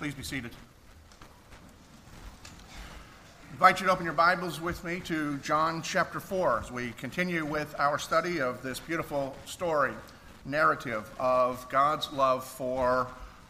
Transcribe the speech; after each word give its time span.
Please 0.00 0.14
be 0.14 0.22
seated. 0.22 0.52
I 2.42 3.52
invite 3.52 3.80
you 3.80 3.86
to 3.86 3.92
open 3.92 4.06
your 4.06 4.14
Bibles 4.14 4.58
with 4.58 4.82
me 4.82 5.00
to 5.00 5.36
John 5.40 5.82
chapter 5.82 6.20
4 6.20 6.60
as 6.60 6.72
we 6.72 6.92
continue 6.92 7.44
with 7.44 7.78
our 7.78 7.98
study 7.98 8.40
of 8.40 8.62
this 8.62 8.80
beautiful 8.80 9.36
story, 9.44 9.92
narrative 10.46 11.10
of 11.20 11.68
God's 11.68 12.10
love 12.14 12.46
for 12.46 13.08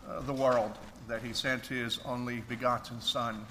uh, 0.08 0.22
the 0.22 0.32
world, 0.32 0.72
that 1.06 1.22
He 1.22 1.32
sent 1.34 1.66
His 1.66 2.00
only 2.04 2.40
begotten 2.48 3.00
Son, 3.00 3.46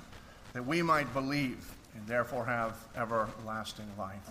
that 0.52 0.66
we 0.66 0.82
might 0.82 1.14
believe 1.14 1.74
and 1.96 2.06
therefore 2.06 2.44
have 2.44 2.76
everlasting 2.98 3.88
life. 3.98 4.30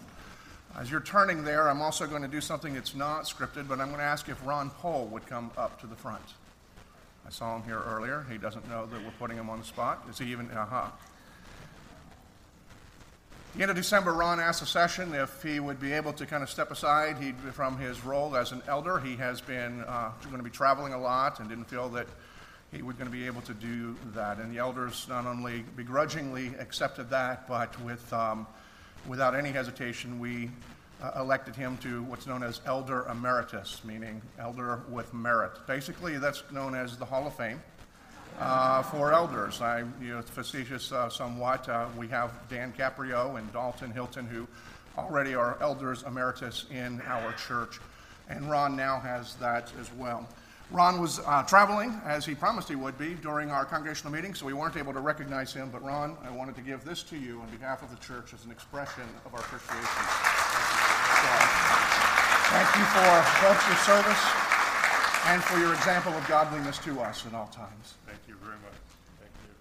As 0.76 0.90
you're 0.90 1.00
turning 1.00 1.42
there, 1.42 1.70
I'm 1.70 1.80
also 1.80 2.06
going 2.06 2.20
to 2.20 2.28
do 2.28 2.42
something 2.42 2.74
that's 2.74 2.94
not 2.94 3.22
scripted, 3.22 3.66
but 3.66 3.80
I'm 3.80 3.88
going 3.88 4.00
to 4.00 4.04
ask 4.04 4.28
if 4.28 4.46
Ron 4.46 4.68
Pohl 4.68 5.06
would 5.06 5.26
come 5.26 5.52
up 5.56 5.80
to 5.80 5.86
the 5.86 5.96
front. 5.96 6.20
I 7.28 7.30
saw 7.30 7.56
him 7.56 7.62
here 7.64 7.82
earlier. 7.86 8.24
He 8.30 8.38
doesn't 8.38 8.66
know 8.70 8.86
that 8.86 9.04
we're 9.04 9.10
putting 9.18 9.36
him 9.36 9.50
on 9.50 9.58
the 9.58 9.64
spot. 9.66 10.02
Is 10.08 10.18
he 10.18 10.32
even? 10.32 10.50
Uh 10.50 10.64
huh. 10.64 10.86
the 13.54 13.60
end 13.60 13.70
of 13.70 13.76
December, 13.76 14.14
Ron 14.14 14.40
asked 14.40 14.60
the 14.60 14.66
session 14.66 15.14
if 15.14 15.42
he 15.42 15.60
would 15.60 15.78
be 15.78 15.92
able 15.92 16.14
to 16.14 16.24
kind 16.24 16.42
of 16.42 16.48
step 16.48 16.70
aside 16.70 17.18
he, 17.18 17.32
from 17.52 17.76
his 17.76 18.02
role 18.02 18.34
as 18.34 18.52
an 18.52 18.62
elder. 18.66 18.98
He 18.98 19.14
has 19.16 19.42
been 19.42 19.84
uh, 19.86 20.12
going 20.24 20.38
to 20.38 20.42
be 20.42 20.48
traveling 20.48 20.94
a 20.94 20.98
lot 20.98 21.38
and 21.38 21.50
didn't 21.50 21.66
feel 21.66 21.90
that 21.90 22.06
he 22.72 22.80
was 22.80 22.96
going 22.96 23.10
to 23.10 23.14
be 23.14 23.26
able 23.26 23.42
to 23.42 23.52
do 23.52 23.94
that. 24.14 24.38
And 24.38 24.50
the 24.50 24.56
elders 24.56 25.04
not 25.06 25.26
only 25.26 25.64
begrudgingly 25.76 26.54
accepted 26.58 27.10
that, 27.10 27.46
but 27.46 27.78
with, 27.82 28.10
um, 28.10 28.46
without 29.06 29.34
any 29.34 29.50
hesitation, 29.50 30.18
we 30.18 30.48
uh, 31.02 31.12
elected 31.18 31.54
him 31.54 31.76
to 31.78 32.02
what's 32.04 32.26
known 32.26 32.42
as 32.42 32.60
Elder 32.66 33.06
Emeritus, 33.08 33.82
meaning 33.84 34.20
elder 34.38 34.82
with 34.88 35.12
merit. 35.14 35.52
Basically, 35.66 36.18
that's 36.18 36.42
known 36.52 36.74
as 36.74 36.96
the 36.96 37.04
Hall 37.04 37.26
of 37.26 37.34
Fame. 37.34 37.60
Uh, 38.40 38.82
for 38.82 39.12
elders. 39.12 39.60
I, 39.60 39.80
you 40.00 40.14
know, 40.14 40.22
facetious 40.22 40.92
uh, 40.92 41.08
somewhat. 41.08 41.68
Uh, 41.68 41.88
we 41.96 42.06
have 42.06 42.30
Dan 42.48 42.72
Caprio 42.72 43.36
and 43.36 43.52
Dalton 43.52 43.90
Hilton, 43.90 44.26
who 44.26 44.46
already 44.96 45.34
are 45.34 45.58
elders 45.60 46.04
emeritus 46.04 46.66
in 46.70 47.00
our 47.06 47.32
church, 47.32 47.80
and 48.28 48.48
Ron 48.48 48.76
now 48.76 49.00
has 49.00 49.34
that 49.36 49.72
as 49.80 49.92
well. 49.94 50.28
Ron 50.70 51.00
was 51.00 51.18
uh, 51.20 51.42
traveling, 51.44 51.98
as 52.04 52.26
he 52.26 52.34
promised 52.34 52.68
he 52.68 52.76
would 52.76 52.98
be, 52.98 53.14
during 53.14 53.50
our 53.50 53.64
congregational 53.64 54.12
meeting, 54.12 54.34
so 54.34 54.44
we 54.44 54.52
weren't 54.52 54.76
able 54.76 54.92
to 54.92 55.00
recognize 55.00 55.52
him. 55.52 55.70
But 55.72 55.82
Ron, 55.82 56.16
I 56.22 56.30
wanted 56.30 56.56
to 56.56 56.62
give 56.62 56.84
this 56.84 57.02
to 57.04 57.16
you 57.16 57.40
on 57.40 57.48
behalf 57.50 57.82
of 57.82 57.90
the 57.90 57.96
church 57.96 58.34
as 58.34 58.44
an 58.44 58.50
expression 58.50 59.04
of 59.24 59.34
our 59.34 59.40
appreciation. 59.40 60.07
Thank 62.70 62.80
you 62.80 63.00
for 63.00 63.48
both 63.48 63.66
your 63.66 63.76
service 63.78 64.24
and 65.26 65.42
for 65.42 65.58
your 65.58 65.72
example 65.72 66.12
of 66.12 66.28
godliness 66.28 66.76
to 66.80 67.00
us 67.00 67.24
in 67.24 67.34
all 67.34 67.46
times. 67.46 67.94
Thank 68.06 68.18
you 68.28 68.34
very 68.42 68.56
much. 68.56 68.74
Thank 69.18 69.32
you. 69.42 69.54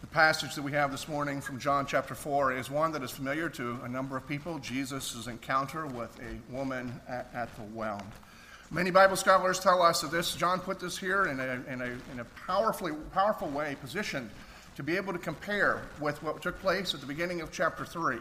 The 0.00 0.06
passage 0.06 0.54
that 0.54 0.62
we 0.62 0.70
have 0.72 0.92
this 0.92 1.08
morning 1.08 1.40
from 1.40 1.58
John 1.58 1.86
chapter 1.86 2.14
4 2.14 2.52
is 2.52 2.70
one 2.70 2.92
that 2.92 3.02
is 3.02 3.10
familiar 3.10 3.48
to 3.48 3.80
a 3.82 3.88
number 3.88 4.16
of 4.16 4.28
people 4.28 4.60
Jesus' 4.60 5.26
encounter 5.26 5.86
with 5.86 6.16
a 6.20 6.54
woman 6.54 7.00
at, 7.08 7.28
at 7.34 7.54
the 7.56 7.62
well. 7.74 8.00
Many 8.70 8.92
Bible 8.92 9.16
scholars 9.16 9.58
tell 9.58 9.82
us 9.82 10.02
that 10.02 10.12
this, 10.12 10.36
John 10.36 10.60
put 10.60 10.78
this 10.78 10.96
here 10.96 11.26
in 11.26 11.40
a, 11.40 11.60
in 11.68 11.80
a, 11.80 12.12
in 12.12 12.20
a 12.20 12.24
powerfully, 12.46 12.92
powerful 13.12 13.48
way, 13.48 13.76
positioned 13.80 14.30
to 14.76 14.84
be 14.84 14.96
able 14.96 15.12
to 15.12 15.18
compare 15.18 15.82
with 16.00 16.22
what 16.22 16.40
took 16.40 16.60
place 16.60 16.94
at 16.94 17.00
the 17.00 17.06
beginning 17.06 17.40
of 17.40 17.50
chapter 17.50 17.84
3. 17.84 18.18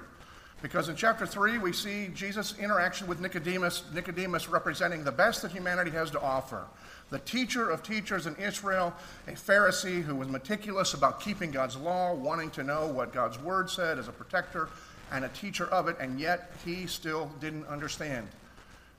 Because 0.62 0.90
in 0.90 0.96
chapter 0.96 1.26
3, 1.26 1.58
we 1.58 1.74
see 1.74 2.10
Jesus' 2.14 2.58
interaction 2.60 3.08
with 3.08 3.20
Nicodemus, 3.20 3.84
Nicodemus 3.94 4.48
representing 4.48 5.04
the 5.04 5.12
best 5.12 5.42
that 5.42 5.52
humanity 5.52 5.90
has 5.92 6.12
to 6.12 6.22
offer. 6.22 6.66
The 7.10 7.20
teacher 7.20 7.70
of 7.70 7.82
teachers 7.82 8.28
in 8.28 8.36
Israel, 8.36 8.94
a 9.28 9.32
Pharisee 9.32 10.02
who 10.02 10.16
was 10.16 10.28
meticulous 10.28 10.94
about 10.94 11.20
keeping 11.20 11.52
God's 11.52 11.76
law, 11.76 12.14
wanting 12.14 12.52
to 12.52 12.64
know 12.64 12.88
what 12.88 13.12
God's 13.12 13.40
word 13.40 13.70
said 13.70 13.98
as 13.98 14.08
a 14.08 14.12
protector 14.12 14.70
and 15.12 15.26
a 15.26 15.30
teacher 15.30 15.66
of 15.66 15.88
it, 15.88 15.98
and 16.00 16.20
yet 16.20 16.52
he 16.64 16.86
still 16.86 17.30
didn't 17.40 17.66
understand 17.68 18.28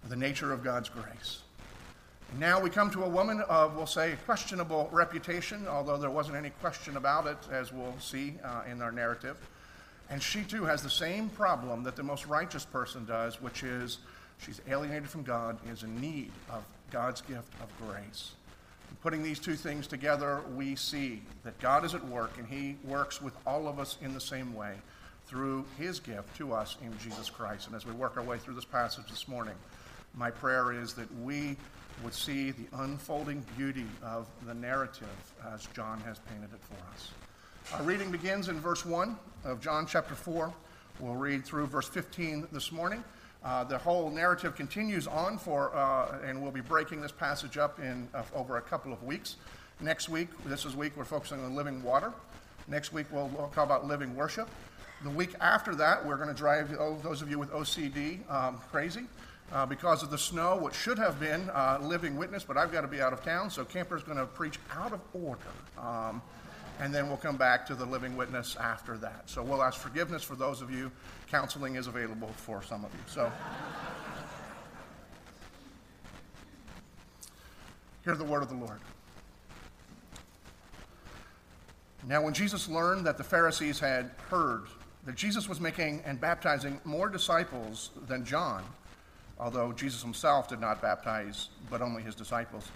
the 0.09 0.17
nature 0.17 0.53
of 0.53 0.65
God's 0.65 0.89
grace. 0.89 1.43
Now 2.39 2.61
we 2.61 2.71
come 2.71 2.91
to 2.91 3.05
a 3.05 3.09
woman 3.09 3.41
of, 3.49 3.77
we'll 3.77 3.87
say, 3.87 4.17
questionable 4.25 4.89
reputation, 4.91 5.69
although 5.69 5.97
there 5.97 6.11
wasn't 6.11 6.37
any 6.37 6.51
question 6.51 6.97
about 6.97 7.27
it, 7.27 7.37
as 7.51 7.73
we'll 7.73 7.99
see 8.01 8.35
uh, 8.43 8.63
in 8.71 8.83
our 8.83 8.91
narrative. 8.91 9.37
And 10.11 10.23
she 10.23 10.43
too 10.43 10.65
has 10.65 10.83
the 10.83 10.91
same 10.91 11.29
problem 11.31 11.83
that 11.85 11.97
the 11.97 12.03
most 12.03 12.27
righteous 12.27 12.65
person 12.65 13.05
does, 13.05 13.41
which 13.41 13.63
is 13.63 13.99
she's 14.39 14.61
alienated 14.69 15.09
from 15.09 15.23
God, 15.23 15.59
is 15.71 15.83
in 15.83 16.01
need 16.01 16.31
of 16.51 16.65
God's 16.91 17.23
gift 17.23 17.53
of 17.63 17.69
grace. 17.89 18.33
And 18.89 19.01
putting 19.01 19.23
these 19.23 19.39
two 19.39 19.55
things 19.55 19.87
together, 19.87 20.43
we 20.55 20.77
see 20.77 21.23
that 21.45 21.59
God 21.61 21.85
is 21.85 21.95
at 21.95 22.05
work, 22.09 22.37
and 22.39 22.47
He 22.47 22.77
works 22.85 23.23
with 23.23 23.35
all 23.47 23.69
of 23.69 23.79
us 23.79 23.97
in 24.03 24.13
the 24.13 24.21
same 24.21 24.55
way 24.55 24.75
through 25.27 25.65
His 25.79 25.99
gift 25.99 26.37
to 26.37 26.53
us 26.53 26.77
in 26.83 26.97
Jesus 26.99 27.31
Christ. 27.31 27.69
And 27.69 27.77
as 27.77 27.87
we 27.87 27.93
work 27.93 28.19
our 28.19 28.23
way 28.23 28.37
through 28.37 28.55
this 28.55 28.67
passage 28.67 29.07
this 29.09 29.29
morning, 29.29 29.55
my 30.15 30.31
prayer 30.31 30.73
is 30.73 30.93
that 30.95 31.09
we 31.21 31.57
would 32.05 32.13
see 32.13 32.51
the 32.51 32.67
unfolding 32.81 33.45
beauty 33.57 33.87
of 34.03 34.27
the 34.47 34.55
narrative 34.55 35.09
as 35.55 35.67
John 35.75 36.01
has 36.01 36.19
painted 36.19 36.51
it 36.53 36.61
for 36.61 36.75
us. 36.93 37.11
Our 37.71 37.83
reading 37.85 38.11
begins 38.11 38.49
in 38.49 38.61
verse 38.61 38.85
1 38.85 39.17
of 39.45 39.61
John 39.61 39.87
chapter 39.87 40.15
4. 40.15 40.53
We'll 41.01 41.15
read 41.15 41.43
through 41.43 41.69
verse 41.69 41.89
15 41.89 42.49
this 42.53 42.71
morning. 42.71 43.03
Uh, 43.43 43.65
the 43.65 43.79
whole 43.79 44.11
narrative 44.11 44.55
continues 44.55 45.07
on 45.07 45.39
for, 45.39 45.75
uh, 45.75 46.19
and 46.23 46.43
we'll 46.43 46.53
be 46.53 46.61
breaking 46.61 47.01
this 47.01 47.13
passage 47.13 47.57
up 47.57 47.79
in 47.79 48.09
uh, 48.13 48.25
over 48.35 48.59
a 48.59 48.61
couple 48.61 48.93
of 48.93 49.03
weeks. 49.05 49.37
Next 49.81 50.11
week, 50.11 50.29
this 50.45 50.67
is 50.67 50.77
week 50.77 50.93
we're 50.97 51.05
focusing 51.05 51.43
on 51.43 51.55
living 51.55 51.83
water. 51.83 52.13
Next 52.69 52.93
week 52.93 53.07
we'll 53.11 53.31
talk 53.55 53.65
about 53.65 53.87
living 53.87 54.15
worship. 54.17 54.51
The 55.03 55.11
week 55.11 55.35
after 55.41 55.75
that, 55.77 56.05
we're 56.05 56.17
going 56.17 56.29
to 56.29 56.35
drive 56.35 56.77
oh, 56.79 56.99
those 57.03 57.23
of 57.23 57.31
you 57.31 57.39
with 57.39 57.51
OCD 57.53 58.29
um, 58.31 58.61
crazy 58.71 59.05
uh, 59.51 59.65
because 59.65 60.03
of 60.03 60.11
the 60.11 60.19
snow, 60.19 60.59
which 60.59 60.75
should 60.75 60.99
have 60.99 61.19
been 61.19 61.49
uh, 61.51 61.79
living 61.81 62.17
witness, 62.17 62.45
but 62.45 62.59
I've 62.59 62.71
got 62.71 62.83
to 62.83 62.89
be 62.89 63.01
out 63.01 63.15
of 63.15 63.25
town, 63.25 63.49
so 63.49 63.65
Camper's 63.65 64.03
going 64.03 64.19
to 64.19 64.27
preach 64.27 64.59
out 64.77 64.93
of 64.93 65.01
order. 65.15 65.41
Um, 65.79 66.21
and 66.81 66.95
then 66.95 67.09
we'll 67.09 67.17
come 67.17 67.37
back 67.37 67.67
to 67.67 67.75
the 67.75 67.85
living 67.85 68.17
witness 68.17 68.57
after 68.57 68.97
that. 68.99 69.23
So 69.27 69.43
we'll 69.43 69.63
ask 69.63 69.79
forgiveness 69.79 70.23
for 70.23 70.35
those 70.35 70.61
of 70.61 70.71
you. 70.71 70.91
Counseling 71.31 71.77
is 71.77 71.87
available 71.87 72.31
for 72.37 72.63
some 72.63 72.85
of 72.85 72.93
you. 72.93 73.01
So 73.07 73.31
hear 78.05 78.17
the 78.17 78.25
word 78.25 78.43
of 78.43 78.49
the 78.49 78.57
Lord. 78.57 78.81
Now, 82.07 82.21
when 82.23 82.35
Jesus 82.35 82.69
learned 82.69 83.07
that 83.07 83.17
the 83.17 83.25
Pharisees 83.25 83.79
had 83.79 84.11
heard 84.29 84.65
that 85.05 85.15
Jesus 85.15 85.49
was 85.49 85.61
making 85.61 86.03
and 86.05 86.21
baptizing 86.21 86.81
more 86.85 87.09
disciples 87.09 87.91
than 88.09 88.25
John, 88.25 88.65
although 89.39 89.73
Jesus 89.73 90.03
himself 90.03 90.49
did 90.49 90.61
not 90.61 90.83
baptize, 90.83 91.49
but 91.71 91.81
only 91.81 92.03
his 92.03 92.15
disciples. 92.15 92.69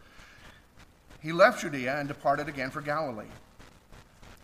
He 1.21 1.33
left 1.33 1.61
Judea 1.61 1.99
and 1.99 2.07
departed 2.07 2.49
again 2.49 2.71
for 2.71 2.81
Galilee. 2.81 3.27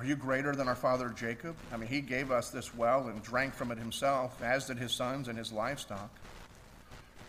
Are 0.00 0.06
you 0.06 0.16
greater 0.16 0.56
than 0.56 0.66
our 0.66 0.74
father 0.74 1.10
Jacob? 1.10 1.54
I 1.70 1.76
mean, 1.76 1.86
he 1.86 2.00
gave 2.00 2.30
us 2.30 2.48
this 2.48 2.74
well 2.74 3.08
and 3.08 3.22
drank 3.22 3.52
from 3.52 3.70
it 3.70 3.76
himself, 3.76 4.42
as 4.42 4.66
did 4.66 4.78
his 4.78 4.92
sons 4.92 5.28
and 5.28 5.36
his 5.36 5.52
livestock. 5.52 6.10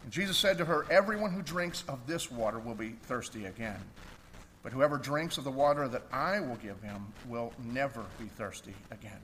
And 0.03 0.11
Jesus 0.11 0.37
said 0.37 0.57
to 0.57 0.63
her, 0.63 0.85
Everyone 0.89 1.33
who 1.33 1.41
drinks 1.41 1.83
of 1.89 2.07
this 2.07 2.31
water 2.31 2.59
will 2.59 2.73
be 2.73 2.91
thirsty 3.03 3.43
again. 3.43 3.81
But 4.63 4.71
whoever 4.71 4.97
drinks 4.97 5.37
of 5.37 5.43
the 5.43 5.51
water 5.51 5.89
that 5.89 6.03
I 6.13 6.39
will 6.39 6.55
give 6.55 6.81
him 6.81 7.07
will 7.27 7.51
never 7.61 8.05
be 8.17 8.27
thirsty 8.27 8.73
again. 8.89 9.19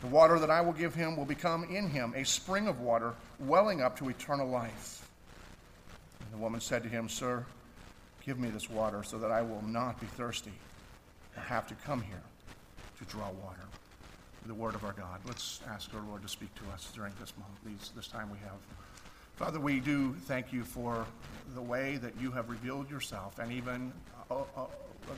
The 0.00 0.06
water 0.06 0.38
that 0.38 0.50
I 0.50 0.60
will 0.60 0.72
give 0.72 0.94
him 0.94 1.16
will 1.16 1.24
become 1.24 1.64
in 1.64 1.90
him 1.90 2.14
a 2.14 2.24
spring 2.24 2.68
of 2.68 2.78
water 2.78 3.14
welling 3.40 3.82
up 3.82 3.98
to 3.98 4.10
eternal 4.10 4.48
life. 4.48 5.10
And 6.20 6.32
the 6.32 6.38
woman 6.38 6.60
said 6.60 6.84
to 6.84 6.88
him, 6.88 7.08
Sir, 7.08 7.44
give 8.24 8.38
me 8.38 8.48
this 8.48 8.70
water 8.70 9.02
so 9.02 9.18
that 9.18 9.32
I 9.32 9.42
will 9.42 9.62
not 9.62 9.98
be 9.98 10.06
thirsty 10.06 10.52
or 11.36 11.42
have 11.42 11.66
to 11.66 11.74
come 11.74 12.02
here 12.02 12.22
to 13.00 13.04
draw 13.06 13.30
water. 13.30 13.62
The 14.46 14.54
word 14.54 14.74
of 14.74 14.84
our 14.84 14.92
God. 14.92 15.20
Let's 15.26 15.60
ask 15.68 15.92
our 15.94 16.02
Lord 16.08 16.22
to 16.22 16.28
speak 16.28 16.54
to 16.56 16.62
us 16.72 16.90
during 16.94 17.12
this 17.20 17.32
moment, 17.38 17.58
these, 17.64 17.92
this 17.94 18.08
time 18.08 18.30
we 18.30 18.38
have. 18.38 18.56
Father, 19.36 19.60
we 19.60 19.80
do 19.80 20.14
thank 20.26 20.52
you 20.52 20.64
for 20.64 21.06
the 21.54 21.62
way 21.62 21.96
that 21.96 22.12
you 22.20 22.30
have 22.30 22.48
revealed 22.48 22.90
yourself 22.90 23.38
and 23.38 23.52
even 23.52 23.92
uh, 24.30 24.34
uh, 24.56 24.66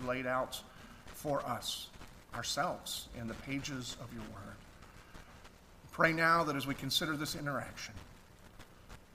laid 0.06 0.26
out 0.26 0.61
for 1.06 1.44
us, 1.46 1.88
ourselves, 2.34 3.08
in 3.19 3.29
the 3.29 3.34
pages 3.34 3.96
of 4.00 4.12
your 4.12 4.23
word. 4.23 4.56
Pray 5.93 6.12
now 6.12 6.44
that 6.44 6.56
as 6.56 6.67
we 6.67 6.75
consider 6.75 7.17
this 7.17 7.35
interaction, 7.35 7.94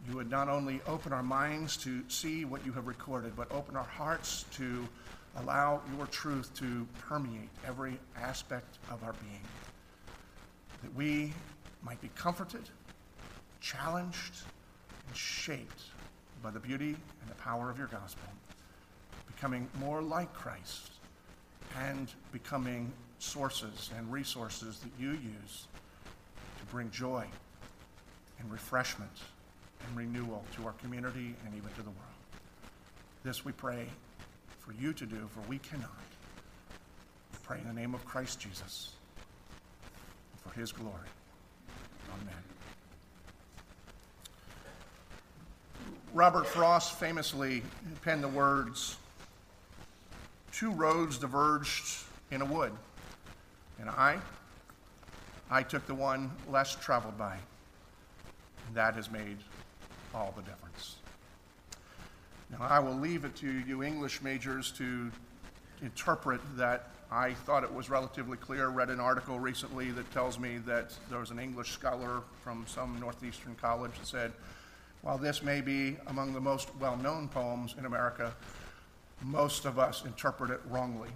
you 0.08 0.16
would 0.16 0.30
not 0.30 0.48
only 0.48 0.80
open 0.88 1.12
our 1.12 1.24
minds 1.24 1.76
to 1.78 2.02
see 2.08 2.46
what 2.46 2.66
you 2.66 2.72
have 2.74 2.88
recorded, 2.88 3.36
but 3.36 3.52
open 3.52 3.76
our 3.76 3.84
hearts 3.84 4.46
to 4.54 4.88
allow 5.36 5.82
your 5.96 6.08
truth 6.08 6.54
to 6.56 6.88
permeate 7.00 7.50
every 7.66 8.00
aspect 8.16 8.78
of 8.90 9.04
our 9.04 9.14
being. 9.14 9.42
That 10.84 10.94
we 10.96 11.34
might 11.84 12.02
be 12.02 12.10
comforted, 12.16 12.70
challenged, 13.62 14.36
and 15.08 15.16
shaped 15.16 15.84
by 16.42 16.52
the 16.52 16.60
beauty 16.60 16.96
and 17.22 17.30
the 17.30 17.36
power 17.36 17.70
of 17.70 17.78
your 17.78 17.88
gospel, 17.88 18.30
becoming 19.28 19.68
more 19.80 20.02
like 20.02 20.34
Christ 20.34 20.92
and 21.80 22.12
becoming 22.32 22.92
sources 23.20 23.92
and 23.98 24.12
resources 24.12 24.80
that 24.80 24.92
you 25.00 25.12
use 25.12 25.68
to 26.60 26.66
bring 26.72 26.90
joy 26.92 27.26
and 28.40 28.52
refreshment 28.52 29.12
and 29.86 29.98
renewal 29.98 30.44
to 30.56 30.66
our 30.66 30.74
community 30.74 31.36
and 31.46 31.56
even 31.56 31.70
to 31.72 31.82
the 31.82 31.90
world. 31.90 32.18
This 33.24 33.44
we 33.44 33.52
pray 33.52 33.88
for 34.68 34.74
you 34.82 34.92
to 34.94 35.06
do, 35.06 35.30
for 35.34 35.40
we 35.48 35.60
cannot. 35.60 35.90
We 37.32 37.38
pray 37.44 37.60
in 37.60 37.68
the 37.68 37.80
name 37.80 37.96
of 37.96 38.04
Christ 38.06 38.40
Jesus 38.40 38.92
for 40.44 40.54
his 40.60 40.74
glory. 40.74 40.94
Amen. 42.22 42.36
Robert 46.14 46.46
Frost 46.46 47.00
famously 47.00 47.64
penned 48.04 48.24
the 48.24 48.28
words 48.28 48.98
Two 50.58 50.72
roads 50.72 51.20
diverged 51.20 52.04
in 52.32 52.42
a 52.42 52.46
wood, 52.46 52.72
and 53.80 53.92
I, 53.92 54.18
I 55.52 55.62
took 55.62 55.86
the 55.86 55.94
one 55.94 56.32
less 56.50 56.74
traveled 56.74 57.16
by. 57.16 57.38
And 58.66 58.76
that 58.76 58.96
has 58.96 59.12
made 59.12 59.38
all 60.16 60.34
the 60.36 60.42
difference. 60.42 60.97
Now, 62.50 62.60
I 62.62 62.80
will 62.80 62.98
leave 62.98 63.26
it 63.26 63.36
to 63.38 63.52
you 63.52 63.84
English 63.84 64.22
majors 64.22 64.72
to 64.74 65.12
interpret 65.82 66.40
that. 66.58 66.92
I 67.12 67.34
thought 67.34 67.64
it 67.64 67.74
was 67.74 67.90
relatively 67.90 68.38
clear. 68.38 68.70
Read 68.70 68.90
an 68.90 69.00
article 69.00 69.40
recently 69.40 69.92
that 69.92 70.12
tells 70.12 70.40
me 70.40 70.58
that 70.60 70.94
there 71.10 71.20
was 71.20 71.32
an 71.32 71.40
English 71.40 71.72
scholar 71.72 72.22
from 72.44 72.66
some 72.68 73.00
Northeastern 73.00 73.56
college 73.56 73.92
that 74.00 74.08
said, 74.08 74.34
while 75.02 75.18
this 75.18 75.44
may 75.44 75.62
be 75.62 75.98
among 76.08 76.34
the 76.34 76.40
most 76.40 76.70
well 76.80 76.98
known 76.98 77.28
poems 77.30 77.76
in 77.78 77.86
America, 77.86 78.34
most 79.22 79.66
of 79.66 79.80
us 79.80 80.06
interpret 80.06 80.50
it 80.50 80.62
wrongly. 80.70 81.10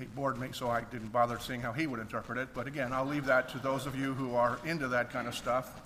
It 0.00 0.14
bored 0.14 0.38
me, 0.38 0.48
so 0.52 0.70
I 0.70 0.82
didn't 0.82 1.12
bother 1.12 1.38
seeing 1.38 1.60
how 1.60 1.72
he 1.72 1.86
would 1.86 2.00
interpret 2.00 2.38
it. 2.38 2.48
But 2.54 2.66
again, 2.66 2.92
I'll 2.92 3.06
leave 3.06 3.26
that 3.26 3.48
to 3.50 3.58
those 3.58 3.86
of 3.86 3.98
you 3.98 4.14
who 4.14 4.34
are 4.34 4.58
into 4.64 4.88
that 4.88 5.10
kind 5.10 5.28
of 5.28 5.34
stuff 5.34 5.80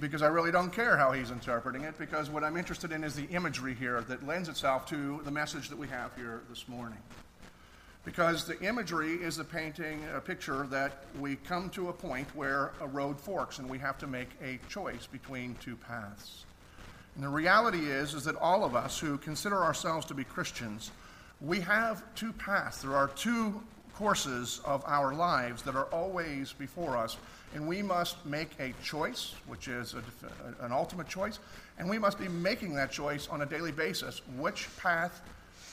because 0.00 0.22
I 0.22 0.28
really 0.28 0.50
don't 0.50 0.72
care 0.72 0.96
how 0.96 1.12
he's 1.12 1.30
interpreting 1.30 1.82
it, 1.82 1.98
because 1.98 2.30
what 2.30 2.42
I'm 2.42 2.56
interested 2.56 2.92
in 2.92 3.04
is 3.04 3.14
the 3.14 3.26
imagery 3.26 3.74
here 3.74 4.00
that 4.02 4.26
lends 4.26 4.48
itself 4.48 4.86
to 4.86 5.20
the 5.24 5.30
message 5.30 5.68
that 5.68 5.78
we 5.78 5.88
have 5.88 6.14
here 6.16 6.42
this 6.48 6.66
morning. 6.68 6.98
Because 8.04 8.46
the 8.46 8.60
imagery 8.60 9.14
is 9.14 9.36
the 9.36 9.44
painting, 9.44 10.04
a 10.14 10.20
picture 10.20 10.66
that 10.66 11.04
we 11.18 11.36
come 11.36 11.70
to 11.70 11.88
a 11.88 11.92
point 11.92 12.28
where 12.34 12.72
a 12.80 12.86
road 12.86 13.18
forks 13.18 13.58
and 13.58 13.70
we 13.70 13.78
have 13.78 13.96
to 13.98 14.06
make 14.06 14.28
a 14.42 14.58
choice 14.68 15.06
between 15.06 15.54
two 15.56 15.76
paths. 15.76 16.44
And 17.14 17.24
the 17.24 17.28
reality 17.28 17.86
is, 17.86 18.12
is 18.12 18.24
that 18.24 18.36
all 18.36 18.64
of 18.64 18.74
us 18.74 18.98
who 18.98 19.16
consider 19.18 19.62
ourselves 19.62 20.04
to 20.06 20.14
be 20.14 20.24
Christians, 20.24 20.90
we 21.40 21.60
have 21.60 22.02
two 22.14 22.32
paths. 22.32 22.82
There 22.82 22.94
are 22.94 23.08
two 23.08 23.62
courses 23.94 24.60
of 24.64 24.82
our 24.86 25.14
lives 25.14 25.62
that 25.62 25.76
are 25.76 25.86
always 25.86 26.52
before 26.52 26.96
us 26.96 27.16
and 27.54 27.66
we 27.66 27.82
must 27.82 28.24
make 28.26 28.50
a 28.58 28.74
choice, 28.82 29.34
which 29.46 29.68
is 29.68 29.94
a, 29.94 30.64
an 30.64 30.72
ultimate 30.72 31.08
choice, 31.08 31.38
and 31.78 31.88
we 31.88 31.98
must 31.98 32.18
be 32.18 32.28
making 32.28 32.74
that 32.74 32.90
choice 32.90 33.28
on 33.28 33.42
a 33.42 33.46
daily 33.46 33.72
basis. 33.72 34.20
Which 34.36 34.68
path 34.76 35.22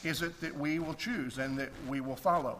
is 0.03 0.21
it 0.21 0.39
that 0.41 0.55
we 0.55 0.79
will 0.79 0.93
choose 0.93 1.39
and 1.39 1.57
that 1.57 1.69
we 1.87 1.99
will 1.99 2.15
follow? 2.15 2.59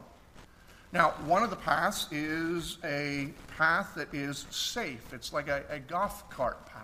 Now, 0.92 1.12
one 1.26 1.44
of 1.44 1.50
the 1.50 1.56
paths 1.56 2.08
is 2.12 2.78
a 2.84 3.30
path 3.58 3.94
that 3.96 4.14
is 4.14 4.46
safe. 4.50 5.14
It's 5.14 5.32
like 5.32 5.48
a, 5.48 5.64
a 5.70 5.80
golf 5.80 6.30
cart 6.30 6.66
path. 6.66 6.82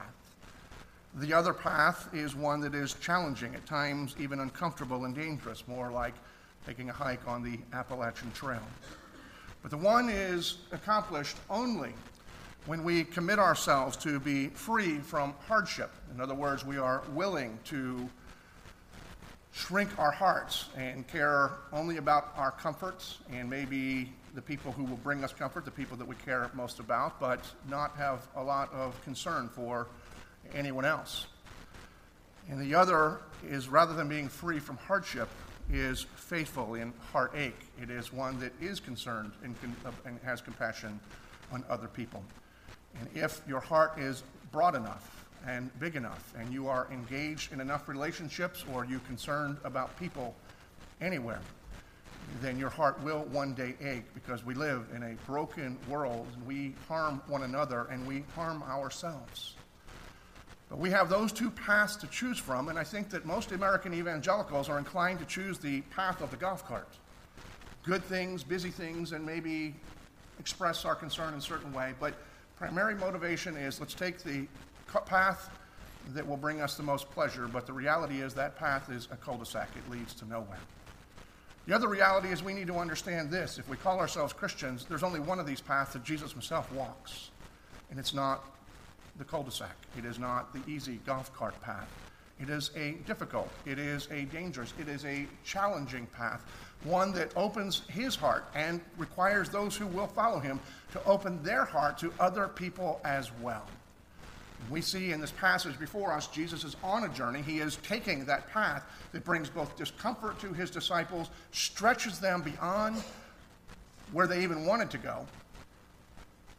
The 1.16 1.34
other 1.34 1.54
path 1.54 2.08
is 2.14 2.36
one 2.36 2.62
that 2.62 2.76
is 2.76 2.94
challenging, 3.02 3.56
at 3.56 3.66
times 3.66 4.16
even 4.20 4.40
uncomfortable 4.40 5.06
and 5.06 5.16
dangerous, 5.16 5.68
more 5.68 5.92
like 5.92 6.14
taking 6.66 6.90
a 6.90 6.94
hike 6.94 7.28
on 7.28 7.44
the 7.44 7.60
Appalachian 7.74 8.32
Trail. 8.34 8.62
But 9.62 9.72
the 9.72 9.78
one 9.78 10.10
is 10.10 10.60
accomplished 10.72 11.38
only 11.50 11.94
when 12.68 12.84
we 12.84 13.06
commit 13.06 13.40
ourselves 13.40 13.96
to 13.96 14.20
be 14.20 14.48
free 14.50 15.00
from 15.00 15.34
hardship. 15.48 15.90
In 16.14 16.20
other 16.20 16.36
words, 16.36 16.66
we 16.66 16.78
are 16.78 17.02
willing 17.14 17.58
to 17.66 18.10
shrink 19.54 19.90
our 19.98 20.12
hearts 20.12 20.66
and 20.76 21.08
care 21.08 21.52
only 21.72 21.96
about 21.96 22.34
our 22.36 22.52
comforts 22.52 23.20
and 23.32 23.50
maybe 23.50 24.12
the 24.36 24.42
people 24.42 24.74
who 24.74 24.84
will 24.84 24.98
bring 24.98 25.24
us 25.24 25.32
comfort, 25.32 25.64
the 25.64 25.72
people 25.72 25.96
that 25.96 26.08
we 26.08 26.16
care 26.16 26.52
most 26.54 26.80
about, 26.80 27.20
but 27.22 27.40
not 27.70 27.96
have 27.96 28.28
a 28.36 28.44
lot 28.44 28.72
of 28.74 29.02
concern 29.04 29.48
for 29.48 29.88
anyone 30.54 30.86
else. 30.86 31.28
And 32.50 32.62
the 32.62 32.76
other 32.76 33.22
is 33.48 33.70
rather 33.70 33.94
than 33.94 34.10
being 34.10 34.28
free 34.28 34.60
from 34.60 34.78
hardship, 34.78 35.30
is 35.72 36.06
faithful 36.16 36.76
in 36.76 36.94
heartache. 37.12 37.60
It 37.82 37.90
is 37.90 38.12
one 38.12 38.40
that 38.42 38.52
is 38.62 38.80
concerned 38.82 39.32
and, 39.44 39.56
uh, 39.86 39.92
and 40.06 40.20
has 40.24 40.42
compassion 40.42 41.00
on 41.52 41.64
other 41.70 41.88
people. 41.88 42.24
And 43.00 43.10
if 43.16 43.42
your 43.48 43.60
heart 43.60 43.98
is 43.98 44.24
broad 44.52 44.76
enough 44.76 45.26
and 45.46 45.72
big 45.80 45.96
enough, 45.96 46.34
and 46.38 46.52
you 46.52 46.68
are 46.68 46.88
engaged 46.92 47.54
in 47.54 47.62
enough 47.62 47.88
relationships 47.88 48.66
or 48.74 48.86
you're 48.86 49.00
concerned 49.02 49.58
about 49.64 49.98
people 50.00 50.36
anywhere, 51.02 51.40
then 52.42 52.60
your 52.60 52.70
heart 52.70 53.02
will 53.04 53.24
one 53.26 53.54
day 53.54 53.76
ache 53.82 54.14
because 54.14 54.46
we 54.46 54.54
live 54.54 54.88
in 54.96 55.04
a 55.04 55.14
broken 55.26 55.78
world 55.88 56.28
and 56.34 56.46
we 56.46 56.76
harm 56.88 57.22
one 57.28 57.44
another 57.44 57.88
and 57.90 58.06
we 58.06 58.24
harm 58.36 58.62
ourselves. 58.64 59.54
But 60.70 60.80
we 60.80 60.90
have 60.90 61.08
those 61.08 61.32
two 61.32 61.50
paths 61.50 61.96
to 61.98 62.08
choose 62.08 62.38
from, 62.38 62.68
and 62.68 62.78
I 62.78 62.84
think 62.84 63.10
that 63.12 63.26
most 63.26 63.54
American 63.54 63.94
evangelicals 63.94 64.68
are 64.68 64.78
inclined 64.78 65.20
to 65.20 65.26
choose 65.26 65.58
the 65.60 65.82
path 65.82 66.22
of 66.22 66.30
the 66.30 66.36
golf 66.36 66.68
cart. 66.68 66.90
Good 67.84 68.04
things, 68.04 68.44
busy 68.44 68.70
things, 68.70 69.14
and 69.14 69.26
maybe 69.26 69.76
express 70.40 70.84
our 70.84 70.96
concern 70.96 71.34
in 71.34 71.40
a 71.40 71.42
certain 71.42 71.72
way, 71.72 71.94
but 72.00 72.16
primary 72.58 72.96
motivation 72.96 73.56
is 73.56 73.80
let's 73.80 73.94
take 73.94 74.24
the 74.24 74.48
path 75.06 75.50
that 76.14 76.26
will 76.26 76.38
bring 76.38 76.62
us 76.62 76.76
the 76.76 76.84
most 76.84 77.10
pleasure, 77.12 77.48
but 77.48 77.68
the 77.68 77.74
reality 77.74 78.22
is 78.22 78.34
that 78.34 78.58
path 78.58 78.90
is 78.90 79.08
a 79.12 79.16
cul-de-sac. 79.18 79.70
It 79.76 79.92
leads 79.92 80.14
to 80.16 80.26
nowhere. 80.26 80.60
The 81.68 81.76
other 81.76 81.90
reality 81.90 82.30
is 82.30 82.42
we 82.42 82.54
need 82.54 82.68
to 82.68 82.78
understand 82.78 83.30
this. 83.30 83.58
If 83.58 83.68
we 83.68 83.76
call 83.76 84.00
ourselves 84.00 84.32
Christians, 84.32 84.86
there's 84.88 85.04
only 85.04 85.20
one 85.20 85.38
of 85.38 85.46
these 85.46 85.60
paths 85.60 85.94
that 85.94 86.04
Jesus 86.04 86.32
himself 86.32 86.72
walks, 86.72 87.32
and 87.92 88.00
it's 88.00 88.14
not 88.14 88.46
the 89.18 89.26
cul-de-sac. 89.26 89.76
It 89.98 90.06
is 90.06 90.18
not 90.18 90.54
the 90.54 90.62
easy 90.72 91.00
golf 91.06 91.34
cart 91.36 91.60
path. 91.62 91.90
It 92.40 92.50
is 92.50 92.72
a 92.76 92.94
difficult, 93.06 93.50
it 93.66 93.80
is 93.80 94.08
a 94.12 94.24
dangerous, 94.26 94.74
it 94.80 94.88
is 94.88 95.04
a 95.06 95.28
challenging 95.44 96.06
path, 96.08 96.46
one 96.84 97.12
that 97.14 97.32
opens 97.36 97.82
his 97.90 98.16
heart 98.16 98.46
and 98.56 98.82
requires 98.98 99.50
those 99.50 99.76
who 99.76 99.88
will 99.88 100.08
follow 100.08 100.40
him 100.40 100.60
to 100.92 101.04
open 101.06 101.42
their 101.44 101.66
heart 101.66 101.98
to 102.00 102.14
other 102.20 102.48
people 102.48 103.02
as 103.04 103.32
well. 103.42 103.66
We 104.70 104.82
see 104.82 105.12
in 105.12 105.22
this 105.22 105.32
passage 105.32 105.80
before 105.80 106.12
us, 106.12 106.28
Jesus 106.28 106.64
is 106.64 106.76
on 106.84 107.04
a 107.04 107.10
journey. 107.10 107.42
He 107.42 107.60
is 107.60 107.78
taking 107.78 108.26
that 108.26 108.50
path 108.50 108.84
that 109.12 109.24
brings 109.24 109.50
both 109.50 109.76
discomfort 109.78 110.40
to 110.40 110.52
his 110.54 110.70
disciples, 110.70 111.30
stretches 111.52 112.20
them 112.20 112.42
beyond 112.42 113.02
where 114.12 114.28
they 114.28 114.44
even 114.44 114.66
wanted 114.66 114.90
to 114.92 114.98
go, 114.98 115.26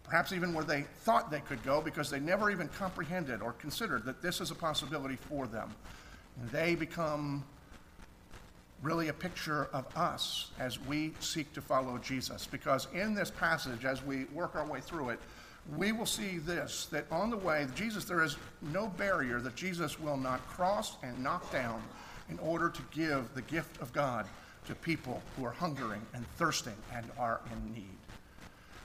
perhaps 0.04 0.32
even 0.32 0.54
where 0.54 0.64
they 0.64 0.82
thought 1.00 1.30
they 1.30 1.40
could 1.40 1.62
go 1.64 1.80
because 1.80 2.10
they 2.10 2.20
never 2.20 2.50
even 2.50 2.68
comprehended 2.68 3.42
or 3.42 3.52
considered 3.54 4.04
that 4.04 4.22
this 4.22 4.40
is 4.40 4.50
a 4.50 4.54
possibility 4.54 5.16
for 5.16 5.46
them. 5.46 5.74
They 6.50 6.74
become 6.74 7.44
really 8.82 9.08
a 9.08 9.12
picture 9.12 9.68
of 9.72 9.84
us 9.96 10.50
as 10.58 10.80
we 10.80 11.12
seek 11.20 11.52
to 11.52 11.60
follow 11.60 11.98
Jesus. 11.98 12.46
Because 12.46 12.86
in 12.94 13.14
this 13.14 13.30
passage, 13.30 13.84
as 13.84 14.04
we 14.04 14.24
work 14.26 14.54
our 14.54 14.66
way 14.66 14.80
through 14.80 15.10
it, 15.10 15.20
we 15.76 15.92
will 15.92 16.06
see 16.06 16.38
this 16.38 16.86
that 16.86 17.04
on 17.10 17.30
the 17.30 17.36
way, 17.36 17.66
Jesus, 17.74 18.04
there 18.04 18.22
is 18.22 18.36
no 18.72 18.88
barrier 18.88 19.40
that 19.40 19.54
Jesus 19.54 20.00
will 20.00 20.16
not 20.16 20.46
cross 20.48 20.96
and 21.02 21.18
knock 21.22 21.50
down 21.52 21.82
in 22.30 22.38
order 22.38 22.68
to 22.68 22.82
give 22.90 23.34
the 23.34 23.42
gift 23.42 23.80
of 23.80 23.92
God 23.92 24.26
to 24.66 24.74
people 24.74 25.22
who 25.36 25.44
are 25.44 25.52
hungering 25.52 26.00
and 26.14 26.26
thirsting 26.36 26.76
and 26.94 27.06
are 27.18 27.40
in 27.52 27.74
need. 27.74 27.98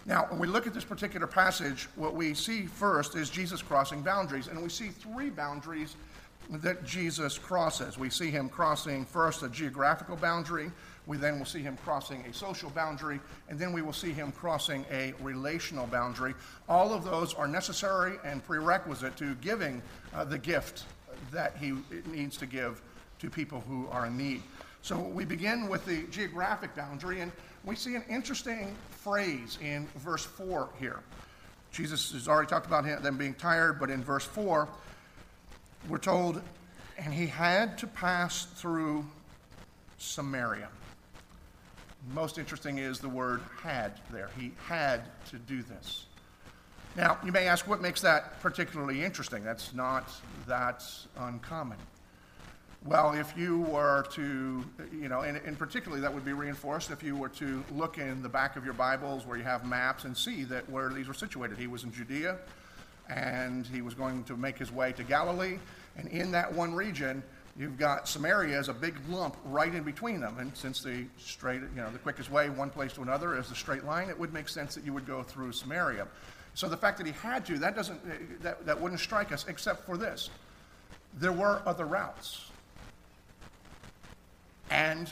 Now, 0.06 0.26
when 0.30 0.40
we 0.40 0.48
look 0.48 0.68
at 0.68 0.74
this 0.74 0.84
particular 0.84 1.28
passage, 1.28 1.88
what 1.96 2.14
we 2.14 2.34
see 2.34 2.66
first 2.66 3.16
is 3.16 3.30
Jesus 3.30 3.62
crossing 3.62 4.02
boundaries, 4.02 4.48
and 4.48 4.62
we 4.62 4.68
see 4.68 4.90
three 4.90 5.30
boundaries 5.30 5.96
that 6.50 6.84
Jesus 6.84 7.38
crosses. 7.38 7.98
We 7.98 8.10
see 8.10 8.30
him 8.30 8.50
crossing 8.50 9.06
first 9.06 9.44
a 9.44 9.50
geographical 9.50 10.16
boundary, 10.16 10.72
we 11.06 11.18
then 11.18 11.38
will 11.38 11.46
see 11.46 11.62
him 11.62 11.78
crossing 11.84 12.22
a 12.26 12.34
social 12.34 12.70
boundary, 12.70 13.20
and 13.50 13.60
then 13.60 13.74
we 13.74 13.82
will 13.82 13.94
see 13.94 14.12
him 14.12 14.32
crossing 14.32 14.86
a 14.90 15.14
relational 15.22 15.88
boundary. 15.88 16.34
All 16.70 16.94
of 16.94 17.04
those 17.04 17.34
are 17.34 17.48
necessary 17.48 18.18
and 18.24 18.44
prerequisite 18.44 19.18
to 19.18 19.36
giving 19.36 19.82
uh, 20.14 20.24
the 20.24 20.38
gift 20.38 20.86
that 21.32 21.58
he 21.58 21.74
needs 22.06 22.38
to 22.38 22.46
give 22.46 22.82
to 23.20 23.30
people 23.30 23.62
who 23.68 23.88
are 23.92 24.06
in 24.06 24.18
need. 24.18 24.42
So 24.82 24.98
we 24.98 25.26
begin 25.26 25.68
with 25.68 25.86
the 25.86 26.04
geographic 26.12 26.76
boundary, 26.76 27.22
and 27.22 27.32
we 27.64 27.76
see 27.76 27.96
an 27.96 28.04
interesting 28.10 28.76
phrase 28.90 29.58
in 29.62 29.88
verse 29.98 30.24
4 30.24 30.70
here. 30.80 31.00
Jesus 31.72 32.12
has 32.12 32.28
already 32.28 32.48
talked 32.48 32.68
about 32.68 32.86
them 33.02 33.18
being 33.18 33.34
tired, 33.34 33.80
but 33.80 33.90
in 33.90 34.04
verse 34.04 34.26
4, 34.26 34.68
we're 35.90 35.98
told, 35.98 36.42
and 36.98 37.14
he 37.14 37.28
had 37.28 37.78
to 37.80 37.88
pass 37.88 38.46
through 38.46 39.06
Samaria. 39.98 40.70
Most 42.14 42.38
interesting 42.38 42.78
is 42.78 43.00
the 43.00 43.10
word 43.10 43.42
had 43.62 44.00
there. 44.12 44.30
He 44.38 44.52
had 44.68 45.04
to 45.30 45.38
do 45.38 45.64
this. 45.64 46.06
Now, 46.96 47.18
you 47.26 47.32
may 47.32 47.48
ask, 47.48 47.68
what 47.68 47.82
makes 47.82 48.02
that 48.02 48.40
particularly 48.42 49.04
interesting? 49.04 49.44
That's 49.44 49.74
not 49.74 50.12
that 50.48 50.84
uncommon. 51.18 51.78
Well, 52.86 53.14
if 53.14 53.34
you 53.38 53.62
were 53.62 54.04
to, 54.12 54.64
you 54.92 55.08
know, 55.08 55.22
and, 55.22 55.38
and, 55.38 55.58
particularly 55.58 56.02
that 56.02 56.14
would 56.14 56.26
be 56.26 56.34
reinforced 56.34 56.92
if 56.92 57.02
you 57.02 57.16
were 57.16 57.30
to 57.30 57.64
look 57.72 57.98
in 57.98 58.22
the 58.22 58.28
back 58.28 58.58
of 58.58 58.66
your 58.66 58.74
Bibles 58.74 59.26
where 59.26 59.38
you 59.38 59.44
have 59.46 59.66
maps 59.66 60.04
and 60.04 60.16
see 60.16 60.44
that 60.44 60.70
where 60.70 60.90
these 60.90 61.08
were 61.08 61.14
situated. 61.14 61.58
He 61.58 61.68
was 61.68 61.86
in 61.86 61.94
Judea, 61.94 62.38
and 63.10 63.68
he 63.68 63.82
was 63.82 63.94
going 63.94 64.24
to 64.26 64.38
make 64.38 64.58
his 64.58 64.72
way 64.72 64.92
to 64.94 65.04
Galilee, 65.04 65.60
and 65.98 66.08
in 66.10 66.32
that 66.32 66.52
one 66.52 66.74
region, 66.74 67.24
you've 67.58 67.78
got 67.78 68.08
Samaria 68.08 68.58
as 68.58 68.70
a 68.70 68.74
big 68.74 68.96
lump 69.10 69.38
right 69.46 69.74
in 69.74 69.84
between 69.84 70.20
them. 70.20 70.38
And 70.40 70.56
since 70.58 70.82
the 70.82 71.06
straight, 71.18 71.62
you 71.62 71.82
know, 71.82 71.92
the 71.92 72.00
quickest 72.00 72.32
way 72.32 72.50
one 72.50 72.70
place 72.70 72.94
to 72.94 73.02
another 73.02 73.38
is 73.38 73.50
the 73.50 73.56
straight 73.56 73.84
line, 73.84 74.10
it 74.10 74.18
would 74.18 74.34
make 74.34 74.50
sense 74.50 74.74
that 74.76 74.84
you 74.84 74.94
would 74.94 75.06
go 75.06 75.22
through 75.22 75.52
Samaria. 75.52 76.08
So 76.56 76.68
the 76.68 76.78
fact 76.78 76.98
that 76.98 77.06
he 77.08 77.14
had 77.14 77.46
to, 77.48 77.58
that 77.60 77.76
doesn't, 77.76 78.42
that, 78.42 78.66
that 78.66 78.80
wouldn't 78.80 79.02
strike 79.02 79.32
us, 79.32 79.46
except 79.48 79.86
for 79.86 79.98
this. 79.98 80.30
There 81.16 81.32
were 81.32 81.62
other 81.66 81.86
routes. 81.86 82.50
And 84.70 85.10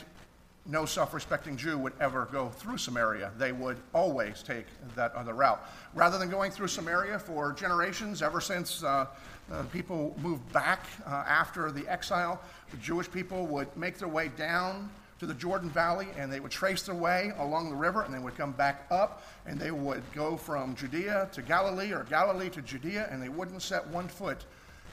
no 0.65 0.86
self 0.86 1.13
respecting 1.13 1.58
Jew 1.58 1.77
would 1.77 1.94
ever 2.00 2.27
go 2.32 2.50
through 2.50 2.77
Samaria. 2.77 3.32
They 3.38 3.51
would 3.51 3.77
always 3.94 4.44
take 4.44 4.65
that 4.96 5.13
other 5.15 5.34
route. 5.34 5.63
Rather 5.96 6.20
than 6.20 6.30
going 6.30 6.51
through 6.51 6.68
Samaria 6.68 7.18
for 7.20 7.51
generations, 7.53 8.22
ever 8.22 8.39
since 8.39 8.84
uh, 8.84 9.08
uh, 9.51 9.63
people 9.74 10.15
moved 10.22 10.51
back 10.53 10.86
uh, 11.06 11.24
after 11.27 11.72
the 11.72 11.88
exile, 11.88 12.39
the 12.70 12.77
Jewish 12.77 13.10
people 13.10 13.48
would 13.48 13.75
make 13.75 13.98
their 13.98 14.08
way 14.08 14.30
down 14.30 14.89
to 15.20 15.27
the 15.27 15.34
Jordan 15.36 15.70
Valley 15.70 16.08
and 16.18 16.34
they 16.34 16.39
would 16.39 16.51
trace 16.51 16.82
their 16.82 16.96
way 16.96 17.32
along 17.38 17.70
the 17.70 17.75
river 17.75 18.01
and 18.01 18.12
they 18.12 18.18
would 18.18 18.36
come 18.36 18.53
back 18.53 18.88
up 18.89 19.24
and 19.46 19.60
they 19.60 19.70
would 19.70 20.01
go 20.13 20.36
from 20.36 20.75
Judea 20.75 21.30
to 21.34 21.44
Galilee 21.44 21.91
or 21.91 22.06
Galilee 22.06 22.50
to 22.50 22.62
Judea 22.63 23.08
and 23.12 23.22
they 23.22 23.30
wouldn't 23.30 23.62
set 23.62 23.86
one 23.89 24.08
foot 24.08 24.46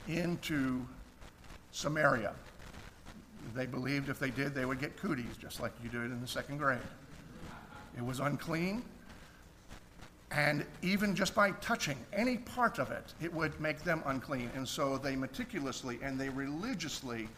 into 0.07 0.85
Samaria. 1.73 2.35
They 3.55 3.67
believed 3.67 4.09
if 4.09 4.19
they 4.19 4.31
did, 4.31 4.55
they 4.55 4.65
would 4.65 4.81
get 4.81 4.97
cooties, 4.97 5.37
just 5.41 5.61
like 5.61 5.73
you 5.83 5.89
did 5.89 6.05
in 6.05 6.21
the 6.21 6.29
second 6.29 6.59
grade. 6.59 6.79
It 7.97 8.05
was 8.05 8.21
unclean. 8.21 8.83
And 10.31 10.65
even 10.83 11.15
just 11.15 11.35
by 11.35 11.53
touching 11.53 11.97
any 12.13 12.37
part 12.37 12.79
of 12.79 12.91
it, 12.91 13.15
it 13.21 13.33
would 13.33 13.59
make 13.61 13.83
them 13.83 14.03
unclean. 14.07 14.51
And 14.55 14.69
so 14.69 14.99
they 14.99 15.17
meticulously 15.17 15.99
and 16.03 16.21
they 16.21 16.29
religiously 16.29 17.29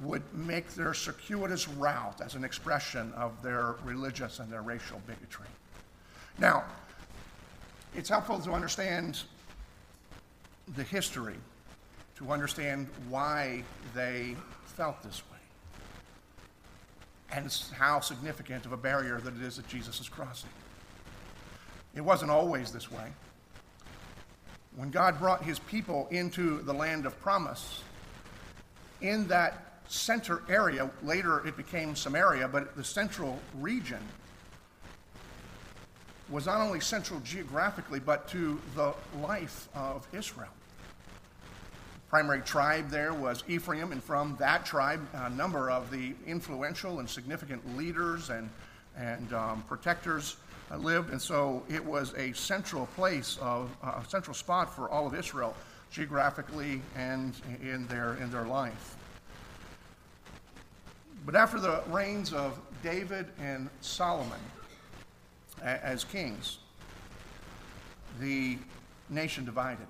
would 0.00 0.22
make 0.34 0.74
their 0.74 0.94
circuitous 0.94 1.68
route 1.68 2.20
as 2.20 2.34
an 2.34 2.42
expression 2.42 3.12
of 3.12 3.40
their 3.42 3.76
religious 3.84 4.40
and 4.40 4.50
their 4.50 4.62
racial 4.62 5.00
bigotry. 5.06 5.46
Now, 6.38 6.64
it's 7.94 8.08
helpful 8.08 8.40
to 8.40 8.52
understand 8.52 9.22
the 10.74 10.82
history, 10.82 11.36
to 12.16 12.32
understand 12.32 12.88
why 13.08 13.62
they 13.94 14.34
felt 14.64 15.00
this 15.02 15.22
way 15.30 15.33
and 17.34 17.52
how 17.76 18.00
significant 18.00 18.64
of 18.64 18.72
a 18.72 18.76
barrier 18.76 19.20
that 19.20 19.34
it 19.34 19.42
is 19.42 19.56
that 19.56 19.66
Jesus 19.68 20.00
is 20.00 20.08
crossing. 20.08 20.50
It 21.94 22.00
wasn't 22.00 22.30
always 22.30 22.70
this 22.70 22.90
way. 22.90 23.12
When 24.76 24.90
God 24.90 25.18
brought 25.18 25.42
his 25.44 25.58
people 25.58 26.08
into 26.10 26.62
the 26.62 26.72
land 26.72 27.06
of 27.06 27.20
promise, 27.20 27.82
in 29.00 29.26
that 29.28 29.80
center 29.88 30.42
area, 30.48 30.90
later 31.02 31.46
it 31.46 31.56
became 31.56 31.94
Samaria, 31.94 32.48
but 32.48 32.76
the 32.76 32.84
central 32.84 33.38
region 33.60 34.00
was 36.30 36.46
not 36.46 36.60
only 36.60 36.80
central 36.80 37.20
geographically, 37.20 38.00
but 38.00 38.26
to 38.28 38.60
the 38.74 38.94
life 39.20 39.68
of 39.74 40.06
Israel 40.12 40.48
primary 42.14 42.42
tribe 42.42 42.88
there 42.90 43.12
was 43.12 43.42
Ephraim, 43.48 43.90
and 43.90 44.00
from 44.00 44.36
that 44.38 44.64
tribe, 44.64 45.04
a 45.14 45.30
number 45.30 45.68
of 45.68 45.90
the 45.90 46.14
influential 46.28 47.00
and 47.00 47.10
significant 47.10 47.76
leaders 47.76 48.30
and, 48.30 48.48
and 48.96 49.32
um, 49.32 49.64
protectors 49.66 50.36
uh, 50.70 50.76
lived. 50.76 51.10
And 51.10 51.20
so 51.20 51.64
it 51.68 51.84
was 51.84 52.14
a 52.14 52.32
central 52.34 52.86
place, 52.94 53.36
of, 53.42 53.68
uh, 53.82 54.00
a 54.00 54.08
central 54.08 54.32
spot 54.32 54.72
for 54.72 54.88
all 54.88 55.08
of 55.08 55.14
Israel, 55.16 55.56
geographically 55.90 56.80
and 56.94 57.34
in 57.60 57.84
their, 57.88 58.14
in 58.22 58.30
their 58.30 58.44
life. 58.44 58.94
But 61.26 61.34
after 61.34 61.58
the 61.58 61.82
reigns 61.88 62.32
of 62.32 62.60
David 62.84 63.26
and 63.40 63.68
Solomon 63.80 64.38
as 65.60 66.04
kings, 66.04 66.58
the 68.20 68.56
nation 69.10 69.44
divided 69.44 69.88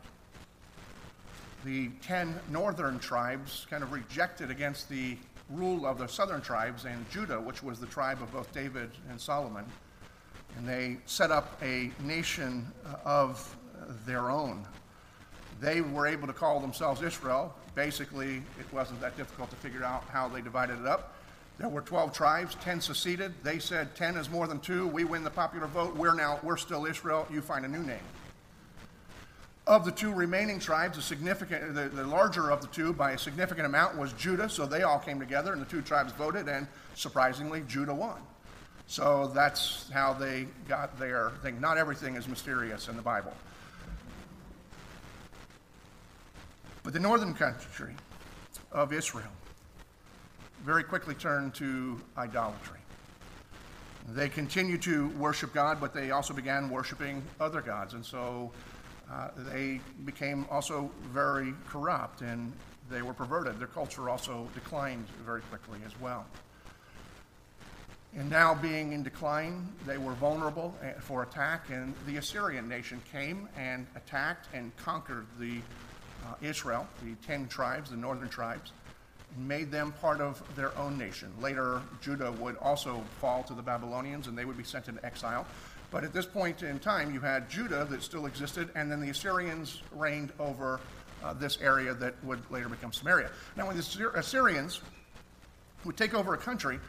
the 1.64 1.88
10 2.02 2.38
northern 2.50 2.98
tribes 2.98 3.66
kind 3.70 3.82
of 3.82 3.90
rejected 3.90 4.50
against 4.50 4.88
the 4.88 5.16
rule 5.50 5.86
of 5.86 5.98
the 5.98 6.06
southern 6.06 6.40
tribes 6.40 6.84
and 6.84 7.08
Judah, 7.10 7.40
which 7.40 7.62
was 7.62 7.80
the 7.80 7.86
tribe 7.86 8.22
of 8.22 8.32
both 8.32 8.52
David 8.52 8.90
and 9.10 9.20
Solomon. 9.20 9.64
And 10.56 10.68
they 10.68 10.98
set 11.06 11.30
up 11.30 11.60
a 11.62 11.90
nation 12.02 12.66
uh, 12.86 12.96
of 13.04 13.56
their 14.06 14.30
own. 14.30 14.66
They 15.60 15.80
were 15.80 16.06
able 16.06 16.26
to 16.26 16.32
call 16.32 16.60
themselves 16.60 17.02
Israel. 17.02 17.54
Basically, 17.74 18.36
it 18.58 18.72
wasn't 18.72 19.00
that 19.00 19.16
difficult 19.16 19.50
to 19.50 19.56
figure 19.56 19.84
out 19.84 20.04
how 20.10 20.28
they 20.28 20.42
divided 20.42 20.80
it 20.80 20.86
up. 20.86 21.14
There 21.58 21.68
were 21.68 21.82
12 21.82 22.12
tribes, 22.12 22.56
10 22.56 22.80
seceded. 22.80 23.32
They 23.42 23.58
said 23.58 23.94
10 23.94 24.16
is 24.16 24.28
more 24.28 24.46
than 24.46 24.60
2. 24.60 24.88
We 24.88 25.04
win 25.04 25.24
the 25.24 25.30
popular 25.30 25.66
vote. 25.68 25.96
We're 25.96 26.14
now 26.14 26.40
we're 26.42 26.56
still 26.56 26.84
Israel. 26.84 27.26
You 27.30 27.40
find 27.40 27.64
a 27.64 27.68
new 27.68 27.82
name. 27.82 28.00
Of 29.66 29.86
the 29.86 29.92
two 29.92 30.12
remaining 30.12 30.58
tribes, 30.58 30.96
the 30.96 31.02
significant, 31.02 31.74
the, 31.74 31.88
the, 31.88 32.04
larger 32.04 32.50
of 32.50 32.60
the 32.60 32.66
two 32.66 32.92
by 32.92 33.12
a 33.12 33.18
significant 33.18 33.64
amount 33.64 33.96
was 33.96 34.12
Judah, 34.12 34.48
so 34.48 34.66
they 34.66 34.82
all 34.82 34.98
came 34.98 35.18
together 35.18 35.54
and 35.54 35.62
the 35.62 35.66
two 35.66 35.80
tribes 35.80 36.12
voted, 36.12 36.48
and 36.48 36.66
surprisingly, 36.94 37.62
Judah 37.66 37.94
won. 37.94 38.20
So 38.86 39.30
that's 39.34 39.90
how 39.90 40.12
they 40.12 40.46
got 40.68 40.98
their 40.98 41.30
thing. 41.42 41.60
Not 41.60 41.78
everything 41.78 42.16
is 42.16 42.28
mysterious 42.28 42.88
in 42.88 42.96
the 42.96 43.02
Bible. 43.02 43.32
But 46.82 46.92
the 46.92 47.00
northern 47.00 47.32
country 47.32 47.94
of 48.70 48.92
Israel 48.92 49.32
very 50.62 50.84
quickly 50.84 51.14
turned 51.14 51.54
to 51.54 51.98
idolatry. 52.18 52.78
They 54.08 54.28
continued 54.28 54.82
to 54.82 55.08
worship 55.10 55.54
God, 55.54 55.80
but 55.80 55.94
they 55.94 56.10
also 56.10 56.34
began 56.34 56.68
worshiping 56.68 57.22
other 57.40 57.62
gods. 57.62 57.94
And 57.94 58.04
so 58.04 58.52
uh, 59.10 59.28
they 59.36 59.80
became 60.04 60.46
also 60.50 60.90
very 61.12 61.54
corrupt 61.68 62.22
and 62.22 62.52
they 62.90 63.02
were 63.02 63.14
perverted. 63.14 63.58
Their 63.58 63.66
culture 63.66 64.08
also 64.08 64.48
declined 64.54 65.06
very 65.24 65.40
quickly 65.42 65.78
as 65.86 65.98
well. 66.00 66.26
And 68.16 68.30
now 68.30 68.54
being 68.54 68.92
in 68.92 69.02
decline, 69.02 69.68
they 69.86 69.98
were 69.98 70.12
vulnerable 70.12 70.72
eh, 70.82 70.92
for 71.00 71.24
attack, 71.24 71.70
and 71.70 71.94
the 72.06 72.18
Assyrian 72.18 72.68
nation 72.68 73.02
came 73.10 73.48
and 73.56 73.86
attacked 73.96 74.46
and 74.54 74.74
conquered 74.76 75.26
the 75.40 75.58
uh, 76.24 76.34
Israel, 76.40 76.86
the 77.02 77.14
ten 77.26 77.48
tribes, 77.48 77.90
the 77.90 77.96
northern 77.96 78.28
tribes, 78.28 78.70
and 79.34 79.48
made 79.48 79.72
them 79.72 79.92
part 80.00 80.20
of 80.20 80.40
their 80.54 80.76
own 80.78 80.96
nation. 80.96 81.28
Later, 81.40 81.82
Judah 82.00 82.30
would 82.32 82.56
also 82.58 83.02
fall 83.20 83.42
to 83.44 83.54
the 83.54 83.62
Babylonians, 83.62 84.28
and 84.28 84.38
they 84.38 84.44
would 84.44 84.56
be 84.56 84.64
sent 84.64 84.86
into 84.86 85.04
exile. 85.04 85.44
But 85.94 86.02
at 86.02 86.12
this 86.12 86.26
point 86.26 86.64
in 86.64 86.80
time, 86.80 87.14
you 87.14 87.20
had 87.20 87.48
Judah 87.48 87.84
that 87.84 88.02
still 88.02 88.26
existed, 88.26 88.68
and 88.74 88.90
then 88.90 89.00
the 89.00 89.10
Assyrians 89.10 89.80
reigned 89.92 90.32
over 90.40 90.80
uh, 91.22 91.34
this 91.34 91.56
area 91.60 91.94
that 91.94 92.16
would 92.24 92.42
later 92.50 92.68
become 92.68 92.92
Samaria. 92.92 93.30
Now, 93.56 93.68
when 93.68 93.76
the 93.76 94.10
Assyrians 94.16 94.80
would 95.84 95.96
take 95.96 96.12
over 96.12 96.34
a 96.34 96.36
country, 96.36 96.80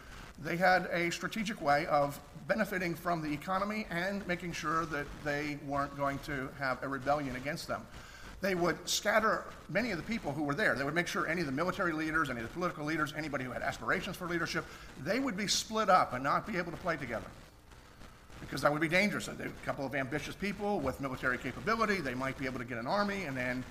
they 0.43 0.57
had 0.57 0.89
a 0.91 1.11
strategic 1.11 1.61
way 1.61 1.85
of 1.85 2.19
benefiting 2.47 2.95
from 2.95 3.21
the 3.21 3.31
economy 3.31 3.85
and 3.91 4.25
making 4.25 4.53
sure 4.53 4.87
that 4.87 5.05
they 5.23 5.59
weren't 5.67 5.95
going 5.95 6.17
to 6.25 6.49
have 6.57 6.81
a 6.81 6.87
rebellion 6.87 7.35
against 7.35 7.67
them. 7.67 7.85
They 8.41 8.55
would 8.55 8.89
scatter 8.89 9.43
many 9.69 9.91
of 9.91 9.97
the 9.97 10.03
people 10.03 10.31
who 10.31 10.41
were 10.41 10.55
there. 10.55 10.73
They 10.73 10.83
would 10.83 10.95
make 10.95 11.05
sure 11.05 11.27
any 11.27 11.41
of 11.41 11.45
the 11.45 11.53
military 11.53 11.93
leaders, 11.93 12.31
any 12.31 12.39
of 12.39 12.47
the 12.47 12.53
political 12.53 12.85
leaders, 12.85 13.13
anybody 13.15 13.43
who 13.43 13.51
had 13.51 13.61
aspirations 13.61 14.17
for 14.17 14.27
leadership, 14.27 14.65
they 15.03 15.19
would 15.19 15.37
be 15.37 15.47
split 15.47 15.91
up 15.91 16.13
and 16.13 16.23
not 16.23 16.47
be 16.47 16.57
able 16.57 16.71
to 16.71 16.77
play 16.77 16.97
together. 16.97 17.27
Because 18.45 18.61
that 18.61 18.71
would 18.71 18.81
be 18.81 18.87
dangerous. 18.87 19.27
A 19.27 19.35
couple 19.65 19.85
of 19.85 19.95
ambitious 19.95 20.35
people 20.35 20.79
with 20.79 21.01
military 21.01 21.37
capability, 21.37 21.97
they 21.97 22.13
might 22.13 22.37
be 22.37 22.45
able 22.45 22.59
to 22.59 22.65
get 22.65 22.77
an 22.77 22.87
army 22.87 23.23
and 23.23 23.35
then 23.35 23.63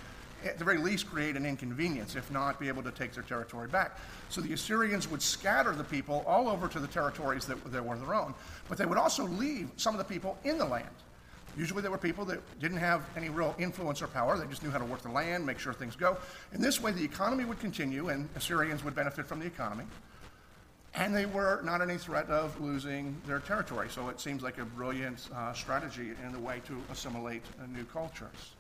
at 0.44 0.58
the 0.58 0.64
very 0.64 0.78
least 0.78 1.08
create 1.08 1.36
an 1.36 1.46
inconvenience, 1.46 2.16
if 2.16 2.30
not 2.30 2.60
be 2.60 2.68
able 2.68 2.82
to 2.82 2.90
take 2.90 3.12
their 3.12 3.22
territory 3.22 3.68
back. 3.68 3.98
So 4.28 4.40
the 4.40 4.52
Assyrians 4.52 5.10
would 5.10 5.22
scatter 5.22 5.72
the 5.72 5.84
people 5.84 6.22
all 6.26 6.48
over 6.48 6.68
to 6.68 6.78
the 6.78 6.86
territories 6.86 7.46
that, 7.46 7.72
that 7.72 7.84
were 7.84 7.96
their 7.96 8.14
own, 8.14 8.34
but 8.68 8.76
they 8.76 8.86
would 8.86 8.98
also 8.98 9.24
leave 9.24 9.70
some 9.76 9.94
of 9.94 9.98
the 9.98 10.04
people 10.04 10.36
in 10.44 10.58
the 10.58 10.64
land. 10.64 10.86
Usually 11.56 11.82
they 11.82 11.88
were 11.88 11.98
people 11.98 12.24
that 12.26 12.40
didn't 12.58 12.78
have 12.78 13.04
any 13.16 13.28
real 13.28 13.54
influence 13.58 14.02
or 14.02 14.08
power. 14.08 14.36
They 14.36 14.46
just 14.46 14.64
knew 14.64 14.70
how 14.70 14.78
to 14.78 14.84
work 14.84 15.02
the 15.02 15.10
land, 15.10 15.46
make 15.46 15.60
sure 15.60 15.72
things 15.72 15.94
go. 15.94 16.16
And 16.52 16.62
this 16.62 16.80
way 16.80 16.90
the 16.90 17.04
economy 17.04 17.44
would 17.44 17.60
continue 17.60 18.08
and 18.08 18.28
Assyrians 18.34 18.82
would 18.82 18.94
benefit 18.94 19.26
from 19.26 19.38
the 19.38 19.46
economy. 19.46 19.84
And 20.96 21.14
they 21.14 21.26
were 21.26 21.60
not 21.64 21.82
any 21.82 21.98
threat 21.98 22.28
of 22.28 22.60
losing 22.60 23.20
their 23.26 23.40
territory. 23.40 23.88
So 23.90 24.08
it 24.10 24.20
seems 24.20 24.42
like 24.42 24.58
a 24.58 24.64
brilliant 24.64 25.28
uh, 25.34 25.52
strategy 25.52 26.12
in 26.24 26.32
the 26.32 26.38
way 26.38 26.62
to 26.66 26.80
assimilate 26.90 27.42
uh, 27.60 27.66
new 27.66 27.84
cultures. 27.84 28.54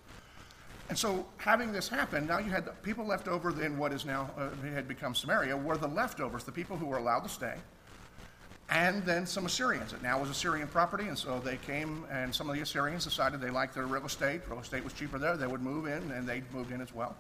And 0.88 0.98
so, 0.98 1.26
having 1.38 1.72
this 1.72 1.88
happen, 1.88 2.26
now 2.26 2.38
you 2.38 2.50
had 2.50 2.70
people 2.82 3.06
left 3.06 3.26
over 3.26 3.58
in 3.62 3.78
what 3.78 3.92
is 3.92 4.04
now 4.04 4.30
uh, 4.36 4.50
had 4.74 4.86
become 4.86 5.14
Samaria 5.14 5.56
were 5.56 5.78
the 5.78 5.88
leftovers, 5.88 6.44
the 6.44 6.52
people 6.52 6.76
who 6.76 6.86
were 6.86 6.98
allowed 6.98 7.20
to 7.20 7.28
stay, 7.30 7.54
and 8.68 9.02
then 9.04 9.26
some 9.26 9.46
Assyrians. 9.46 9.94
It 9.94 10.02
now 10.02 10.20
was 10.20 10.28
Assyrian 10.28 10.68
property, 10.68 11.08
and 11.08 11.16
so 11.16 11.40
they 11.40 11.56
came, 11.56 12.04
and 12.10 12.34
some 12.34 12.50
of 12.50 12.54
the 12.54 12.60
Assyrians 12.60 13.04
decided 13.04 13.40
they 13.40 13.48
liked 13.48 13.74
their 13.74 13.86
real 13.86 14.04
estate. 14.04 14.42
Real 14.46 14.60
estate 14.60 14.84
was 14.84 14.92
cheaper 14.92 15.18
there; 15.18 15.38
they 15.38 15.46
would 15.46 15.62
move 15.62 15.86
in, 15.86 16.10
and 16.10 16.28
they 16.28 16.42
moved 16.52 16.70
in 16.70 16.82
as 16.82 16.94
well. 16.94 17.16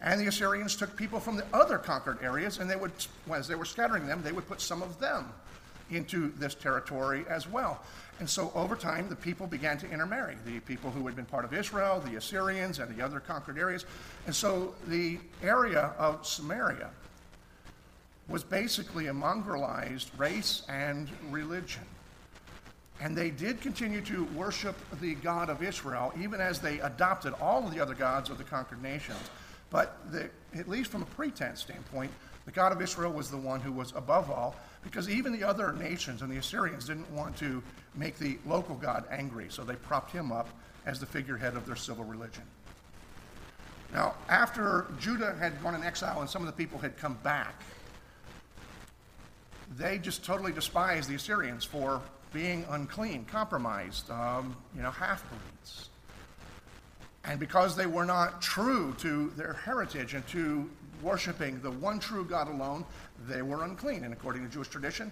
And 0.00 0.20
the 0.20 0.26
Assyrians 0.26 0.76
took 0.76 0.96
people 0.96 1.20
from 1.20 1.36
the 1.36 1.46
other 1.52 1.78
conquered 1.78 2.18
areas, 2.22 2.58
and 2.58 2.70
they 2.70 2.76
would, 2.76 2.92
as 3.32 3.48
they 3.48 3.54
were 3.54 3.64
scattering 3.64 4.06
them, 4.06 4.22
they 4.22 4.32
would 4.32 4.46
put 4.46 4.60
some 4.60 4.82
of 4.82 4.98
them 5.00 5.32
into 5.90 6.32
this 6.38 6.54
territory 6.54 7.24
as 7.28 7.48
well. 7.48 7.80
And 8.20 8.30
so 8.30 8.52
over 8.54 8.76
time, 8.76 9.08
the 9.08 9.16
people 9.16 9.46
began 9.46 9.76
to 9.78 9.90
intermarry 9.90 10.36
the 10.44 10.60
people 10.60 10.90
who 10.90 11.06
had 11.06 11.16
been 11.16 11.24
part 11.24 11.44
of 11.44 11.52
Israel, 11.52 12.00
the 12.00 12.16
Assyrians, 12.16 12.78
and 12.78 12.96
the 12.96 13.04
other 13.04 13.18
conquered 13.18 13.58
areas. 13.58 13.86
And 14.26 14.34
so 14.34 14.74
the 14.86 15.18
area 15.42 15.92
of 15.98 16.24
Samaria 16.26 16.90
was 18.28 18.44
basically 18.44 19.08
a 19.08 19.12
mongrelized 19.12 20.06
race 20.16 20.62
and 20.68 21.08
religion. 21.30 21.82
And 23.00 23.16
they 23.16 23.30
did 23.30 23.60
continue 23.60 24.00
to 24.02 24.24
worship 24.36 24.76
the 25.00 25.16
God 25.16 25.50
of 25.50 25.62
Israel, 25.62 26.12
even 26.20 26.40
as 26.40 26.60
they 26.60 26.78
adopted 26.80 27.34
all 27.40 27.66
of 27.66 27.74
the 27.74 27.80
other 27.80 27.94
gods 27.94 28.30
of 28.30 28.38
the 28.38 28.44
conquered 28.44 28.82
nations. 28.82 29.18
But 29.74 30.12
the, 30.12 30.30
at 30.56 30.68
least 30.68 30.92
from 30.92 31.02
a 31.02 31.06
pretense 31.06 31.60
standpoint, 31.60 32.12
the 32.44 32.52
God 32.52 32.70
of 32.70 32.80
Israel 32.80 33.10
was 33.10 33.28
the 33.28 33.36
one 33.36 33.58
who 33.58 33.72
was 33.72 33.92
above 33.96 34.30
all, 34.30 34.54
because 34.84 35.10
even 35.10 35.32
the 35.32 35.42
other 35.42 35.72
nations 35.72 36.22
and 36.22 36.30
the 36.30 36.36
Assyrians 36.36 36.84
didn't 36.84 37.10
want 37.10 37.36
to 37.38 37.60
make 37.96 38.16
the 38.16 38.38
local 38.46 38.76
God 38.76 39.04
angry, 39.10 39.46
so 39.48 39.64
they 39.64 39.74
propped 39.74 40.12
him 40.12 40.30
up 40.30 40.48
as 40.86 41.00
the 41.00 41.06
figurehead 41.06 41.56
of 41.56 41.66
their 41.66 41.74
civil 41.74 42.04
religion. 42.04 42.44
Now, 43.92 44.14
after 44.28 44.86
Judah 45.00 45.34
had 45.40 45.60
gone 45.60 45.74
in 45.74 45.82
exile 45.82 46.20
and 46.20 46.30
some 46.30 46.42
of 46.42 46.46
the 46.46 46.52
people 46.52 46.78
had 46.78 46.96
come 46.96 47.18
back, 47.24 47.60
they 49.76 49.98
just 49.98 50.24
totally 50.24 50.52
despised 50.52 51.10
the 51.10 51.16
Assyrians 51.16 51.64
for 51.64 52.00
being 52.32 52.64
unclean, 52.70 53.24
compromised, 53.24 54.08
um, 54.08 54.56
you 54.76 54.82
know, 54.82 54.92
half 54.92 55.28
breeds. 55.28 55.88
And 57.26 57.40
because 57.40 57.74
they 57.74 57.86
were 57.86 58.04
not 58.04 58.42
true 58.42 58.94
to 58.98 59.30
their 59.36 59.54
heritage 59.54 60.14
and 60.14 60.26
to 60.28 60.68
worshiping 61.02 61.60
the 61.60 61.70
one 61.70 61.98
true 61.98 62.24
God 62.24 62.48
alone, 62.48 62.84
they 63.28 63.42
were 63.42 63.64
unclean. 63.64 64.04
And 64.04 64.12
according 64.12 64.44
to 64.44 64.48
Jewish 64.48 64.68
tradition, 64.68 65.10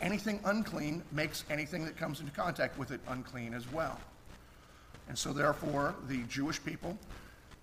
anything 0.00 0.40
unclean 0.44 1.02
makes 1.12 1.44
anything 1.48 1.84
that 1.84 1.96
comes 1.96 2.20
into 2.20 2.32
contact 2.32 2.78
with 2.78 2.90
it 2.90 3.00
unclean 3.08 3.54
as 3.54 3.70
well. 3.72 3.98
And 5.08 5.18
so, 5.18 5.32
therefore, 5.32 5.94
the 6.08 6.22
Jewish 6.24 6.62
people 6.62 6.98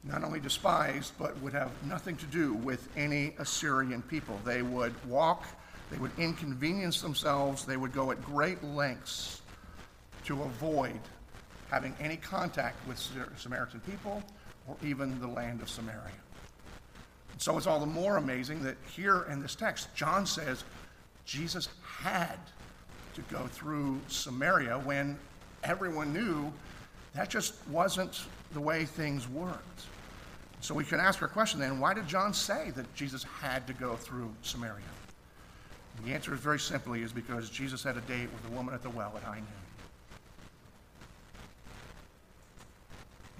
not 0.03 0.23
only 0.23 0.39
despised, 0.39 1.13
but 1.19 1.39
would 1.41 1.53
have 1.53 1.71
nothing 1.85 2.15
to 2.17 2.25
do 2.25 2.53
with 2.53 2.87
any 2.97 3.33
Assyrian 3.37 4.01
people. 4.03 4.39
They 4.43 4.63
would 4.63 4.93
walk, 5.07 5.45
they 5.91 5.97
would 5.97 6.11
inconvenience 6.17 7.01
themselves, 7.01 7.65
they 7.65 7.77
would 7.77 7.93
go 7.93 8.11
at 8.11 8.23
great 8.23 8.63
lengths 8.63 9.41
to 10.25 10.41
avoid 10.41 10.99
having 11.71 11.95
any 11.99 12.17
contact 12.17 12.85
with 12.87 12.99
Samaritan 13.37 13.79
people 13.79 14.21
or 14.67 14.75
even 14.83 15.19
the 15.19 15.27
land 15.27 15.61
of 15.61 15.69
Samaria. 15.69 16.01
So 17.37 17.57
it's 17.57 17.65
all 17.65 17.79
the 17.79 17.85
more 17.85 18.17
amazing 18.17 18.61
that 18.63 18.75
here 18.93 19.25
in 19.31 19.41
this 19.41 19.55
text, 19.55 19.87
John 19.95 20.25
says 20.25 20.63
Jesus 21.25 21.69
had 21.81 22.37
to 23.15 23.21
go 23.33 23.47
through 23.47 23.99
Samaria 24.09 24.77
when 24.79 25.17
everyone 25.63 26.13
knew 26.13 26.51
that 27.13 27.29
just 27.29 27.55
wasn't 27.69 28.25
the 28.53 28.61
way 28.61 28.85
things 28.85 29.27
worked. 29.29 29.85
So 30.59 30.75
we 30.75 30.83
can 30.83 30.99
ask 30.99 31.21
our 31.21 31.27
question 31.27 31.59
then 31.59 31.79
why 31.79 31.93
did 31.93 32.07
John 32.07 32.33
say 32.33 32.71
that 32.75 32.93
Jesus 32.93 33.23
had 33.23 33.65
to 33.67 33.73
go 33.73 33.95
through 33.95 34.31
Samaria? 34.41 34.83
The 36.05 36.13
answer 36.13 36.33
is 36.33 36.39
very 36.39 36.59
simply 36.59 37.01
is 37.01 37.11
because 37.11 37.49
Jesus 37.49 37.81
had 37.81 37.97
a 37.97 38.01
date 38.01 38.29
with 38.31 38.43
the 38.43 38.51
woman 38.51 38.73
at 38.73 38.83
the 38.83 38.89
well 38.89 39.13
at 39.15 39.23
high 39.23 39.35
noon. 39.35 39.60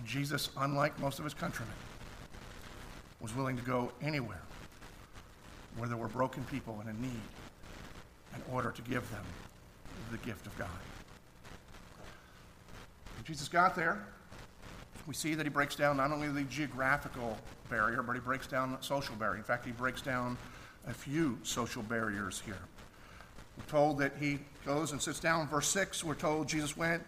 Jesus, 0.06 0.50
unlike 0.58 1.00
most 1.00 1.20
of 1.20 1.26
his 1.26 1.34
countrymen, 1.34 1.74
was 3.20 3.36
willing 3.36 3.58
to 3.58 3.64
go 3.64 3.92
anywhere 4.02 4.42
where 5.78 5.88
there 5.88 5.98
were 5.98 6.08
broken 6.08 6.44
people 6.46 6.78
and 6.82 6.90
in 6.90 7.02
need 7.02 7.22
in 8.36 8.54
order 8.54 8.72
to 8.72 8.82
give 8.82 9.10
them 9.12 9.24
the 10.12 10.18
gift 10.18 10.46
of 10.48 10.58
God. 10.58 10.68
When 13.16 13.26
Jesus 13.26 13.48
got 13.48 13.76
there, 13.76 14.06
we 15.08 15.14
see 15.14 15.36
that 15.36 15.46
he 15.46 15.50
breaks 15.50 15.76
down 15.76 15.98
not 15.98 16.12
only 16.12 16.28
the 16.28 16.44
geographical 16.44 17.38
barrier, 17.70 18.04
but 18.04 18.14
he 18.14 18.20
breaks 18.20 18.48
down 18.48 18.72
the 18.72 18.82
social 18.82 19.16
barrier. 19.16 19.38
In 19.38 19.44
fact, 19.44 19.66
he 19.66 19.72
breaks 19.72 20.02
down 20.02 20.38
a 20.88 20.94
few 20.94 21.38
social 21.44 21.84
barriers 21.84 22.42
here. 22.46 22.58
We're 23.58 23.66
told 23.66 24.00
that 24.00 24.14
he 24.20 24.40
goes 24.66 24.92
and 24.92 25.02
sits 25.02 25.20
down. 25.20 25.48
Verse 25.48 25.68
6, 25.68 26.04
we're 26.04 26.16
told 26.16 26.48
Jesus 26.48 26.76
went 26.76 27.04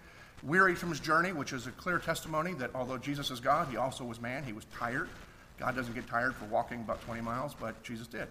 wearied 0.45 0.77
from 0.77 0.89
his 0.89 0.99
journey, 0.99 1.31
which 1.31 1.53
is 1.53 1.67
a 1.67 1.71
clear 1.71 1.99
testimony 1.99 2.53
that 2.55 2.71
although 2.75 2.97
Jesus 2.97 3.31
is 3.31 3.39
God, 3.39 3.67
he 3.69 3.77
also 3.77 4.03
was 4.03 4.19
man. 4.19 4.43
He 4.43 4.53
was 4.53 4.65
tired. 4.77 5.09
God 5.59 5.75
doesn't 5.75 5.93
get 5.93 6.07
tired 6.07 6.35
for 6.35 6.45
walking 6.45 6.81
about 6.81 7.01
20 7.03 7.21
miles, 7.21 7.55
but 7.59 7.81
Jesus 7.83 8.07
did. 8.07 8.27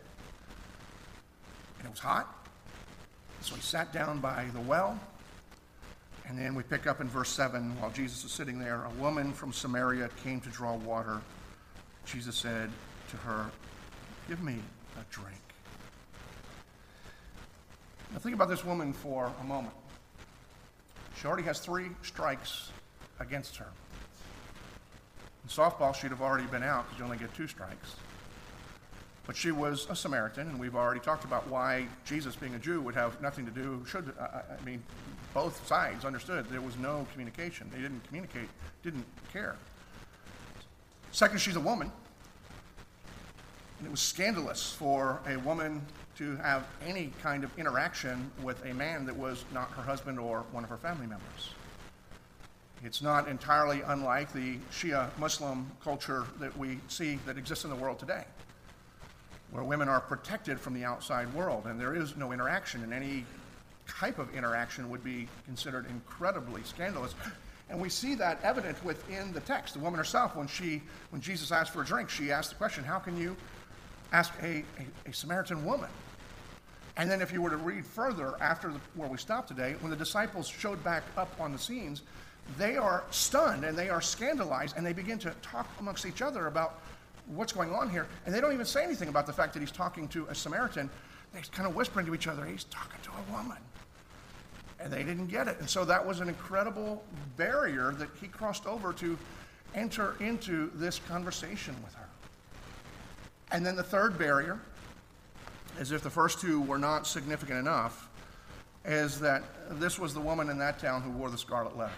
And 1.78 1.86
it 1.86 1.90
was 1.90 1.98
hot. 1.98 2.46
So 3.40 3.54
he 3.54 3.60
sat 3.60 3.92
down 3.92 4.20
by 4.20 4.46
the 4.52 4.60
well. 4.60 4.98
And 6.28 6.38
then 6.38 6.54
we 6.54 6.62
pick 6.62 6.86
up 6.86 7.00
in 7.00 7.08
verse 7.08 7.30
7 7.30 7.80
while 7.80 7.90
Jesus 7.90 8.24
is 8.24 8.30
sitting 8.30 8.58
there, 8.58 8.84
a 8.84 8.90
woman 9.02 9.32
from 9.32 9.52
Samaria 9.52 10.08
came 10.22 10.40
to 10.42 10.48
draw 10.50 10.76
water. 10.76 11.20
Jesus 12.04 12.36
said 12.36 12.70
to 13.10 13.16
her, 13.18 13.50
Give 14.28 14.42
me 14.42 14.58
a 15.00 15.12
drink. 15.12 15.36
Now 18.12 18.18
think 18.18 18.34
about 18.34 18.48
this 18.48 18.64
woman 18.64 18.92
for 18.92 19.32
a 19.40 19.44
moment. 19.44 19.74
She 21.22 21.28
already 21.28 21.44
has 21.44 21.60
three 21.60 21.86
strikes 22.02 22.70
against 23.20 23.56
her. 23.58 23.68
In 25.44 25.48
softball, 25.48 25.94
she'd 25.94 26.10
have 26.10 26.20
already 26.20 26.46
been 26.46 26.64
out 26.64 26.84
because 26.86 26.98
you 26.98 27.04
only 27.04 27.16
get 27.16 27.32
two 27.32 27.46
strikes. 27.46 27.94
But 29.24 29.36
she 29.36 29.52
was 29.52 29.86
a 29.88 29.94
Samaritan, 29.94 30.48
and 30.48 30.58
we've 30.58 30.74
already 30.74 30.98
talked 30.98 31.22
about 31.22 31.46
why 31.46 31.86
Jesus, 32.04 32.34
being 32.34 32.56
a 32.56 32.58
Jew, 32.58 32.80
would 32.80 32.96
have 32.96 33.22
nothing 33.22 33.44
to 33.44 33.52
do. 33.52 33.84
Should 33.88 34.12
I, 34.20 34.40
I 34.60 34.64
mean, 34.66 34.82
both 35.32 35.64
sides 35.64 36.04
understood 36.04 36.48
there 36.50 36.60
was 36.60 36.76
no 36.76 37.06
communication. 37.12 37.70
They 37.72 37.80
didn't 37.80 38.02
communicate, 38.08 38.48
didn't 38.82 39.06
care. 39.32 39.54
Second, 41.12 41.38
she's 41.38 41.54
a 41.54 41.60
woman. 41.60 41.92
And 43.78 43.86
it 43.86 43.92
was 43.92 44.00
scandalous 44.00 44.72
for 44.72 45.20
a 45.28 45.36
woman 45.36 45.82
to 46.22 46.36
have 46.36 46.64
any 46.86 47.10
kind 47.20 47.42
of 47.42 47.50
interaction 47.58 48.30
with 48.44 48.64
a 48.64 48.72
man 48.74 49.04
that 49.06 49.16
was 49.16 49.44
not 49.52 49.68
her 49.72 49.82
husband 49.82 50.20
or 50.20 50.44
one 50.52 50.62
of 50.62 50.70
her 50.70 50.76
family 50.76 51.06
members. 51.06 51.50
It's 52.84 53.02
not 53.02 53.26
entirely 53.26 53.82
unlike 53.82 54.32
the 54.32 54.58
Shia 54.70 55.10
Muslim 55.18 55.68
culture 55.82 56.24
that 56.38 56.56
we 56.56 56.78
see 56.86 57.18
that 57.26 57.38
exists 57.38 57.64
in 57.64 57.70
the 57.70 57.76
world 57.76 57.98
today, 57.98 58.24
where 59.50 59.64
women 59.64 59.88
are 59.88 60.00
protected 60.00 60.60
from 60.60 60.74
the 60.74 60.84
outside 60.84 61.32
world 61.34 61.66
and 61.66 61.80
there 61.80 61.94
is 61.94 62.16
no 62.16 62.30
interaction, 62.30 62.84
and 62.84 62.92
any 62.92 63.26
type 63.88 64.20
of 64.20 64.32
interaction 64.32 64.88
would 64.90 65.02
be 65.02 65.26
considered 65.44 65.86
incredibly 65.90 66.62
scandalous. 66.62 67.16
And 67.68 67.80
we 67.80 67.88
see 67.88 68.14
that 68.16 68.38
evident 68.44 68.84
within 68.84 69.32
the 69.32 69.40
text. 69.40 69.74
The 69.74 69.80
woman 69.80 69.98
herself, 69.98 70.36
when 70.36 70.46
she, 70.46 70.82
when 71.10 71.20
Jesus 71.20 71.50
asked 71.50 71.72
for 71.72 71.82
a 71.82 71.84
drink, 71.84 72.10
she 72.10 72.30
asked 72.30 72.50
the 72.50 72.56
question, 72.56 72.84
"How 72.84 73.00
can 73.00 73.16
you 73.16 73.36
ask 74.12 74.32
a, 74.40 74.62
a, 74.78 75.08
a 75.10 75.12
Samaritan 75.12 75.64
woman?" 75.64 75.90
And 76.96 77.10
then, 77.10 77.22
if 77.22 77.32
you 77.32 77.40
were 77.40 77.50
to 77.50 77.56
read 77.56 77.86
further 77.86 78.34
after 78.40 78.70
the, 78.70 78.78
where 78.94 79.08
we 79.08 79.16
stopped 79.16 79.48
today, 79.48 79.76
when 79.80 79.90
the 79.90 79.96
disciples 79.96 80.46
showed 80.46 80.82
back 80.84 81.02
up 81.16 81.34
on 81.40 81.52
the 81.52 81.58
scenes, 81.58 82.02
they 82.58 82.76
are 82.76 83.04
stunned 83.10 83.64
and 83.64 83.76
they 83.76 83.88
are 83.88 84.00
scandalized 84.00 84.76
and 84.76 84.84
they 84.84 84.92
begin 84.92 85.18
to 85.20 85.30
talk 85.42 85.68
amongst 85.80 86.04
each 86.04 86.20
other 86.20 86.48
about 86.48 86.80
what's 87.26 87.52
going 87.52 87.72
on 87.72 87.88
here. 87.88 88.06
And 88.26 88.34
they 88.34 88.40
don't 88.40 88.52
even 88.52 88.66
say 88.66 88.84
anything 88.84 89.08
about 89.08 89.26
the 89.26 89.32
fact 89.32 89.54
that 89.54 89.60
he's 89.60 89.70
talking 89.70 90.08
to 90.08 90.26
a 90.26 90.34
Samaritan. 90.34 90.90
They're 91.32 91.42
kind 91.52 91.66
of 91.66 91.74
whispering 91.74 92.04
to 92.06 92.14
each 92.14 92.26
other, 92.26 92.44
he's 92.44 92.64
talking 92.64 93.00
to 93.04 93.10
a 93.10 93.36
woman. 93.36 93.58
And 94.78 94.92
they 94.92 95.04
didn't 95.04 95.28
get 95.28 95.48
it. 95.48 95.58
And 95.60 95.70
so 95.70 95.84
that 95.84 96.04
was 96.04 96.20
an 96.20 96.28
incredible 96.28 97.04
barrier 97.36 97.94
that 97.98 98.08
he 98.20 98.26
crossed 98.26 98.66
over 98.66 98.92
to 98.94 99.16
enter 99.74 100.16
into 100.20 100.70
this 100.74 101.00
conversation 101.08 101.74
with 101.82 101.94
her. 101.94 102.08
And 103.52 103.64
then 103.64 103.76
the 103.76 103.82
third 103.82 104.18
barrier, 104.18 104.60
as 105.78 105.92
if 105.92 106.02
the 106.02 106.10
first 106.10 106.40
two 106.40 106.60
were 106.60 106.78
not 106.78 107.06
significant 107.06 107.58
enough, 107.58 108.08
is 108.84 109.20
that 109.20 109.42
this 109.78 109.98
was 109.98 110.12
the 110.12 110.20
woman 110.20 110.48
in 110.48 110.58
that 110.58 110.78
town 110.78 111.02
who 111.02 111.10
wore 111.10 111.30
the 111.30 111.38
scarlet 111.38 111.76
letter 111.76 111.92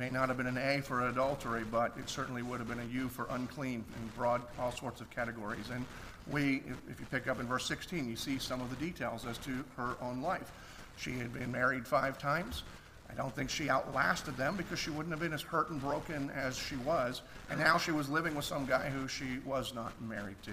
may 0.00 0.08
not 0.08 0.28
have 0.28 0.38
been 0.38 0.46
an 0.46 0.56
A 0.56 0.80
for 0.80 1.08
adultery, 1.08 1.62
but 1.70 1.92
it 1.98 2.08
certainly 2.08 2.42
would 2.42 2.58
have 2.58 2.68
been 2.68 2.80
a 2.80 2.84
U 2.86 3.08
for 3.08 3.26
unclean 3.30 3.84
and 3.94 4.14
broad 4.16 4.40
all 4.58 4.72
sorts 4.72 5.02
of 5.02 5.10
categories. 5.10 5.68
And 5.70 5.84
we, 6.26 6.62
if 6.88 6.98
you 6.98 7.06
pick 7.10 7.28
up 7.28 7.38
in 7.38 7.46
verse 7.46 7.66
16, 7.66 8.08
you 8.08 8.16
see 8.16 8.38
some 8.38 8.62
of 8.62 8.70
the 8.70 8.76
details 8.76 9.26
as 9.26 9.36
to 9.38 9.62
her 9.76 9.96
own 10.00 10.22
life. 10.22 10.50
She 10.96 11.12
had 11.12 11.34
been 11.34 11.52
married 11.52 11.86
five 11.86 12.18
times. 12.18 12.62
I 13.10 13.14
don't 13.14 13.34
think 13.34 13.50
she 13.50 13.68
outlasted 13.68 14.38
them 14.38 14.56
because 14.56 14.78
she 14.78 14.88
wouldn't 14.88 15.10
have 15.10 15.20
been 15.20 15.34
as 15.34 15.42
hurt 15.42 15.68
and 15.68 15.78
broken 15.78 16.30
as 16.30 16.56
she 16.56 16.76
was. 16.76 17.20
And 17.50 17.60
now 17.60 17.76
she 17.76 17.90
was 17.90 18.08
living 18.08 18.34
with 18.34 18.46
some 18.46 18.64
guy 18.64 18.88
who 18.88 19.06
she 19.06 19.40
was 19.44 19.74
not 19.74 19.92
married 20.00 20.40
to. 20.44 20.52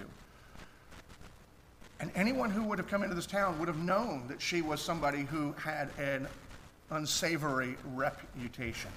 And 2.00 2.12
anyone 2.14 2.50
who 2.50 2.62
would 2.64 2.78
have 2.78 2.88
come 2.88 3.02
into 3.02 3.14
this 3.14 3.26
town 3.26 3.58
would 3.58 3.68
have 3.68 3.78
known 3.78 4.28
that 4.28 4.40
she 4.40 4.62
was 4.62 4.80
somebody 4.80 5.22
who 5.22 5.52
had 5.52 5.90
an 5.98 6.28
unsavory 6.90 7.76
reputation. 7.94 8.90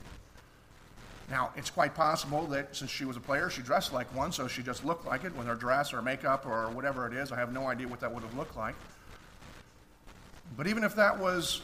Now, 1.30 1.52
it's 1.56 1.70
quite 1.70 1.96
possible 1.96 2.46
that 2.48 2.76
since 2.76 2.92
she 2.92 3.06
was 3.06 3.18
a 3.18 3.20
player, 3.22 3.50
she 3.50 3.62
dressed 3.62 3.94
like 3.94 4.14
one, 4.16 4.32
so 4.32 4.48
she 4.48 4.62
just 4.62 4.86
looked 4.86 5.06
like 5.06 5.24
it 5.24 5.36
with 5.36 5.48
her 5.48 5.56
dress 5.56 5.94
or 5.94 6.02
makeup 6.02 6.46
or 6.46 6.70
whatever 6.70 7.08
it 7.08 7.14
is. 7.14 7.32
I 7.32 7.38
have 7.38 7.54
no 7.54 7.68
idea 7.68 7.88
what 7.88 8.02
that 8.02 8.14
would 8.14 8.24
have 8.24 8.36
looked 8.36 8.58
like. 8.58 8.76
But 10.58 10.68
even 10.68 10.84
if 10.84 10.94
that 10.96 11.18
was 11.18 11.62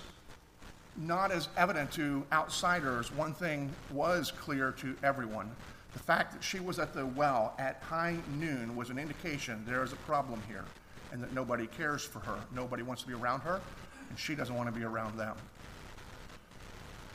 not 0.96 1.32
as 1.32 1.50
evident 1.58 1.92
to 1.92 2.26
outsiders, 2.32 3.12
one 3.12 3.34
thing 3.34 3.70
was 3.92 4.32
clear 4.32 4.72
to 4.72 4.96
everyone. 5.04 5.52
The 5.94 6.00
fact 6.00 6.32
that 6.34 6.44
she 6.44 6.60
was 6.60 6.80
at 6.80 6.94
the 6.94 7.06
well 7.06 7.54
at 7.60 7.82
high 7.84 8.18
noon 8.38 8.76
was 8.76 8.90
an 8.90 8.98
indication 8.98 9.64
there 9.68 9.84
is 9.84 9.94
a 9.94 9.98
problem 9.98 10.42
here 10.48 10.64
and 11.12 11.22
that 11.24 11.34
nobody 11.34 11.68
cares 11.68 12.04
for 12.04 12.20
her. 12.20 12.38
Nobody 12.54 12.84
wants 12.84 13.02
to 13.04 13.08
be 13.08 13.14
around 13.14 13.42
her, 13.42 13.62
and 14.10 14.18
she 14.18 14.36
doesn't 14.36 14.56
want 14.56 14.72
to 14.72 14.78
be 14.78 14.86
around 14.86 15.18
them. 15.18 15.36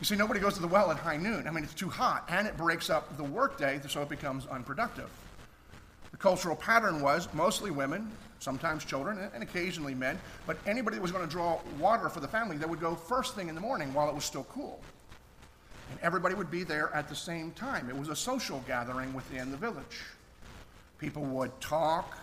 You 0.01 0.07
see, 0.07 0.17
nobody 0.17 0.41
goes 0.41 0.55
to 0.55 0.61
the 0.61 0.67
well 0.67 0.91
at 0.91 0.97
high 0.97 1.17
noon. 1.17 1.47
I 1.47 1.51
mean, 1.51 1.63
it's 1.63 1.75
too 1.75 1.89
hot, 1.89 2.25
and 2.29 2.47
it 2.47 2.57
breaks 2.57 2.91
up 2.91 3.17
the 3.17 3.25
workday, 3.25 3.81
so 3.89 4.03
it 4.03 4.09
becomes 4.09 4.47
unproductive. 4.47 5.09
The 6.11 6.17
cultural 6.17 6.57
pattern 6.57 7.01
was 7.01 7.29
mostly 7.33 7.71
women, 7.71 8.11
sometimes 8.39 8.85
children, 8.85 9.31
and 9.33 9.43
occasionally 9.43 9.95
men, 9.95 10.19
but 10.47 10.59
anybody 10.67 10.97
that 10.97 11.03
was 11.03 11.13
going 11.13 11.25
to 11.25 11.31
draw 11.31 11.61
water 11.79 12.09
for 12.09 12.21
the 12.21 12.29
family, 12.29 12.57
they 12.57 12.67
would 12.67 12.81
go 12.81 12.95
first 12.95 13.35
thing 13.35 13.49
in 13.49 13.55
the 13.55 13.61
morning 13.61 13.95
while 13.95 14.09
it 14.09 14.15
was 14.15 14.25
still 14.25 14.45
cool. 14.45 14.81
And 15.91 16.01
everybody 16.01 16.35
would 16.35 16.51
be 16.51 16.65
there 16.65 16.93
at 16.95 17.09
the 17.09 17.15
same 17.15 17.53
time. 17.53 17.89
It 17.89 17.97
was 17.97 18.09
a 18.09 18.17
social 18.17 18.63
gathering 18.67 19.15
within 19.15 19.51
the 19.51 19.57
village. 19.57 20.01
People 20.99 21.23
would 21.25 21.59
talk, 21.61 22.19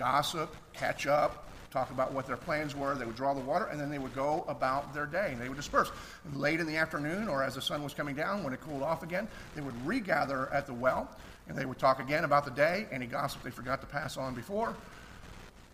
gossip, 0.00 0.56
catch 0.72 1.06
up, 1.06 1.46
talk 1.70 1.90
about 1.90 2.12
what 2.12 2.26
their 2.26 2.38
plans 2.38 2.74
were. 2.74 2.94
They 2.94 3.04
would 3.04 3.16
draw 3.16 3.34
the 3.34 3.40
water, 3.40 3.66
and 3.66 3.78
then 3.78 3.90
they 3.90 3.98
would 3.98 4.14
go 4.14 4.46
about 4.48 4.94
their 4.94 5.04
day, 5.04 5.28
and 5.32 5.40
they 5.40 5.48
would 5.48 5.58
disperse. 5.58 5.92
Late 6.32 6.58
in 6.58 6.66
the 6.66 6.78
afternoon, 6.78 7.28
or 7.28 7.42
as 7.44 7.54
the 7.54 7.60
sun 7.60 7.84
was 7.84 7.92
coming 7.92 8.14
down, 8.16 8.42
when 8.42 8.54
it 8.54 8.62
cooled 8.62 8.82
off 8.82 9.02
again, 9.02 9.28
they 9.54 9.60
would 9.60 9.86
regather 9.86 10.50
at 10.54 10.66
the 10.66 10.72
well, 10.72 11.06
and 11.48 11.56
they 11.56 11.66
would 11.66 11.78
talk 11.78 12.00
again 12.00 12.24
about 12.24 12.46
the 12.46 12.50
day, 12.50 12.86
any 12.90 13.04
gossip 13.04 13.42
they 13.42 13.50
forgot 13.50 13.82
to 13.82 13.86
pass 13.86 14.16
on 14.16 14.34
before, 14.34 14.74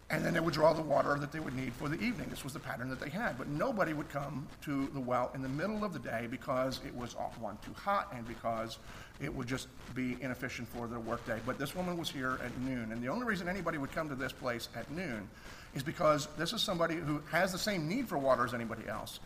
and 0.08 0.24
then 0.24 0.32
they 0.34 0.40
would 0.40 0.54
draw 0.54 0.72
the 0.72 0.82
water 0.82 1.18
that 1.18 1.32
they 1.32 1.40
would 1.40 1.56
need 1.56 1.72
for 1.72 1.88
the 1.88 2.00
evening. 2.00 2.28
This 2.30 2.44
was 2.44 2.52
the 2.52 2.60
pattern 2.60 2.88
that 2.90 3.00
they 3.00 3.08
had. 3.08 3.36
But 3.36 3.48
nobody 3.48 3.92
would 3.92 4.08
come 4.08 4.46
to 4.62 4.86
the 4.94 5.00
well 5.00 5.32
in 5.34 5.42
the 5.42 5.48
middle 5.48 5.84
of 5.84 5.92
the 5.92 5.98
day 5.98 6.28
because 6.30 6.80
it 6.86 6.94
was, 6.94 7.14
one, 7.40 7.58
too 7.64 7.72
hot, 7.74 8.12
and 8.14 8.26
because 8.26 8.78
it 9.20 9.34
would 9.34 9.48
just 9.48 9.66
be 9.96 10.16
inefficient 10.20 10.68
for 10.68 10.86
their 10.86 11.00
workday. 11.00 11.40
But 11.44 11.58
this 11.58 11.74
woman 11.74 11.96
was 11.96 12.08
here 12.08 12.38
at 12.44 12.56
noon, 12.60 12.92
and 12.92 13.02
the 13.02 13.08
only 13.08 13.26
reason 13.26 13.48
anybody 13.48 13.78
would 13.78 13.90
come 13.92 14.08
to 14.08 14.14
this 14.14 14.32
place 14.32 14.68
at 14.76 14.88
noon 14.92 15.28
is 15.74 15.82
because 15.82 16.28
this 16.38 16.52
is 16.52 16.62
somebody 16.62 16.94
who 16.94 17.20
has 17.32 17.50
the 17.50 17.58
same 17.58 17.88
need 17.88 18.08
for 18.08 18.16
water 18.16 18.44
as 18.44 18.54
anybody 18.54 18.86
else, 18.86 19.18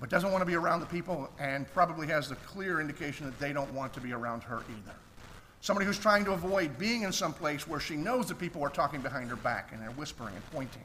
but 0.00 0.10
doesn't 0.10 0.32
want 0.32 0.42
to 0.42 0.46
be 0.46 0.54
around 0.54 0.80
the 0.80 0.86
people 0.86 1.30
and 1.38 1.66
probably 1.72 2.06
has 2.08 2.28
the 2.28 2.36
clear 2.36 2.78
indication 2.78 3.24
that 3.24 3.38
they 3.38 3.54
don't 3.54 3.72
want 3.72 3.94
to 3.94 4.00
be 4.00 4.12
around 4.12 4.42
her 4.42 4.62
either. 4.68 4.94
Somebody 5.64 5.86
who's 5.86 5.98
trying 5.98 6.26
to 6.26 6.32
avoid 6.32 6.76
being 6.76 7.04
in 7.04 7.12
some 7.12 7.32
place 7.32 7.66
where 7.66 7.80
she 7.80 7.96
knows 7.96 8.28
that 8.28 8.38
people 8.38 8.62
are 8.62 8.68
talking 8.68 9.00
behind 9.00 9.30
her 9.30 9.36
back 9.36 9.72
and 9.72 9.80
they're 9.80 9.88
whispering 9.92 10.34
and 10.34 10.50
pointing. 10.50 10.84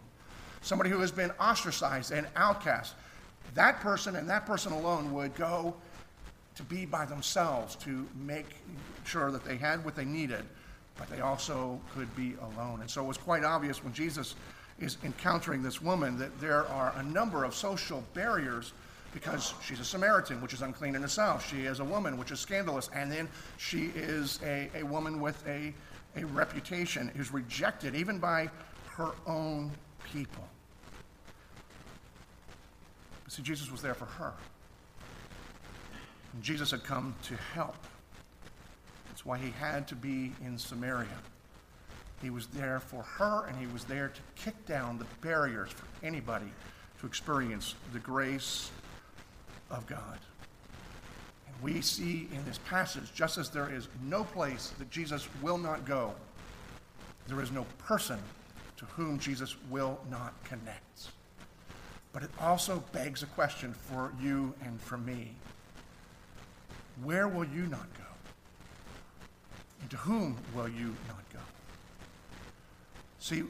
Somebody 0.61 0.89
who 0.89 1.01
has 1.01 1.11
been 1.11 1.31
ostracized 1.31 2.13
and 2.13 2.25
outcast. 2.37 2.95
That 3.55 3.81
person 3.81 4.15
and 4.15 4.29
that 4.29 4.45
person 4.45 4.71
alone 4.71 5.13
would 5.13 5.35
go 5.35 5.75
to 6.55 6.63
be 6.63 6.85
by 6.85 7.03
themselves 7.03 7.75
to 7.75 8.07
make 8.25 8.55
sure 9.03 9.31
that 9.31 9.43
they 9.43 9.57
had 9.57 9.83
what 9.83 9.97
they 9.97 10.05
needed, 10.05 10.45
but 10.97 11.09
they 11.09 11.19
also 11.19 11.81
could 11.93 12.15
be 12.15 12.35
alone. 12.55 12.79
And 12.79 12.89
so 12.89 13.03
it 13.03 13.07
was 13.07 13.17
quite 13.17 13.43
obvious 13.43 13.83
when 13.83 13.91
Jesus 13.91 14.35
is 14.79 14.95
encountering 15.03 15.61
this 15.61 15.81
woman 15.81 16.17
that 16.19 16.39
there 16.39 16.65
are 16.67 16.93
a 16.95 17.03
number 17.03 17.43
of 17.43 17.53
social 17.53 18.01
barriers 18.13 18.71
because 19.13 19.53
she's 19.63 19.79
a 19.79 19.85
Samaritan, 19.85 20.41
which 20.41 20.53
is 20.53 20.61
unclean 20.61 20.95
in 20.95 21.03
itself. 21.03 21.49
She 21.49 21.61
is 21.65 21.79
a 21.79 21.83
woman, 21.83 22.17
which 22.17 22.31
is 22.31 22.39
scandalous. 22.39 22.89
And 22.93 23.11
then 23.11 23.27
she 23.57 23.91
is 23.95 24.39
a, 24.43 24.69
a 24.75 24.83
woman 24.83 25.19
with 25.19 25.43
a, 25.47 25.73
a 26.15 26.25
reputation, 26.25 27.11
who's 27.15 27.31
rejected 27.31 27.95
even 27.95 28.19
by 28.19 28.49
her 28.95 29.11
own 29.25 29.71
people. 30.11 30.47
But 33.23 33.33
see, 33.33 33.41
Jesus 33.41 33.71
was 33.71 33.81
there 33.81 33.93
for 33.93 34.05
her. 34.05 34.33
And 36.33 36.43
Jesus 36.43 36.71
had 36.71 36.83
come 36.83 37.15
to 37.23 37.35
help. 37.53 37.77
That's 39.07 39.25
why 39.25 39.37
he 39.37 39.51
had 39.51 39.87
to 39.89 39.95
be 39.95 40.33
in 40.45 40.57
Samaria. 40.57 41.07
He 42.21 42.29
was 42.29 42.47
there 42.47 42.79
for 42.79 43.01
her, 43.03 43.45
and 43.47 43.57
he 43.57 43.67
was 43.67 43.85
there 43.85 44.09
to 44.09 44.43
kick 44.43 44.65
down 44.65 44.99
the 44.99 45.05
barriers 45.21 45.71
for 45.71 45.85
anybody 46.05 46.51
to 46.99 47.07
experience 47.07 47.75
the 47.93 47.99
grace 47.99 48.71
of 49.71 49.85
God. 49.87 50.19
And 51.47 51.55
we 51.61 51.81
see 51.81 52.27
in 52.33 52.43
this 52.45 52.59
passage, 52.59 53.13
just 53.13 53.37
as 53.37 53.49
there 53.49 53.71
is 53.71 53.87
no 54.03 54.23
place 54.23 54.73
that 54.79 54.89
Jesus 54.89 55.27
will 55.41 55.57
not 55.57 55.85
go, 55.85 56.13
there 57.27 57.41
is 57.41 57.51
no 57.51 57.65
person 57.77 58.19
to 58.77 58.85
whom 58.85 59.19
Jesus 59.19 59.55
will 59.69 59.99
not 60.09 60.33
connect. 60.43 61.09
But 62.11 62.23
it 62.23 62.31
also 62.39 62.83
begs 62.91 63.21
a 63.23 63.27
question 63.27 63.73
for 63.73 64.11
you 64.21 64.53
and 64.63 64.81
for 64.81 64.97
me. 64.97 65.31
Where 67.03 67.27
will 67.27 67.45
you 67.45 67.67
not 67.67 67.93
go? 67.93 68.03
And 69.81 69.89
to 69.91 69.97
whom 69.97 70.37
will 70.55 70.67
you 70.67 70.95
not 71.07 71.29
go? 71.31 71.39
See, 73.19 73.43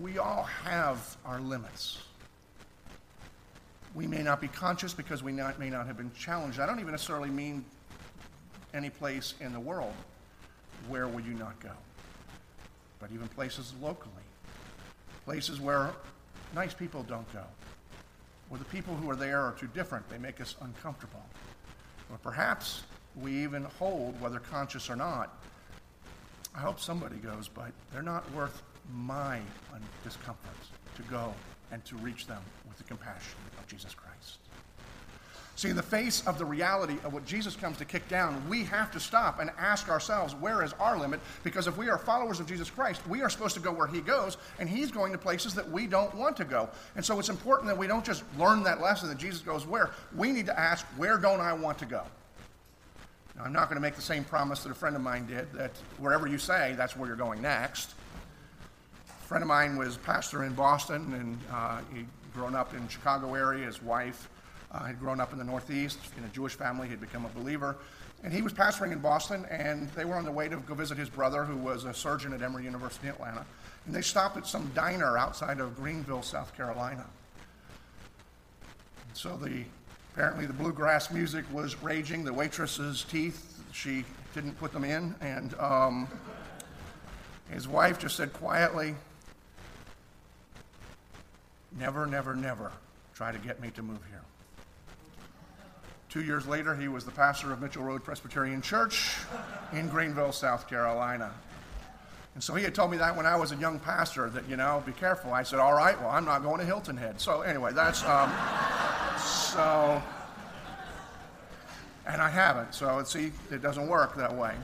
we 0.00 0.18
all 0.18 0.44
have 0.44 1.16
our 1.24 1.40
limits. 1.40 2.02
We 3.94 4.06
may 4.06 4.22
not 4.22 4.40
be 4.40 4.48
conscious 4.48 4.92
because 4.92 5.22
we 5.22 5.32
not, 5.32 5.58
may 5.58 5.70
not 5.70 5.86
have 5.86 5.96
been 5.96 6.12
challenged. 6.12 6.60
I 6.60 6.66
don't 6.66 6.80
even 6.80 6.92
necessarily 6.92 7.30
mean 7.30 7.64
any 8.74 8.90
place 8.90 9.34
in 9.40 9.52
the 9.52 9.60
world. 9.60 9.94
Where 10.88 11.08
would 11.08 11.24
you 11.24 11.34
not 11.34 11.58
go? 11.60 11.72
But 13.00 13.10
even 13.12 13.28
places 13.28 13.74
locally, 13.80 14.12
places 15.24 15.60
where 15.60 15.92
nice 16.54 16.74
people 16.74 17.02
don't 17.02 17.30
go, 17.32 17.44
where 18.48 18.58
the 18.58 18.64
people 18.66 18.94
who 18.94 19.10
are 19.10 19.16
there 19.16 19.40
are 19.40 19.52
too 19.52 19.68
different, 19.74 20.08
they 20.08 20.18
make 20.18 20.40
us 20.40 20.54
uncomfortable. 20.60 21.24
Or 22.10 22.18
perhaps 22.18 22.82
we 23.20 23.32
even 23.42 23.64
hold, 23.78 24.20
whether 24.20 24.38
conscious 24.38 24.88
or 24.88 24.96
not, 24.96 25.38
I 26.54 26.60
hope 26.60 26.80
somebody 26.80 27.16
goes, 27.16 27.48
but 27.48 27.72
they're 27.92 28.02
not 28.02 28.30
worth 28.32 28.62
my 28.92 29.40
discomfort 30.02 30.56
to 30.96 31.02
go 31.02 31.34
and 31.72 31.84
to 31.84 31.96
reach 31.96 32.26
them 32.26 32.42
with 32.68 32.78
the 32.78 32.84
compassion 32.84 33.38
of 33.58 33.66
Jesus 33.66 33.94
Christ. 33.94 34.38
See, 35.56 35.70
in 35.70 35.74
the 35.74 35.82
face 35.82 36.24
of 36.24 36.38
the 36.38 36.44
reality 36.44 36.98
of 37.02 37.12
what 37.12 37.26
Jesus 37.26 37.56
comes 37.56 37.78
to 37.78 37.84
kick 37.84 38.08
down, 38.08 38.40
we 38.48 38.62
have 38.62 38.92
to 38.92 39.00
stop 39.00 39.40
and 39.40 39.50
ask 39.58 39.88
ourselves, 39.88 40.32
where 40.36 40.62
is 40.62 40.72
our 40.74 40.96
limit? 40.96 41.18
Because 41.42 41.66
if 41.66 41.76
we 41.76 41.88
are 41.88 41.98
followers 41.98 42.38
of 42.38 42.46
Jesus 42.46 42.70
Christ, 42.70 43.04
we 43.08 43.22
are 43.22 43.28
supposed 43.28 43.54
to 43.54 43.60
go 43.60 43.72
where 43.72 43.88
he 43.88 44.00
goes, 44.00 44.36
and 44.60 44.68
he's 44.68 44.92
going 44.92 45.10
to 45.10 45.18
places 45.18 45.54
that 45.54 45.68
we 45.68 45.88
don't 45.88 46.14
want 46.14 46.36
to 46.36 46.44
go. 46.44 46.68
And 46.94 47.04
so 47.04 47.18
it's 47.18 47.28
important 47.28 47.66
that 47.66 47.76
we 47.76 47.88
don't 47.88 48.04
just 48.04 48.22
learn 48.38 48.62
that 48.62 48.80
lesson 48.80 49.08
that 49.08 49.18
Jesus 49.18 49.40
goes 49.40 49.66
where. 49.66 49.90
We 50.14 50.30
need 50.30 50.46
to 50.46 50.56
ask, 50.56 50.86
where 50.96 51.18
don't 51.18 51.40
I 51.40 51.54
want 51.54 51.78
to 51.78 51.86
go? 51.86 52.04
Now, 53.36 53.42
I'm 53.42 53.52
not 53.52 53.68
going 53.68 53.78
to 53.78 53.82
make 53.82 53.96
the 53.96 54.00
same 54.00 54.22
promise 54.22 54.62
that 54.62 54.70
a 54.70 54.76
friend 54.76 54.94
of 54.94 55.02
mine 55.02 55.26
did, 55.26 55.52
that 55.54 55.72
wherever 55.98 56.28
you 56.28 56.38
say, 56.38 56.74
that's 56.76 56.96
where 56.96 57.08
you're 57.08 57.16
going 57.16 57.42
next. 57.42 57.94
Friend 59.28 59.42
of 59.42 59.48
mine 59.48 59.76
was 59.76 59.98
pastor 59.98 60.44
in 60.44 60.54
Boston, 60.54 61.12
and 61.12 61.38
uh, 61.52 61.80
he'd 61.92 62.06
grown 62.32 62.54
up 62.54 62.72
in 62.72 62.88
Chicago 62.88 63.34
area. 63.34 63.66
His 63.66 63.82
wife 63.82 64.30
uh, 64.72 64.84
had 64.84 64.98
grown 64.98 65.20
up 65.20 65.32
in 65.32 65.38
the 65.38 65.44
Northeast 65.44 65.98
in 66.16 66.24
a 66.24 66.28
Jewish 66.28 66.54
family. 66.54 66.88
He'd 66.88 66.98
become 66.98 67.26
a 67.26 67.28
believer. 67.38 67.76
And 68.24 68.32
he 68.32 68.40
was 68.40 68.54
pastoring 68.54 68.90
in 68.90 69.00
Boston, 69.00 69.44
and 69.50 69.90
they 69.90 70.06
were 70.06 70.14
on 70.14 70.24
the 70.24 70.32
way 70.32 70.48
to 70.48 70.56
go 70.56 70.72
visit 70.72 70.96
his 70.96 71.10
brother, 71.10 71.44
who 71.44 71.58
was 71.58 71.84
a 71.84 71.92
surgeon 71.92 72.32
at 72.32 72.40
Emory 72.40 72.64
University 72.64 73.08
in 73.08 73.12
Atlanta. 73.12 73.44
And 73.84 73.94
they 73.94 74.00
stopped 74.00 74.38
at 74.38 74.46
some 74.46 74.70
diner 74.74 75.18
outside 75.18 75.60
of 75.60 75.76
Greenville, 75.76 76.22
South 76.22 76.56
Carolina. 76.56 77.04
And 79.08 79.14
so 79.14 79.36
the 79.36 79.64
apparently 80.14 80.46
the 80.46 80.54
bluegrass 80.54 81.10
music 81.10 81.44
was 81.52 81.76
raging. 81.82 82.24
The 82.24 82.32
waitress's 82.32 83.04
teeth, 83.04 83.62
she 83.74 84.06
didn't 84.32 84.58
put 84.58 84.72
them 84.72 84.84
in, 84.84 85.14
and 85.20 85.52
um, 85.60 86.08
his 87.50 87.68
wife 87.68 87.98
just 87.98 88.16
said 88.16 88.32
quietly, 88.32 88.94
"Never, 91.76 92.06
never, 92.06 92.34
never 92.34 92.72
try 93.14 93.32
to 93.32 93.38
get 93.38 93.60
me 93.60 93.70
to 93.70 93.82
move 93.82 94.00
here." 94.08 94.22
Two 96.08 96.22
years 96.22 96.46
later, 96.46 96.74
he 96.74 96.88
was 96.88 97.04
the 97.04 97.10
pastor 97.10 97.52
of 97.52 97.60
Mitchell 97.60 97.82
Road 97.82 98.02
Presbyterian 98.02 98.62
Church 98.62 99.14
in 99.72 99.88
Greenville, 99.88 100.32
South 100.32 100.66
Carolina. 100.66 101.30
And 102.34 102.42
so 102.42 102.54
he 102.54 102.64
had 102.64 102.74
told 102.74 102.90
me 102.90 102.96
that 102.96 103.14
when 103.14 103.26
I 103.26 103.36
was 103.36 103.52
a 103.52 103.56
young 103.56 103.78
pastor 103.78 104.30
that, 104.30 104.48
you 104.48 104.56
know, 104.56 104.82
be 104.86 104.92
careful. 104.92 105.32
I 105.34 105.42
said, 105.42 105.58
all 105.58 105.74
right, 105.74 106.00
well, 106.00 106.10
I'm 106.10 106.24
not 106.24 106.42
going 106.42 106.60
to 106.60 106.64
Hilton 106.64 106.96
Head. 106.96 107.20
So 107.20 107.42
anyway, 107.42 107.72
that's, 107.74 108.04
um, 108.04 108.32
so, 109.18 110.00
and 112.06 112.22
I 112.22 112.30
haven't. 112.30 112.74
So 112.74 113.02
see, 113.02 113.32
it 113.50 113.60
doesn't 113.60 113.86
work 113.86 114.16
that 114.16 114.34
way. 114.34 114.54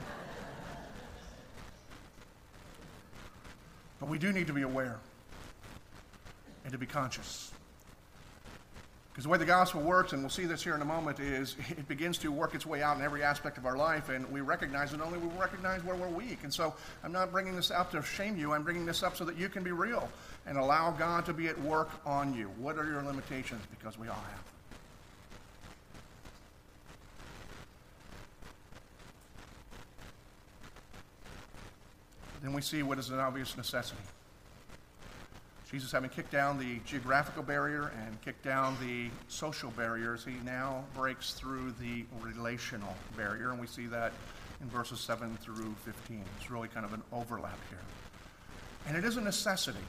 But 3.99 4.09
we 4.09 4.17
do 4.17 4.31
need 4.31 4.47
to 4.47 4.53
be 4.53 4.63
aware 4.63 4.97
and 6.65 6.73
to 6.73 6.77
be 6.77 6.85
conscious. 6.85 7.51
Because 9.15 9.23
the 9.23 9.29
way 9.29 9.37
the 9.37 9.45
gospel 9.45 9.79
works, 9.79 10.11
and 10.11 10.21
we'll 10.21 10.29
see 10.29 10.43
this 10.43 10.61
here 10.61 10.75
in 10.75 10.81
a 10.81 10.85
moment, 10.85 11.21
is 11.21 11.55
it 11.69 11.87
begins 11.87 12.17
to 12.17 12.33
work 12.33 12.53
its 12.53 12.65
way 12.65 12.83
out 12.83 12.97
in 12.97 13.01
every 13.01 13.23
aspect 13.23 13.57
of 13.57 13.65
our 13.65 13.77
life, 13.77 14.09
and 14.09 14.29
we 14.29 14.41
recognize 14.41 14.91
it 14.91 14.99
only 14.99 15.17
we 15.17 15.29
recognize 15.39 15.81
where 15.85 15.95
we're 15.95 16.09
weak. 16.09 16.39
And 16.43 16.53
so 16.53 16.73
I'm 17.01 17.13
not 17.13 17.31
bringing 17.31 17.55
this 17.55 17.71
up 17.71 17.91
to 17.91 18.01
shame 18.01 18.37
you, 18.37 18.51
I'm 18.51 18.63
bringing 18.63 18.85
this 18.85 19.03
up 19.03 19.15
so 19.15 19.23
that 19.23 19.37
you 19.37 19.47
can 19.47 19.63
be 19.63 19.71
real 19.71 20.09
and 20.45 20.57
allow 20.57 20.91
God 20.91 21.25
to 21.27 21.33
be 21.33 21.47
at 21.47 21.57
work 21.61 21.89
on 22.05 22.33
you. 22.33 22.47
What 22.57 22.77
are 22.77 22.85
your 22.85 23.01
limitations? 23.03 23.61
Because 23.69 23.97
we 23.97 24.09
all 24.09 24.15
have 24.15 24.23
them. 24.25 24.51
Then 32.43 32.51
we 32.51 32.61
see 32.61 32.83
what 32.83 32.99
is 32.99 33.11
an 33.11 33.19
obvious 33.19 33.55
necessity. 33.55 34.01
Jesus, 35.71 35.91
having 35.91 36.09
kicked 36.09 36.31
down 36.31 36.59
the 36.59 36.79
geographical 36.85 37.41
barrier 37.41 37.91
and 38.05 38.21
kicked 38.21 38.43
down 38.43 38.77
the 38.79 39.09
social 39.27 39.71
barriers, 39.71 40.23
he 40.23 40.35
now 40.45 40.83
breaks 40.95 41.33
through 41.33 41.73
the 41.81 42.05
relational 42.21 42.95
barrier, 43.17 43.51
and 43.51 43.59
we 43.59 43.67
see 43.67 43.87
that 43.87 44.13
in 44.61 44.69
verses 44.69 44.99
7 44.99 45.35
through 45.37 45.75
15. 45.83 46.23
It's 46.39 46.51
really 46.51 46.67
kind 46.67 46.85
of 46.85 46.93
an 46.93 47.01
overlap 47.11 47.57
here. 47.69 47.79
And 48.87 48.95
it 48.95 49.03
is 49.03 49.17
a 49.17 49.21
necessity. 49.21 49.79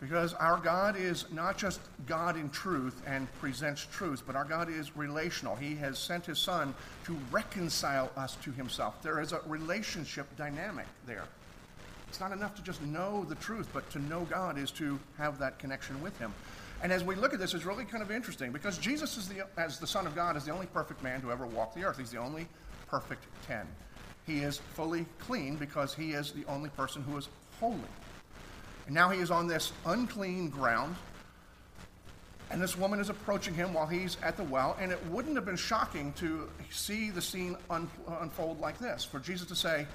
Because 0.00 0.32
our 0.34 0.56
God 0.56 0.96
is 0.96 1.26
not 1.30 1.58
just 1.58 1.80
God 2.06 2.36
in 2.36 2.48
truth 2.50 3.02
and 3.06 3.30
presents 3.38 3.86
truth, 3.92 4.22
but 4.26 4.34
our 4.34 4.46
God 4.46 4.70
is 4.70 4.96
relational. 4.96 5.54
He 5.56 5.76
has 5.76 5.98
sent 5.98 6.26
his 6.26 6.38
Son 6.38 6.74
to 7.04 7.16
reconcile 7.30 8.10
us 8.16 8.36
to 8.42 8.50
himself. 8.50 9.02
There 9.02 9.20
is 9.20 9.32
a 9.32 9.40
relationship 9.46 10.26
dynamic 10.36 10.86
there. 11.06 11.24
It's 12.10 12.18
not 12.18 12.32
enough 12.32 12.56
to 12.56 12.62
just 12.62 12.82
know 12.82 13.24
the 13.28 13.36
truth, 13.36 13.68
but 13.72 13.88
to 13.92 14.00
know 14.00 14.26
God 14.28 14.58
is 14.58 14.72
to 14.72 14.98
have 15.16 15.38
that 15.38 15.60
connection 15.60 16.02
with 16.02 16.18
Him. 16.18 16.34
And 16.82 16.92
as 16.92 17.04
we 17.04 17.14
look 17.14 17.32
at 17.32 17.38
this, 17.38 17.54
it's 17.54 17.64
really 17.64 17.84
kind 17.84 18.02
of 18.02 18.10
interesting 18.10 18.50
because 18.50 18.78
Jesus, 18.78 19.16
is 19.16 19.28
the, 19.28 19.46
as 19.56 19.78
the 19.78 19.86
Son 19.86 20.08
of 20.08 20.16
God, 20.16 20.36
is 20.36 20.44
the 20.44 20.50
only 20.50 20.66
perfect 20.66 21.04
man 21.04 21.20
to 21.20 21.30
ever 21.30 21.46
walk 21.46 21.72
the 21.72 21.84
earth. 21.84 21.98
He's 21.98 22.10
the 22.10 22.18
only 22.18 22.48
perfect 22.88 23.24
10. 23.46 23.64
He 24.26 24.40
is 24.40 24.58
fully 24.74 25.06
clean 25.20 25.54
because 25.54 25.94
he 25.94 26.10
is 26.10 26.32
the 26.32 26.44
only 26.46 26.68
person 26.70 27.02
who 27.02 27.16
is 27.16 27.28
holy. 27.60 27.78
And 28.86 28.94
now 28.94 29.08
he 29.10 29.20
is 29.20 29.30
on 29.30 29.46
this 29.46 29.70
unclean 29.86 30.48
ground, 30.48 30.96
and 32.50 32.60
this 32.60 32.76
woman 32.76 32.98
is 32.98 33.08
approaching 33.08 33.54
him 33.54 33.72
while 33.72 33.86
he's 33.86 34.16
at 34.20 34.36
the 34.36 34.42
well, 34.42 34.76
and 34.80 34.90
it 34.90 34.98
wouldn't 35.06 35.36
have 35.36 35.44
been 35.44 35.54
shocking 35.54 36.12
to 36.14 36.50
see 36.72 37.10
the 37.10 37.22
scene 37.22 37.56
un- 37.70 37.88
unfold 38.20 38.58
like 38.58 38.80
this 38.80 39.04
for 39.04 39.20
Jesus 39.20 39.46
to 39.46 39.54
say, 39.54 39.86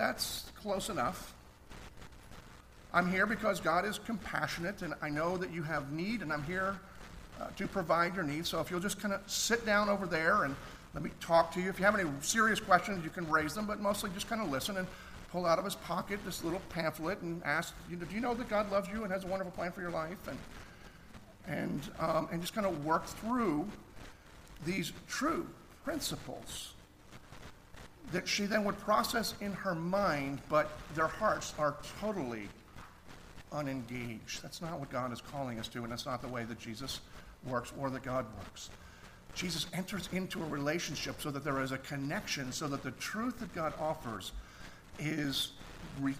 that's 0.00 0.50
close 0.62 0.88
enough. 0.88 1.34
I'm 2.94 3.12
here 3.12 3.26
because 3.26 3.60
God 3.60 3.84
is 3.84 3.98
compassionate, 3.98 4.80
and 4.80 4.94
I 5.02 5.10
know 5.10 5.36
that 5.36 5.52
you 5.52 5.62
have 5.62 5.92
need, 5.92 6.22
and 6.22 6.32
I'm 6.32 6.42
here 6.42 6.80
uh, 7.38 7.48
to 7.58 7.68
provide 7.68 8.14
your 8.14 8.24
needs. 8.24 8.48
So 8.48 8.60
if 8.60 8.70
you'll 8.70 8.80
just 8.80 8.98
kind 8.98 9.12
of 9.12 9.20
sit 9.30 9.66
down 9.66 9.90
over 9.90 10.06
there 10.06 10.44
and 10.44 10.56
let 10.94 11.04
me 11.04 11.10
talk 11.20 11.52
to 11.52 11.60
you. 11.60 11.68
If 11.68 11.78
you 11.78 11.84
have 11.84 11.98
any 11.98 12.08
serious 12.22 12.60
questions, 12.60 13.04
you 13.04 13.10
can 13.10 13.30
raise 13.30 13.54
them, 13.54 13.66
but 13.66 13.78
mostly 13.78 14.08
just 14.14 14.26
kind 14.26 14.40
of 14.40 14.50
listen 14.50 14.78
and 14.78 14.88
pull 15.30 15.44
out 15.44 15.58
of 15.58 15.66
his 15.66 15.74
pocket 15.74 16.18
this 16.24 16.42
little 16.42 16.62
pamphlet 16.70 17.20
and 17.20 17.42
ask, 17.44 17.74
you 17.90 17.96
know, 17.96 18.06
do 18.06 18.14
you 18.14 18.22
know 18.22 18.32
that 18.32 18.48
God 18.48 18.72
loves 18.72 18.88
you 18.88 19.04
and 19.04 19.12
has 19.12 19.24
a 19.24 19.26
wonderful 19.26 19.52
plan 19.52 19.70
for 19.70 19.82
your 19.82 19.90
life? 19.90 20.26
And, 20.28 20.38
and, 21.46 21.80
um, 22.00 22.28
and 22.32 22.40
just 22.40 22.54
kind 22.54 22.66
of 22.66 22.86
work 22.86 23.04
through 23.04 23.68
these 24.64 24.94
true 25.06 25.46
principles 25.84 26.72
that 28.12 28.26
she 28.26 28.46
then 28.46 28.64
would 28.64 28.78
process 28.80 29.34
in 29.40 29.52
her 29.52 29.74
mind, 29.74 30.40
but 30.48 30.70
their 30.94 31.06
hearts 31.06 31.54
are 31.58 31.76
totally 32.00 32.48
unengaged. 33.52 34.42
That's 34.42 34.60
not 34.60 34.78
what 34.78 34.90
God 34.90 35.12
is 35.12 35.20
calling 35.20 35.58
us 35.58 35.68
to, 35.68 35.82
and 35.82 35.92
that's 35.92 36.06
not 36.06 36.22
the 36.22 36.28
way 36.28 36.44
that 36.44 36.58
Jesus 36.58 37.00
works 37.46 37.72
or 37.78 37.90
that 37.90 38.02
God 38.02 38.26
works. 38.38 38.70
Jesus 39.34 39.66
enters 39.72 40.08
into 40.12 40.42
a 40.42 40.46
relationship 40.46 41.20
so 41.20 41.30
that 41.30 41.44
there 41.44 41.60
is 41.62 41.72
a 41.72 41.78
connection, 41.78 42.52
so 42.52 42.66
that 42.68 42.82
the 42.82 42.90
truth 42.92 43.38
that 43.38 43.54
God 43.54 43.72
offers 43.80 44.32
is 44.98 45.52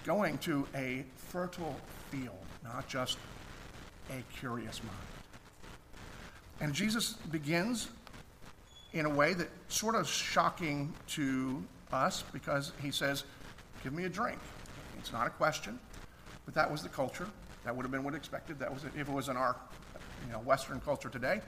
going 0.05 0.38
to 0.38 0.66
a 0.74 1.05
fertile 1.16 1.76
field, 2.11 2.38
not 2.64 2.88
just 2.88 3.18
a 4.11 4.22
curious 4.38 4.81
mind. 4.83 4.96
And 6.61 6.72
Jesus 6.72 7.14
begins 7.14 7.88
in 8.92 9.07
a 9.07 9.11
way 9.11 9.35
that 9.35 9.48
sort 9.68 9.94
of 9.94 10.09
shocking 10.09 10.92
to 11.09 11.62
us 11.92 12.24
because 12.33 12.72
he 12.83 12.90
says, 12.90 13.24
Give 13.83 13.92
me 13.92 14.05
a 14.05 14.09
drink. 14.09 14.38
It's 14.98 15.12
not 15.12 15.26
a 15.26 15.31
question, 15.31 15.79
but 16.44 16.55
that 16.55 16.70
was 16.70 16.83
the 16.83 16.88
culture. 16.88 17.26
That 17.64 17.74
would 17.74 17.83
have 17.83 17.90
been 17.90 18.05
what 18.05 18.14
expected. 18.14 18.59
That 18.59 18.72
was 18.72 18.85
if 18.85 18.96
it 18.96 19.09
was 19.09 19.29
in 19.29 19.37
our 19.37 19.57
you 20.26 20.33
know, 20.33 20.38
Western 20.40 20.81
culture 20.81 21.09
today. 21.09 21.40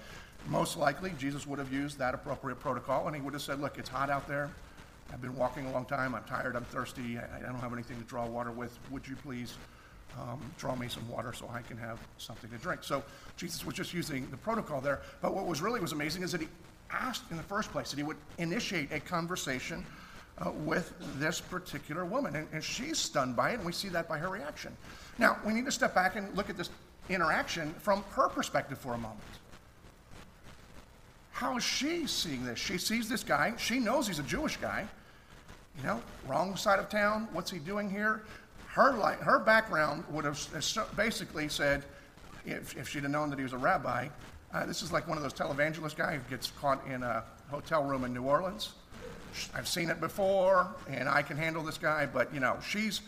Most 0.49 0.77
likely, 0.77 1.13
Jesus 1.19 1.47
would 1.47 1.59
have 1.59 1.73
used 1.73 1.99
that 1.99 2.15
appropriate 2.15 2.59
protocol, 2.59 3.07
and 3.07 3.15
he 3.15 3.23
would 3.23 3.35
have 3.35 3.43
said, 3.43 3.61
"Look, 3.61 3.79
it's 3.79 3.89
hot 3.89 4.11
out 4.11 4.27
there. 4.27 4.51
I've 5.13 5.21
been 5.21 5.37
walking 5.37 5.67
a 5.67 5.73
long 5.73 5.85
time. 5.85 6.15
I'm 6.15 6.25
tired. 6.25 6.57
I'm 6.57 6.65
thirsty. 6.65 7.19
I, 7.19 7.41
don't 7.41 7.61
have 7.61 7.73
anything 7.73 7.99
to 7.99 8.05
draw 8.05 8.27
water 8.27 8.51
with. 8.51 8.79
Would 8.91 9.07
you 9.07 9.15
please 9.17 9.57
um, 10.19 10.41
draw 10.57 10.75
me 10.75 10.89
some 10.89 11.07
water 11.09 11.35
so 11.35 11.51
I 11.53 11.61
can 11.61 11.77
have 11.77 11.99
something 12.19 12.51
to 12.51 12.57
drink?" 12.57 12.83
So 12.83 13.05
Jesus 13.37 13.65
was 13.65 13.75
just 13.75 13.93
using 13.93 14.29
the 14.31 14.39
protocol 14.39 14.81
there. 14.81 15.03
But 15.21 15.35
what 15.35 15.47
was 15.47 15.61
really 15.61 15.81
was 15.81 15.93
amazing 15.93 16.23
is 16.23 16.33
that 16.33 16.41
he 16.41 16.49
asked 16.91 17.31
in 17.31 17.37
the 17.37 17.43
first 17.43 17.71
place 17.71 17.91
that 17.91 17.97
he 17.97 18.03
would 18.03 18.19
initiate 18.39 18.91
a 18.93 19.01
conversation 19.01 19.85
uh, 20.39 20.51
with 20.51 20.93
this 21.19 21.41
particular 21.41 22.05
woman. 22.05 22.37
And, 22.37 22.49
and 22.53 22.65
she's 22.65 22.99
stunned 22.99 23.37
by 23.37 23.51
it, 23.51 23.55
and 23.55 23.65
we 23.65 23.73
see 23.73 23.89
that 23.91 24.09
by 24.09 24.19
her 24.19 24.29
reaction. 24.29 24.77
Now, 25.19 25.39
we 25.45 25.53
need 25.53 25.67
to 25.67 25.73
step 25.73 25.95
back 25.95 26.17
and 26.17 26.35
look 26.37 26.51
at 26.51 26.57
this 26.57 26.71
interaction 27.09 27.75
from 27.75 28.05
her 28.13 28.29
perspective 28.29 28.79
for 28.79 28.95
a 28.95 28.99
moment. 28.99 29.21
How 31.33 31.57
is 31.57 31.65
she 31.65 32.07
seeing 32.07 32.45
this? 32.45 32.59
She 32.59 32.79
sees 32.79 33.09
this 33.09 33.25
guy. 33.25 33.55
She 33.57 33.79
knows 33.79 34.07
he's 34.07 34.19
a 34.19 34.25
Jewish 34.25 34.57
guy. 34.57 34.87
You 35.79 35.85
know, 35.85 36.03
wrong 36.29 36.57
side 36.57 36.79
of 36.79 36.89
town. 36.89 37.29
What's 37.33 37.51
he 37.51 37.59
doing 37.59 37.91
here? 37.91 38.23
Her, 38.67 38.93
li- 38.93 39.17
her 39.21 39.39
background 39.39 40.05
would 40.11 40.25
have 40.25 40.39
basically 40.97 41.49
said, 41.49 41.85
if, 42.45 42.77
if 42.77 42.89
she'd 42.89 43.03
have 43.03 43.13
known 43.13 43.31
that 43.31 43.39
he 43.39 43.43
was 43.43 43.53
a 43.53 43.59
rabbi, 43.59 44.09
uh, 44.53 44.67
this 44.67 44.83
is 44.83 44.93
like 44.93 45.09
one 45.09 45.17
of 45.17 45.23
those 45.23 45.33
televangelist 45.33 45.97
guys 45.97 46.21
who 46.23 46.31
gets 46.31 46.51
caught 46.53 46.87
in 46.87 47.03
a 47.03 47.25
hotel 47.51 47.85
room 47.85 48.05
in 48.05 48.13
New 48.13 48.23
Orleans 48.23 48.75
I've 49.55 49.69
seen 49.69 49.91
it 49.91 50.01
before, 50.01 50.69
and 50.89 51.09
I 51.09 51.23
can 51.23 51.37
handle 51.37 51.63
this 51.63 51.79
guy, 51.79 52.07
but, 52.07 52.33
you 52.35 52.41
know, 52.41 52.59
she's, 52.67 53.01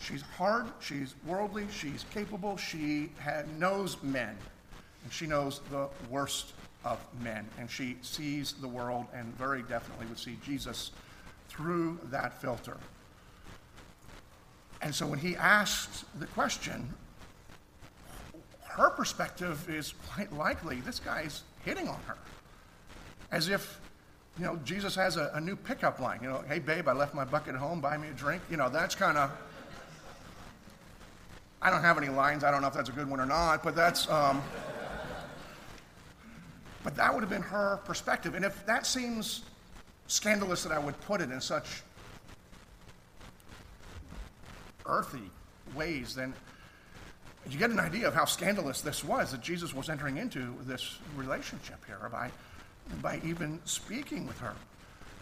she's 0.00 0.22
hard, 0.22 0.66
she's 0.80 1.14
worldly, 1.26 1.66
she's 1.70 2.04
capable, 2.12 2.56
she 2.56 3.10
had, 3.18 3.48
knows 3.58 4.02
men, 4.02 4.36
and 5.04 5.12
she 5.12 5.26
knows 5.26 5.60
the 5.70 5.88
worst 6.10 6.52
of 6.84 6.98
men, 7.20 7.46
and 7.58 7.70
she 7.70 7.96
sees 8.02 8.52
the 8.54 8.68
world 8.68 9.06
and 9.14 9.26
very 9.36 9.62
definitely 9.62 10.06
would 10.06 10.18
see 10.18 10.38
Jesus 10.44 10.90
through 11.48 11.98
that 12.04 12.40
filter. 12.40 12.76
And 14.80 14.94
so 14.94 15.06
when 15.06 15.18
he 15.18 15.36
asked 15.36 16.04
the 16.18 16.26
question, 16.26 16.92
her 18.64 18.90
perspective 18.90 19.68
is 19.68 19.94
quite 20.12 20.32
likely 20.32 20.80
this 20.80 20.98
guy's 20.98 21.42
hitting 21.64 21.88
on 21.88 22.00
her. 22.06 22.16
As 23.30 23.48
if, 23.48 23.80
you 24.38 24.44
know, 24.44 24.58
Jesus 24.64 24.94
has 24.94 25.16
a, 25.16 25.30
a 25.34 25.40
new 25.40 25.56
pickup 25.56 26.00
line. 26.00 26.20
You 26.22 26.28
know, 26.28 26.44
hey, 26.48 26.58
babe, 26.58 26.88
I 26.88 26.92
left 26.92 27.14
my 27.14 27.24
bucket 27.24 27.54
at 27.54 27.60
home, 27.60 27.80
buy 27.80 27.96
me 27.96 28.08
a 28.08 28.12
drink. 28.12 28.42
You 28.50 28.56
know, 28.56 28.68
that's 28.68 28.94
kind 28.94 29.18
of. 29.18 29.30
I 31.60 31.70
don't 31.70 31.82
have 31.82 31.98
any 31.98 32.08
lines. 32.08 32.42
I 32.42 32.50
don't 32.50 32.60
know 32.60 32.68
if 32.68 32.74
that's 32.74 32.88
a 32.88 32.92
good 32.92 33.08
one 33.08 33.20
or 33.20 33.26
not, 33.26 33.62
but 33.62 33.76
that's. 33.76 34.08
Um, 34.08 34.42
but 36.82 36.96
that 36.96 37.14
would 37.14 37.20
have 37.20 37.30
been 37.30 37.42
her 37.42 37.78
perspective. 37.84 38.34
And 38.34 38.44
if 38.44 38.66
that 38.66 38.86
seems 38.86 39.42
scandalous 40.08 40.64
that 40.64 40.72
I 40.72 40.78
would 40.78 41.00
put 41.02 41.20
it 41.20 41.30
in 41.30 41.40
such 41.40 41.82
earthy 44.86 45.30
ways, 45.76 46.14
then 46.14 46.34
you 47.48 47.58
get 47.58 47.70
an 47.70 47.80
idea 47.80 48.08
of 48.08 48.14
how 48.14 48.24
scandalous 48.24 48.80
this 48.80 49.04
was 49.04 49.30
that 49.32 49.40
Jesus 49.40 49.74
was 49.74 49.88
entering 49.88 50.16
into 50.16 50.54
this 50.62 50.98
relationship 51.16 51.84
here 51.86 52.08
by, 52.10 52.30
by 53.00 53.20
even 53.24 53.60
speaking 53.64 54.26
with 54.26 54.38
her. 54.38 54.54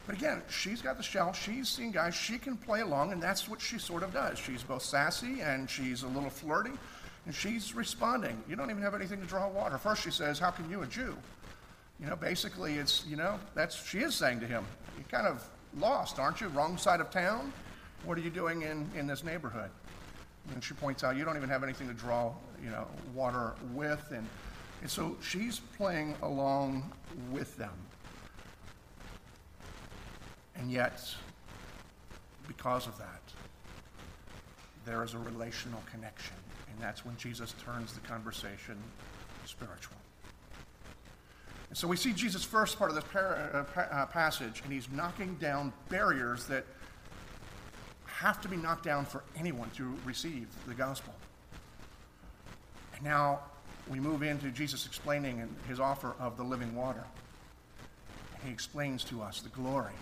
But 0.07 0.17
again, 0.17 0.43
she's 0.49 0.83
got 0.83 0.97
the 0.97 1.03
shell. 1.03 1.33
She's 1.33 1.69
seen 1.69 1.93
guys. 1.93 2.15
She 2.15 2.39
can 2.39 2.57
play 2.57 2.81
along, 2.81 3.13
and 3.13 3.23
that's 3.23 3.49
what 3.49 3.61
she 3.61 3.79
sort 3.79 4.03
of 4.03 4.13
does. 4.13 4.39
She's 4.39 4.63
both 4.63 4.83
sassy 4.83 5.41
and 5.41 5.69
she's 5.71 6.03
a 6.03 6.09
little 6.09 6.31
flirty, 6.31 6.73
and 7.27 7.35
she's 7.35 7.75
responding. 7.75 8.43
You 8.49 8.57
don't 8.57 8.71
even 8.71 8.83
have 8.83 8.95
anything 8.95 9.21
to 9.21 9.27
draw 9.27 9.49
water. 9.49 9.79
First, 9.79 10.03
she 10.03 10.11
says, 10.11 10.39
How 10.39 10.51
can 10.51 10.69
you, 10.71 10.83
a 10.83 10.87
Jew? 10.87 11.17
You 12.01 12.07
know, 12.07 12.17
basically, 12.17 12.75
it's, 12.75 13.05
you 13.07 13.17
know, 13.17 13.39
that's, 13.55 13.87
she 13.87 13.99
is 13.99 14.15
saying 14.15 14.41
to 14.41 14.47
him, 14.47 14.65
You're 14.97 15.07
kind 15.09 15.27
of 15.27 15.47
lost, 15.79 16.19
aren't 16.19 16.41
you? 16.41 16.49
Wrong 16.49 16.77
side 16.77 17.01
of 17.01 17.11
town? 17.11 17.53
What 18.05 18.17
are 18.17 18.23
you 18.23 18.31
doing 18.31 18.63
in, 18.63 18.91
in 18.97 19.07
this 19.07 19.23
neighborhood? 19.23 19.71
And 20.55 20.65
she 20.65 20.75
points 20.75 21.05
out, 21.05 21.17
You 21.17 21.25
don't 21.25 21.37
even 21.37 21.51
have 21.51 21.63
anything 21.63 21.87
to 21.89 21.95
draw, 21.95 22.33
you 22.65 22.71
know, 22.71 22.89
water 23.15 23.53
with. 23.75 24.05
And, 24.11 24.27
and 24.81 24.91
so 24.91 25.17
she's 25.21 25.61
playing 25.77 26.15
along 26.23 26.91
with 27.31 27.57
them. 27.57 27.75
And 30.57 30.71
yet, 30.71 31.03
because 32.47 32.87
of 32.87 32.99
that, 32.99 33.21
there 34.85 35.03
is 35.03 35.15
a 35.15 35.19
relational 35.19 35.83
connection. 35.91 36.37
And 36.71 36.81
that's 36.81 37.05
when 37.05 37.17
Jesus 37.17 37.55
turns 37.65 37.93
the 37.93 38.01
conversation 38.01 38.77
spiritual. 39.45 39.97
And 41.69 41.79
so 41.79 41.87
we 41.87 41.97
see 41.97 42.13
Jesus' 42.13 42.45
first 42.45 42.79
part 42.79 42.91
of 42.91 42.97
this 42.97 43.05
par- 43.13 43.67
uh, 43.77 43.81
uh, 43.81 44.07
passage, 44.07 44.61
and 44.65 44.73
he's 44.73 44.89
knocking 44.91 45.37
down 45.37 45.73
barriers 45.89 46.47
that 46.47 46.65
have 48.07 48.41
to 48.43 48.49
be 48.49 48.57
knocked 48.57 48.85
down 48.85 49.05
for 49.05 49.23
anyone 49.37 49.71
to 49.77 49.95
receive 50.05 50.49
the 50.67 50.75
gospel. 50.75 51.15
And 52.95 53.05
now 53.05 53.41
we 53.91 53.99
move 54.01 54.23
into 54.23 54.51
Jesus 54.51 54.87
explaining 54.87 55.47
his 55.69 55.81
offer 55.81 56.15
of 56.21 56.37
the 56.37 56.45
living 56.45 56.75
water. 56.75 57.05
He 58.45 58.51
explains 58.51 59.05
to 59.05 59.21
us 59.21 59.41
the 59.41 59.51
glory 59.51 59.93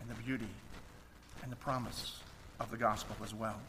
and 0.00 0.08
the 0.08 0.14
beauty 0.22 0.48
and 1.42 1.52
the 1.52 1.56
promise 1.56 2.20
of 2.60 2.70
the 2.70 2.76
gospel 2.76 3.16
as 3.22 3.34
well. 3.34 3.60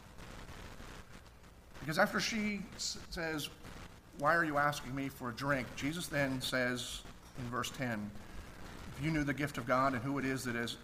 Because 1.80 1.98
after 1.98 2.20
she 2.20 2.62
says, 3.10 3.50
Why 4.18 4.34
are 4.34 4.44
you 4.44 4.56
asking 4.56 4.94
me 4.94 5.08
for 5.08 5.30
a 5.30 5.34
drink? 5.34 5.66
Jesus 5.76 6.06
then 6.06 6.40
says, 6.40 7.02
in 7.38 7.50
verse 7.50 7.70
10 7.70 8.10
if 8.96 9.04
you 9.04 9.10
knew 9.10 9.24
the 9.24 9.34
gift 9.34 9.58
of 9.58 9.66
God 9.66 9.92
and 9.92 10.02
who 10.02 10.18
it 10.18 10.24
is 10.24 10.44
that 10.44 10.54
is, 10.54 10.76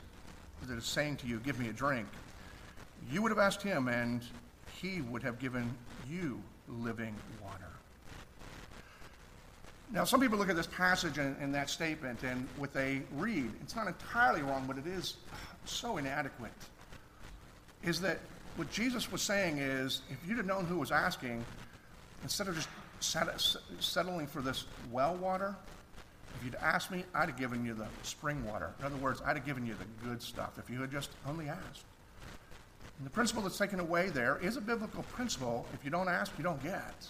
that 0.66 0.76
is 0.76 0.84
saying 0.84 1.16
to 1.18 1.26
you, 1.26 1.38
Give 1.38 1.58
me 1.58 1.68
a 1.68 1.72
drink, 1.72 2.08
you 3.10 3.22
would 3.22 3.30
have 3.30 3.38
asked 3.38 3.62
him, 3.62 3.88
and 3.88 4.22
he 4.80 5.00
would 5.02 5.22
have 5.22 5.38
given 5.38 5.72
you 6.08 6.42
living 6.68 7.14
water. 7.42 7.69
Now, 9.92 10.04
some 10.04 10.20
people 10.20 10.38
look 10.38 10.48
at 10.48 10.56
this 10.56 10.68
passage 10.68 11.18
and, 11.18 11.36
and 11.40 11.52
that 11.54 11.68
statement, 11.68 12.22
and 12.22 12.46
what 12.56 12.72
they 12.72 13.02
read, 13.16 13.50
it's 13.60 13.74
not 13.74 13.88
entirely 13.88 14.42
wrong, 14.42 14.64
but 14.66 14.78
it 14.78 14.86
is 14.86 15.16
so 15.64 15.96
inadequate, 15.96 16.52
is 17.82 18.00
that 18.02 18.20
what 18.56 18.70
Jesus 18.70 19.10
was 19.10 19.20
saying 19.20 19.58
is 19.58 20.02
if 20.08 20.18
you'd 20.26 20.36
have 20.36 20.46
known 20.46 20.64
who 20.64 20.78
was 20.78 20.92
asking, 20.92 21.44
instead 22.22 22.46
of 22.46 22.54
just 22.54 22.68
settling 23.80 24.26
for 24.26 24.42
this 24.42 24.66
well 24.92 25.16
water, 25.16 25.56
if 26.36 26.44
you'd 26.44 26.54
asked 26.56 26.90
me, 26.90 27.04
I'd 27.14 27.28
have 27.28 27.38
given 27.38 27.64
you 27.64 27.74
the 27.74 27.86
spring 28.02 28.44
water. 28.46 28.72
In 28.78 28.86
other 28.86 28.96
words, 28.96 29.20
I'd 29.24 29.36
have 29.36 29.46
given 29.46 29.66
you 29.66 29.74
the 29.74 30.08
good 30.08 30.22
stuff 30.22 30.58
if 30.58 30.70
you 30.70 30.80
had 30.80 30.92
just 30.92 31.10
only 31.26 31.48
asked. 31.48 31.84
And 32.98 33.06
the 33.06 33.10
principle 33.10 33.42
that's 33.42 33.58
taken 33.58 33.80
away 33.80 34.10
there 34.10 34.38
is 34.42 34.56
a 34.56 34.60
biblical 34.60 35.02
principle. 35.04 35.66
If 35.74 35.84
you 35.84 35.90
don't 35.90 36.08
ask, 36.08 36.32
you 36.38 36.44
don't 36.44 36.62
get. 36.62 37.08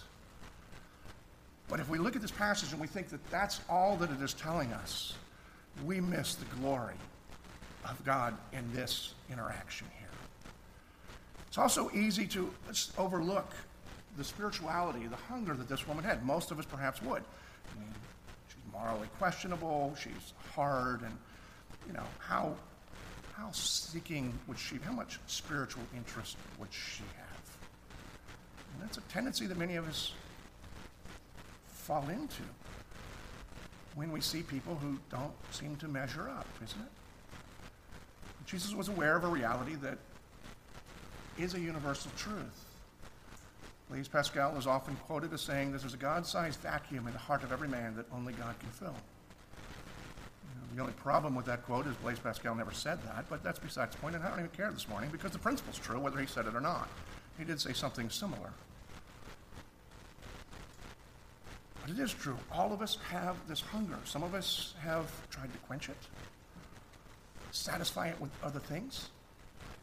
But 1.71 1.79
if 1.79 1.87
we 1.87 1.97
look 1.99 2.17
at 2.17 2.21
this 2.21 2.31
passage 2.31 2.73
and 2.73 2.81
we 2.81 2.85
think 2.85 3.07
that 3.09 3.25
that's 3.31 3.61
all 3.69 3.95
that 3.95 4.11
it 4.11 4.21
is 4.21 4.33
telling 4.33 4.73
us, 4.73 5.13
we 5.85 6.01
miss 6.01 6.35
the 6.35 6.43
glory 6.57 6.95
of 7.85 8.03
God 8.03 8.35
in 8.51 8.71
this 8.73 9.13
interaction 9.31 9.87
here. 9.97 10.09
It's 11.47 11.57
also 11.57 11.89
easy 11.93 12.27
to 12.27 12.51
overlook 12.97 13.53
the 14.17 14.23
spirituality, 14.25 15.07
the 15.07 15.15
hunger 15.15 15.53
that 15.53 15.69
this 15.69 15.87
woman 15.87 16.03
had. 16.03 16.25
Most 16.25 16.51
of 16.51 16.59
us 16.59 16.65
perhaps 16.65 17.01
would. 17.01 17.23
I 17.23 17.79
mean, 17.79 17.93
she's 18.49 18.73
morally 18.73 19.07
questionable, 19.17 19.95
she's 19.97 20.33
hard, 20.53 21.01
and, 21.03 21.17
you 21.87 21.93
know, 21.93 22.03
how, 22.19 22.53
how 23.37 23.49
seeking 23.53 24.37
would 24.49 24.59
she, 24.59 24.75
how 24.83 24.91
much 24.91 25.21
spiritual 25.27 25.83
interest 25.95 26.35
would 26.59 26.73
she 26.73 27.03
have? 27.15 27.57
And 28.73 28.83
that's 28.83 28.97
a 28.97 29.01
tendency 29.01 29.45
that 29.45 29.57
many 29.57 29.77
of 29.77 29.87
us 29.87 30.11
fall 31.81 32.07
into 32.09 32.43
when 33.95 34.11
we 34.11 34.21
see 34.21 34.41
people 34.41 34.75
who 34.75 34.97
don't 35.09 35.33
seem 35.51 35.75
to 35.77 35.87
measure 35.87 36.29
up, 36.29 36.47
isn't 36.63 36.79
it? 36.79 36.91
Jesus 38.45 38.73
was 38.73 38.87
aware 38.87 39.15
of 39.15 39.23
a 39.23 39.27
reality 39.27 39.75
that 39.75 39.97
is 41.37 41.53
a 41.53 41.59
universal 41.59 42.11
truth. 42.17 42.65
Blaise 43.89 44.07
Pascal 44.07 44.55
is 44.57 44.67
often 44.67 44.95
quoted 45.07 45.33
as 45.33 45.41
saying, 45.41 45.71
There's 45.71 45.93
a 45.93 45.97
God 45.97 46.25
sized 46.25 46.59
vacuum 46.61 47.07
in 47.07 47.13
the 47.13 47.19
heart 47.19 47.43
of 47.43 47.51
every 47.51 47.67
man 47.67 47.95
that 47.97 48.05
only 48.13 48.33
God 48.33 48.57
can 48.59 48.69
fill. 48.69 48.95
The 50.73 50.81
only 50.81 50.93
problem 50.93 51.35
with 51.35 51.45
that 51.47 51.65
quote 51.65 51.85
is 51.87 51.95
Blaise 51.97 52.19
Pascal 52.19 52.55
never 52.55 52.71
said 52.71 52.99
that, 53.03 53.25
but 53.29 53.43
that's 53.43 53.59
besides 53.59 53.93
the 53.93 54.01
point, 54.01 54.15
and 54.15 54.23
I 54.23 54.29
don't 54.29 54.39
even 54.39 54.51
care 54.51 54.71
this 54.71 54.87
morning 54.87 55.09
because 55.11 55.31
the 55.31 55.39
principle's 55.39 55.77
true, 55.77 55.99
whether 55.99 56.19
he 56.19 56.27
said 56.27 56.45
it 56.45 56.55
or 56.55 56.61
not. 56.61 56.87
He 57.37 57.43
did 57.43 57.59
say 57.59 57.73
something 57.73 58.09
similar. 58.09 58.51
But 61.80 61.80
it 61.91 61.99
is 61.99 62.13
true. 62.13 62.37
All 62.51 62.73
of 62.73 62.81
us 62.81 62.97
have 63.09 63.35
this 63.47 63.61
hunger. 63.61 63.97
Some 64.05 64.23
of 64.23 64.33
us 64.33 64.73
have 64.83 65.11
tried 65.29 65.51
to 65.51 65.59
quench 65.59 65.89
it, 65.89 65.97
satisfy 67.51 68.09
it 68.09 68.19
with 68.19 68.31
other 68.43 68.59
things. 68.59 69.09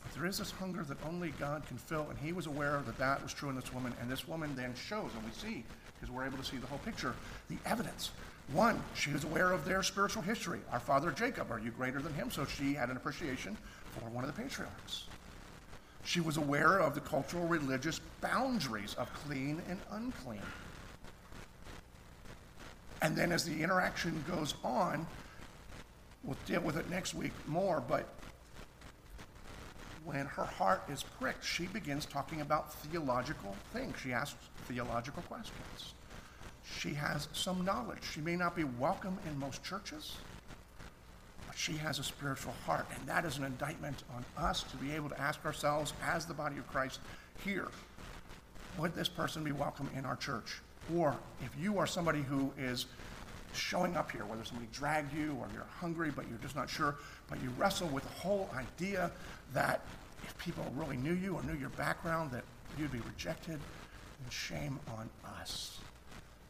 But 0.03 0.15
there 0.15 0.27
is 0.27 0.39
this 0.39 0.51
hunger 0.51 0.83
that 0.85 0.97
only 1.07 1.31
God 1.39 1.67
can 1.67 1.77
fill, 1.77 2.07
and 2.09 2.19
he 2.19 2.33
was 2.33 2.47
aware 2.47 2.83
that 2.87 2.99
that 2.99 3.23
was 3.23 3.33
true 3.33 3.49
in 3.49 3.57
this 3.57 3.73
woman, 3.73 3.93
and 4.01 4.11
this 4.11 4.27
woman 4.29 4.55
then 4.55 4.75
shows, 4.75 5.11
and 5.15 5.25
we 5.25 5.33
see, 5.33 5.65
because 5.95 6.15
we're 6.15 6.25
able 6.25 6.39
to 6.39 6.45
see 6.45 6.57
the 6.57 6.67
whole 6.67 6.79
picture, 6.79 7.15
the 7.49 7.59
evidence. 7.67 8.11
One, 8.53 8.83
she 8.95 9.11
was 9.13 9.25
aware 9.25 9.51
of 9.51 9.65
their 9.65 9.83
spiritual 9.83 10.23
history. 10.23 10.61
Our 10.73 10.81
father 10.81 11.11
Jacob, 11.11 11.51
are 11.51 11.59
you 11.59 11.71
greater 11.71 12.01
than 12.01 12.15
him? 12.15 12.31
So 12.31 12.47
she 12.47 12.73
had 12.73 12.89
an 12.89 12.97
appreciation 12.97 13.57
for 13.91 14.09
one 14.09 14.25
of 14.25 14.35
the 14.35 14.41
patriarchs. 14.41 15.05
She 16.05 16.21
was 16.21 16.39
aware 16.39 16.79
of 16.79 16.95
the 16.95 17.01
cultural 17.01 17.47
religious 17.47 18.01
boundaries 18.23 18.95
of 18.95 19.13
clean 19.13 19.61
and 19.69 19.79
unclean. 19.91 20.41
And 23.01 23.17
then 23.17 23.33
as 23.33 23.45
the 23.45 23.63
interaction 23.63 24.25
goes 24.29 24.55
on, 24.65 25.07
we'll 26.25 26.37
deal 26.47 26.61
with 26.61 26.77
it 26.77 26.91
next 26.91 27.15
week 27.15 27.33
more, 27.47 27.83
but 27.87 28.09
when 30.05 30.27
her 30.27 30.45
heart 30.45 30.83
is 30.89 31.03
pricked, 31.03 31.45
she 31.45 31.67
begins 31.67 32.07
talking 32.07 32.41
about 32.41 32.73
theological 32.73 33.55
things. 33.73 33.95
She 34.03 34.13
asks 34.13 34.39
theological 34.67 35.23
questions. 35.23 35.95
She 36.79 36.95
has 36.95 37.29
some 37.33 37.65
knowledge. 37.65 38.03
She 38.13 38.21
may 38.21 38.37
not 38.37 38.57
be 38.57 38.65
welcome 38.65 39.19
in 39.27 39.39
most 39.39 39.63
churches, 39.63 40.17
but 41.47 41.57
she 41.57 41.73
has 41.75 41.99
a 41.99 42.05
spiritual 42.05 42.55
heart. 42.65 42.87
And 42.95 43.07
that 43.07 43.25
is 43.25 43.39
an 43.39 43.45
indictment 43.45 44.03
on 44.15 44.25
us 44.43 44.63
to 44.65 44.77
be 44.79 44.93
able 44.93 45.09
to 45.11 45.21
ask 45.21 45.45
ourselves, 45.45 45.93
as 46.03 46.27
the 46.27 46.35
body 46.35 46.57
of 46.59 46.67
Christ 46.69 47.01
here, 47.45 47.69
would 48.79 48.95
this 48.95 49.09
person 49.09 49.45
be 49.45 49.53
welcome 49.53 49.89
in 49.97 50.05
our 50.05 50.17
church? 50.17 50.61
Or 50.97 51.17
if 51.45 51.51
you 51.61 51.79
are 51.79 51.87
somebody 51.87 52.23
who 52.23 52.53
is 52.59 52.87
showing 53.53 53.97
up 53.97 54.11
here, 54.11 54.25
whether 54.25 54.45
somebody 54.45 54.69
dragged 54.73 55.15
you 55.15 55.37
or 55.41 55.49
you're 55.53 55.67
hungry 55.81 56.11
but 56.15 56.29
you're 56.29 56.39
just 56.39 56.57
not 56.57 56.69
sure, 56.69 56.97
but 57.29 57.43
you 57.43 57.51
wrestle 57.59 57.89
with 57.89 58.05
the 58.05 58.21
whole 58.21 58.49
idea 58.55 59.11
that 59.53 59.83
if 60.25 60.37
people 60.39 60.65
really 60.77 60.97
knew 60.97 61.15
you 61.15 61.35
or 61.35 61.43
knew 61.43 61.55
your 61.55 61.71
background, 61.71 62.31
that 62.31 62.45
you'd 62.79 62.93
be 62.93 63.01
rejected, 63.01 63.59
and 64.23 64.33
shame 64.33 64.79
on 64.97 65.09
us 65.41 65.79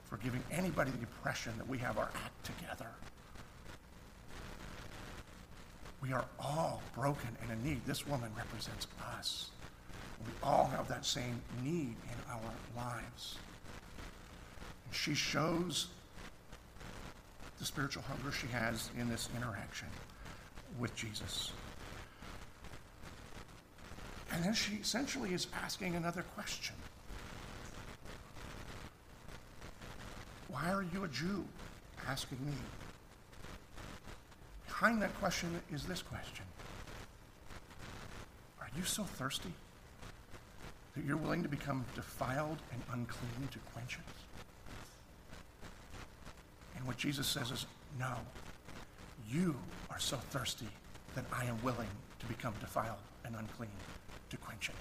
for 0.09 0.17
giving 0.19 0.43
anybody 0.51 0.91
the 0.91 0.99
impression 0.99 1.53
that 1.59 1.69
we 1.69 1.79
have 1.79 1.99
our 1.99 2.11
act 2.25 2.45
together. 2.45 2.89
We 6.01 6.13
are 6.13 6.25
all 6.41 6.81
broken 6.95 7.37
and 7.43 7.51
in 7.51 7.63
need. 7.65 7.85
This 7.85 8.07
woman 8.07 8.31
represents 8.37 8.87
us. 9.19 9.51
We 10.25 10.33
all 10.43 10.67
have 10.67 10.89
that 10.89 11.05
same 11.05 11.41
need 11.63 11.95
in 12.11 12.33
our 12.33 12.41
lives. 12.77 13.37
She 14.91 15.15
shows 15.15 15.89
the 17.59 17.65
spiritual 17.65 18.03
hunger 18.03 18.33
she 18.33 18.47
has 18.49 18.91
in 18.99 19.09
this 19.09 19.29
interaction 19.37 19.89
with 20.79 20.95
Jesus. 20.95 21.53
And 24.33 24.45
then 24.45 24.55
she 24.55 24.75
essentially 24.75 25.33
is 25.33 25.47
asking 25.63 25.95
another 25.95 26.23
question 26.35 26.75
Why 30.49 30.71
are 30.71 30.83
you 30.83 31.05
a 31.05 31.09
Jew? 31.09 31.45
Asking 32.07 32.39
me. 32.45 32.53
Behind 34.67 35.03
that 35.03 35.15
question 35.19 35.61
is 35.73 35.85
this 35.85 36.03
question 36.03 36.45
Are 38.61 38.69
you 38.77 38.85
so 38.85 39.03
thirsty 39.03 39.53
that 40.95 41.05
you're 41.05 41.17
willing 41.17 41.43
to 41.43 41.49
become 41.49 41.85
defiled 41.95 42.59
and 42.73 42.83
unclean 42.93 43.49
to 43.51 43.59
quench 43.73 43.95
it? 43.95 44.18
And 46.79 46.87
what 46.87 46.97
Jesus 46.97 47.27
says 47.27 47.51
is, 47.51 47.67
No, 47.99 48.15
you 49.29 49.57
are 49.91 49.99
so 49.99 50.17
thirsty 50.17 50.69
that 51.17 51.25
I 51.33 51.45
am 51.45 51.61
willing 51.63 51.89
to 52.21 52.27
become 52.27 52.55
defiled 52.61 53.03
and 53.25 53.35
unclean 53.35 53.71
to 54.31 54.37
quench 54.37 54.69
it. 54.69 54.75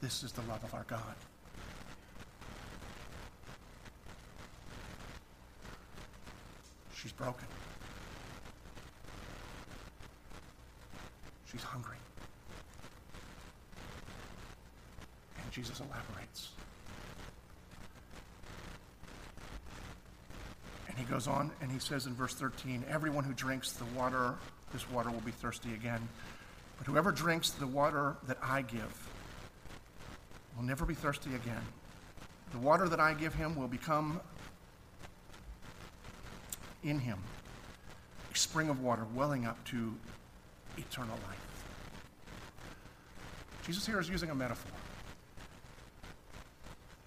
This 0.00 0.24
is 0.24 0.32
the 0.32 0.42
love 0.42 0.64
of 0.64 0.74
our 0.74 0.84
God. 0.88 1.14
She's 6.94 7.12
broken. 7.12 7.46
She's 11.50 11.62
hungry. 11.62 11.96
And 15.42 15.52
Jesus 15.52 15.80
elaborates. 15.80 16.50
And 20.92 21.06
he 21.06 21.10
goes 21.10 21.26
on 21.26 21.50
and 21.62 21.72
he 21.72 21.78
says 21.78 22.06
in 22.06 22.14
verse 22.14 22.34
13 22.34 22.84
Everyone 22.88 23.24
who 23.24 23.32
drinks 23.32 23.72
the 23.72 23.86
water, 23.96 24.34
this 24.72 24.88
water 24.90 25.10
will 25.10 25.20
be 25.20 25.30
thirsty 25.30 25.72
again. 25.72 26.06
But 26.76 26.86
whoever 26.86 27.12
drinks 27.12 27.50
the 27.50 27.66
water 27.66 28.16
that 28.26 28.36
I 28.42 28.62
give 28.62 29.08
will 30.56 30.64
never 30.64 30.84
be 30.84 30.94
thirsty 30.94 31.34
again. 31.34 31.62
The 32.52 32.58
water 32.58 32.88
that 32.88 33.00
I 33.00 33.14
give 33.14 33.34
him 33.34 33.56
will 33.56 33.68
become 33.68 34.20
in 36.84 36.98
him 36.98 37.18
a 38.32 38.36
spring 38.36 38.68
of 38.68 38.82
water 38.82 39.06
welling 39.14 39.46
up 39.46 39.62
to 39.66 39.94
eternal 40.76 41.16
life. 41.28 41.64
Jesus 43.66 43.86
here 43.86 44.00
is 44.00 44.08
using 44.08 44.30
a 44.30 44.34
metaphor. 44.34 44.72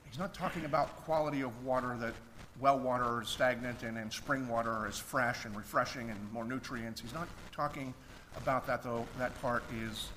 He's 0.05 0.17
not 0.17 0.33
talking 0.33 0.65
about 0.65 0.95
quality 1.03 1.41
of 1.41 1.65
water 1.65 1.95
that 1.99 2.13
well 2.59 2.79
water 2.79 3.21
is 3.21 3.29
stagnant 3.29 3.83
and, 3.83 4.11
spring 4.11 4.47
water 4.47 4.87
is 4.87 4.97
fresh 4.97 5.45
and 5.45 5.55
refreshing 5.55 6.09
and 6.09 6.31
more 6.31 6.45
nutrients. 6.45 7.01
He's 7.01 7.13
not 7.13 7.27
talking 7.51 7.93
about 8.37 8.65
that, 8.67 8.83
though. 8.83 9.05
That 9.17 9.39
part 9.41 9.63
is 9.81 10.09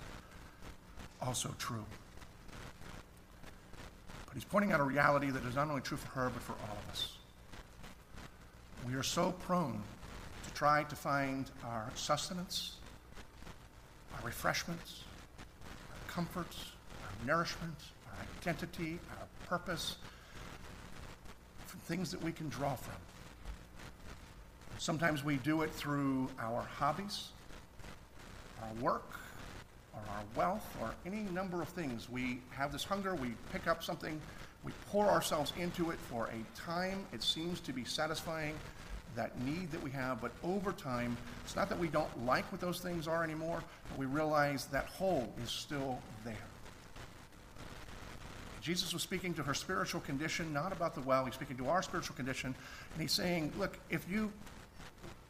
also 1.20 1.55
true. 1.59 1.84
But 4.26 4.34
he's 4.34 4.45
pointing 4.45 4.72
out 4.72 4.80
a 4.80 4.84
reality 4.84 5.30
that 5.30 5.45
is 5.45 5.55
not 5.55 5.68
only 5.68 5.80
true 5.80 5.97
for 5.97 6.09
her, 6.09 6.30
but 6.30 6.43
for 6.43 6.53
all 6.53 6.76
of 6.84 6.91
us. 6.91 7.16
We 8.86 8.95
are 8.95 9.03
so 9.03 9.32
prone 9.32 9.82
to 10.47 10.55
try 10.55 10.84
to 10.84 10.97
find 10.97 11.51
our 11.64 11.91
sustenance, 11.95 12.76
our 14.16 14.24
refreshments, 14.24 15.03
our 15.39 16.12
comforts, 16.12 16.72
our 17.03 17.26
nourishment, 17.26 17.76
our 18.07 18.24
identity, 18.41 18.99
our 19.18 19.26
purpose 19.47 19.97
things 21.89 22.11
that 22.11 22.22
we 22.22 22.30
can 22.30 22.51
draw 22.51 22.74
from. 22.74 22.95
Sometimes 24.76 25.24
we 25.24 25.39
do 25.39 25.62
it 25.62 25.72
through 25.72 26.28
our 26.39 26.62
hobbies, 26.62 27.30
our 28.62 28.82
work, 28.82 29.11
or 29.95 30.01
our 30.11 30.22
wealth, 30.36 30.76
or 30.82 30.95
any 31.07 31.22
number 31.32 31.62
of 31.62 31.68
things. 31.70 32.11
We 32.11 32.41
have 32.51 32.72
this 32.72 32.84
hunger, 32.84 33.14
we 33.14 33.30
pick 33.53 33.66
up 33.66 33.82
something, 33.82 34.20
we 34.64 34.72
pour 34.91 35.07
ourselves 35.07 35.55
into 35.59 35.91
it 35.91 35.99
for 35.99 36.26
a 36.26 36.61
time. 36.61 37.07
It 37.12 37.22
seems 37.22 37.59
to 37.61 37.72
be 37.72 37.84
satisfying 37.84 38.55
that 39.16 39.41
need 39.41 39.72
that 39.72 39.82
we 39.82 39.91
have, 39.91 40.20
but 40.20 40.32
over 40.45 40.72
time, 40.72 41.16
it's 41.43 41.57
not 41.57 41.70
that 41.70 41.78
we 41.78 41.89
don't 41.89 42.26
like 42.26 42.45
what 42.53 42.61
those 42.61 42.80
things 42.80 43.09
are 43.09 43.24
anymore, 43.24 43.62
but 43.89 43.99
we 43.99 44.05
realize 44.05 44.66
that 44.66 44.86
hole 44.86 45.32
is 45.43 45.51
still 45.51 45.99
there. 46.22 46.36
Jesus 48.61 48.92
was 48.92 49.02
speaking 49.02 49.34
to 49.34 49.42
her 49.42 49.54
spiritual 49.54 50.00
condition, 50.00 50.52
not 50.52 50.72
about 50.72 50.94
the 50.94 51.00
well. 51.02 51.24
He's 51.24 51.34
speaking 51.34 51.56
to 51.59 51.68
our 51.68 51.82
spiritual 51.82 52.16
condition, 52.16 52.54
and 52.92 53.02
he's 53.02 53.12
saying, 53.12 53.52
look, 53.59 53.78
if 53.90 54.09
you 54.11 54.32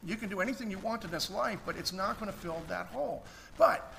you 0.05 0.15
can 0.15 0.29
do 0.29 0.39
anything 0.39 0.71
you 0.71 0.79
want 0.79 1.03
in 1.03 1.11
this 1.11 1.29
life, 1.29 1.59
but 1.65 1.75
it's 1.75 1.91
not 1.91 2.19
going 2.19 2.31
to 2.31 2.37
fill 2.37 2.61
that 2.69 2.87
hole. 2.87 3.23
But 3.57 3.93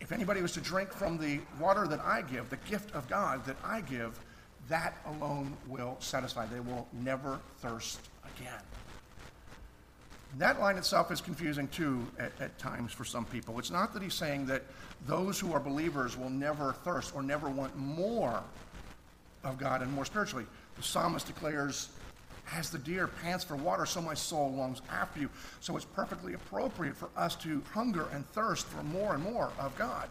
if 0.00 0.12
anybody 0.12 0.42
was 0.42 0.52
to 0.52 0.60
drink 0.60 0.92
from 0.92 1.16
the 1.16 1.40
water 1.58 1.86
that 1.86 2.00
I 2.00 2.22
give, 2.22 2.50
the 2.50 2.58
gift 2.68 2.94
of 2.94 3.08
God 3.08 3.44
that 3.46 3.56
I 3.64 3.80
give, 3.80 4.18
that 4.68 4.98
alone 5.06 5.56
will 5.66 5.96
satisfy. 6.00 6.46
They 6.46 6.60
will 6.60 6.86
never 6.92 7.40
thirst 7.58 8.00
again. 8.36 8.60
That 10.38 10.60
line 10.60 10.78
itself 10.78 11.10
is 11.10 11.20
confusing 11.20 11.68
too 11.68 12.06
at, 12.18 12.32
at, 12.40 12.58
times 12.58 12.92
for 12.92 13.04
some 13.04 13.24
people. 13.26 13.58
It's 13.58 13.70
not 13.70 13.92
that 13.92 14.02
he's 14.02 14.14
saying 14.14 14.46
that 14.46 14.62
those 15.06 15.38
who 15.38 15.52
are 15.52 15.60
believers 15.60 16.16
will 16.16 16.30
never 16.30 16.72
thirst 16.84 17.14
or 17.14 17.22
never 17.22 17.50
want 17.50 17.76
more 17.76 18.42
of 19.44 19.58
God 19.58 19.82
and 19.82 19.92
more 19.92 20.06
spiritually. 20.06 20.46
The 20.76 20.82
psalmist 20.82 21.26
declares, 21.26 21.90
As 22.54 22.70
the 22.70 22.78
deer 22.78 23.08
pants 23.08 23.44
for 23.44 23.56
water, 23.56 23.84
so 23.84 24.00
my 24.00 24.14
soul 24.14 24.52
longs 24.52 24.80
after 24.90 25.20
you. 25.20 25.28
So 25.60 25.76
it's 25.76 25.84
perfectly 25.84 26.32
appropriate 26.32 26.96
for 26.96 27.10
us 27.14 27.34
to 27.36 27.62
hunger 27.72 28.06
and 28.12 28.26
thirst 28.28 28.66
for 28.66 28.82
more 28.82 29.14
and 29.14 29.22
more 29.22 29.52
of 29.58 29.76
God. 29.76 30.08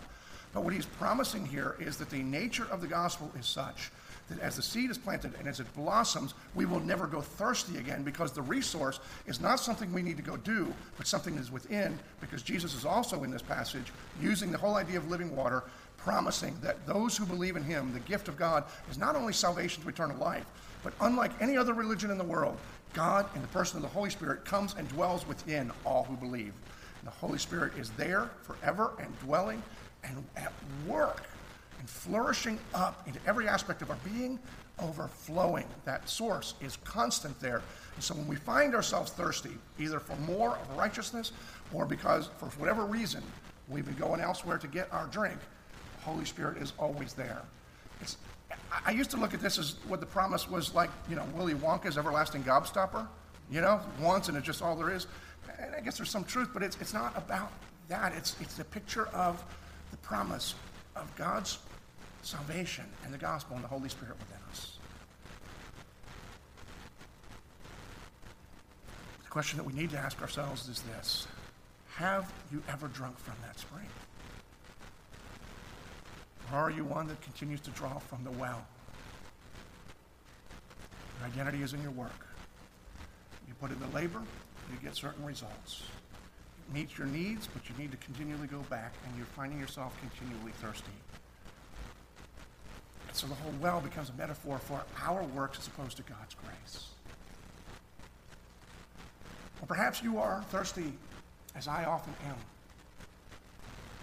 But 0.54 0.64
what 0.64 0.74
he's 0.74 0.86
promising 0.86 1.46
here 1.46 1.78
is 1.80 1.98
that 1.98 2.10
the 2.10 2.22
nature 2.22 2.68
of 2.70 2.82
the 2.82 2.88
gospel 2.88 3.32
is 3.40 3.48
such 3.48 3.90
that 4.32 4.40
as 4.40 4.56
the 4.56 4.62
seed 4.62 4.90
is 4.90 4.98
planted 4.98 5.34
and 5.38 5.48
as 5.48 5.60
it 5.60 5.74
blossoms, 5.76 6.34
we 6.56 6.66
will 6.66 6.80
never 6.80 7.06
go 7.06 7.22
thirsty 7.22 7.78
again 7.78 8.04
because 8.04 8.32
the 8.32 8.42
resource 8.42 9.00
is 9.28 9.40
not 9.40 9.60
something 9.60 9.92
we 9.94 10.02
need 10.02 10.18
to 10.18 10.24
go 10.24 10.38
do, 10.38 10.74
but 10.98 11.06
something 11.06 11.36
that 11.36 11.42
is 11.42 11.52
within, 11.52 11.98
because 12.20 12.42
Jesus 12.42 12.74
is 12.74 12.86
also 12.86 13.24
in 13.24 13.32
this 13.32 13.42
passage 13.42 13.92
using 14.22 14.52
the 14.52 14.58
whole 14.58 14.76
idea 14.76 14.98
of 14.98 15.10
living 15.10 15.36
water, 15.36 15.64
promising 15.98 16.58
that 16.62 16.86
those 16.88 17.16
who 17.16 17.26
believe 17.26 17.56
in 17.56 17.64
him, 17.64 17.94
the 17.94 18.00
gift 18.00 18.28
of 18.28 18.38
God, 18.38 18.64
is 18.90 18.98
not 18.98 19.16
only 19.16 19.34
salvation 19.34 19.84
to 19.84 19.90
eternal 19.90 20.18
life, 20.18 20.46
but 20.84 20.94
unlike 21.02 21.32
any 21.40 21.58
other 21.58 21.74
religion 21.74 22.10
in 22.10 22.18
the 22.18 22.24
world, 22.24 22.58
God, 22.94 23.28
in 23.36 23.42
the 23.42 23.48
person 23.50 23.78
of 23.78 23.84
the 23.84 23.90
Holy 23.90 24.10
Spirit, 24.10 24.46
comes 24.46 24.76
and 24.78 24.88
dwells 24.90 25.28
within 25.28 25.72
all 25.86 26.04
who 26.04 26.16
believe. 26.18 26.54
And 27.00 27.08
the 27.08 27.12
Holy 27.12 27.38
Spirit 27.38 27.78
is 27.78 27.90
there 27.92 28.30
forever 28.42 28.92
and 29.00 29.18
dwelling 29.20 29.62
and 30.04 30.24
at 30.36 30.52
work 30.88 31.24
and 31.82 31.90
flourishing 31.90 32.60
up 32.76 33.02
into 33.08 33.20
every 33.26 33.48
aspect 33.48 33.82
of 33.82 33.90
our 33.90 33.98
being, 34.06 34.38
overflowing. 34.78 35.66
That 35.84 36.08
source 36.08 36.54
is 36.62 36.78
constant 36.84 37.40
there. 37.40 37.64
And 37.96 38.04
so 38.04 38.14
when 38.14 38.28
we 38.28 38.36
find 38.36 38.76
ourselves 38.76 39.12
thirsty, 39.12 39.50
either 39.80 40.00
for 40.00 40.16
more 40.18 40.58
of 40.58 40.78
righteousness 40.78 41.32
or 41.74 41.88
because, 41.88 42.30
for 42.38 42.46
whatever 42.60 42.86
reason, 42.86 43.24
we've 43.68 43.84
been 43.84 43.96
going 43.96 44.22
elsewhere 44.22 44.60
to 44.60 44.68
get 44.68 44.94
our 44.94 45.08
drink, 45.08 45.40
the 45.98 46.04
Holy 46.04 46.24
Spirit 46.24 46.62
is 46.62 46.74
always 46.78 47.14
there. 47.14 47.42
It's, 48.00 48.18
I 48.86 48.92
used 48.92 49.10
to 49.12 49.18
look 49.18 49.34
at 49.34 49.42
this 49.42 49.58
as 49.58 49.78
what 49.88 50.02
the 50.02 50.06
promise 50.06 50.48
was 50.48 50.76
like, 50.76 50.92
you 51.10 51.16
know, 51.16 51.26
Willy 51.34 51.56
Wonka's 51.56 51.98
everlasting 51.98 52.44
gobstopper, 52.44 53.08
you 53.50 53.60
know, 53.60 53.82
once 54.00 54.28
and 54.28 54.38
it's 54.38 54.46
just 54.46 54.62
all 54.62 54.76
there 54.76 54.94
is. 54.94 55.08
And 55.60 55.74
I 55.74 55.82
guess 55.82 55.98
there's 55.98 56.12
some 56.12 56.26
truth, 56.26 56.50
but 56.54 56.62
it's, 56.62 56.78
it's 56.80 56.94
not 56.94 57.18
about 57.18 57.52
that. 57.88 58.14
It's, 58.16 58.36
it's 58.40 58.54
the 58.54 58.66
picture 58.66 59.08
of 59.08 59.44
the 59.90 59.98
promise 59.98 60.54
of 60.96 61.14
God's 61.16 61.58
salvation 62.22 62.86
and 63.04 63.14
the 63.14 63.18
gospel 63.18 63.56
and 63.56 63.64
the 63.64 63.68
Holy 63.68 63.90
Spirit 63.90 64.16
within 64.20 64.38
us. 64.50 64.78
The 69.24 69.30
question 69.30 69.58
that 69.58 69.64
we 69.64 69.74
need 69.74 69.90
to 69.92 69.98
ask 69.98 70.22
ourselves 70.22 70.68
is 70.68 70.82
this 70.82 71.28
Have 71.96 72.32
you 72.52 72.62
ever 72.70 72.88
drunk 72.88 73.18
from 73.18 73.36
that 73.46 73.60
spring? 73.60 73.88
Or 76.52 76.58
are 76.58 76.72
you 76.72 76.84
one 76.84 77.08
that 77.08 77.22
continues 77.22 77.62
to 77.62 77.72
draw 77.72 77.98
from 78.00 78.24
the 78.24 78.32
well? 78.32 78.66
Your 81.20 81.28
identity 81.28 81.64
is 81.64 81.74
in 81.74 81.82
your 81.82 81.92
work, 81.92 82.28
You 83.48 83.54
put 83.62 83.72
in 83.72 83.80
the 83.80 83.88
labor, 83.96 84.22
you 84.72 84.78
get 84.84 84.96
certain 84.96 85.24
results. 85.24 85.84
It 86.68 86.74
meets 86.74 86.98
your 86.98 87.08
needs, 87.08 87.48
but 87.48 87.70
you 87.70 87.76
need 87.78 87.92
to 87.92 87.98
continually 87.98 88.48
go 88.48 88.60
back, 88.70 88.94
and 89.06 89.16
you're 89.16 89.26
finding 89.28 89.60
yourself 89.60 89.98
continually 90.00 90.52
thirsty. 90.54 90.92
And 93.12 93.18
so 93.18 93.28
the 93.28 93.36
whole 93.36 93.51
well 93.59 93.82
becomes 93.82 94.09
a 94.09 94.14
metaphor 94.14 94.57
for 94.57 94.82
our 95.03 95.24
works 95.36 95.59
as 95.59 95.68
opposed 95.68 95.97
to 95.97 96.03
God's 96.03 96.34
grace. 96.34 96.88
Or 99.62 99.68
perhaps 99.68 100.01
you 100.01 100.18
are 100.18 100.41
thirsty, 100.49 100.93
as 101.53 101.68
I 101.68 101.84
often 101.84 102.14
am. 102.26 102.38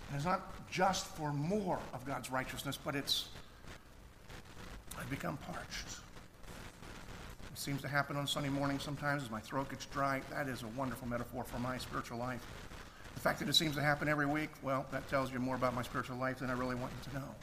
And 0.09 0.17
it's 0.17 0.27
not 0.27 0.71
just 0.71 1.07
for 1.07 1.33
more 1.33 1.79
of 1.95 2.05
God's 2.05 2.31
righteousness, 2.31 2.79
but 2.85 2.95
it's 2.95 3.31
I've 5.01 5.09
become 5.09 5.39
parched. 5.39 5.87
It 7.51 7.59
seems 7.59 7.81
to 7.81 7.89
happen 7.89 8.15
on 8.17 8.27
Sunday 8.27 8.51
morning 8.51 8.79
sometimes 8.79 9.23
as 9.23 9.31
my 9.31 9.41
throat 9.41 9.71
gets 9.71 9.87
dry. 9.87 10.21
That 10.31 10.49
is 10.49 10.65
a 10.65 10.69
wonderful 10.69 11.09
metaphor 11.09 11.45
for 11.45 11.59
my 11.59 11.79
spiritual 11.79 12.19
life. 12.19 12.47
The 13.15 13.21
fact 13.21 13.39
that 13.39 13.49
it 13.49 13.55
seems 13.55 13.75
to 13.77 13.83
happen 13.83 14.07
every 14.07 14.27
week, 14.27 14.51
well, 14.63 14.85
that 14.93 15.09
tells 15.09 15.33
you 15.33 15.39
more 15.39 15.57
about 15.57 15.75
my 15.75 15.83
spiritual 15.83 16.19
life 16.19 16.41
than 16.41 16.51
I 16.51 16.53
really 16.53 16.75
want 16.75 16.93
you 16.93 17.11
to 17.11 17.19
know. 17.19 17.35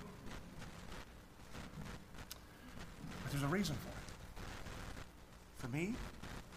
But 3.23 3.24
there's 3.35 3.43
a 3.43 3.47
reason 3.53 3.75
for 3.75 3.89
it. 3.89 4.47
For 5.57 5.67
me, 5.67 5.93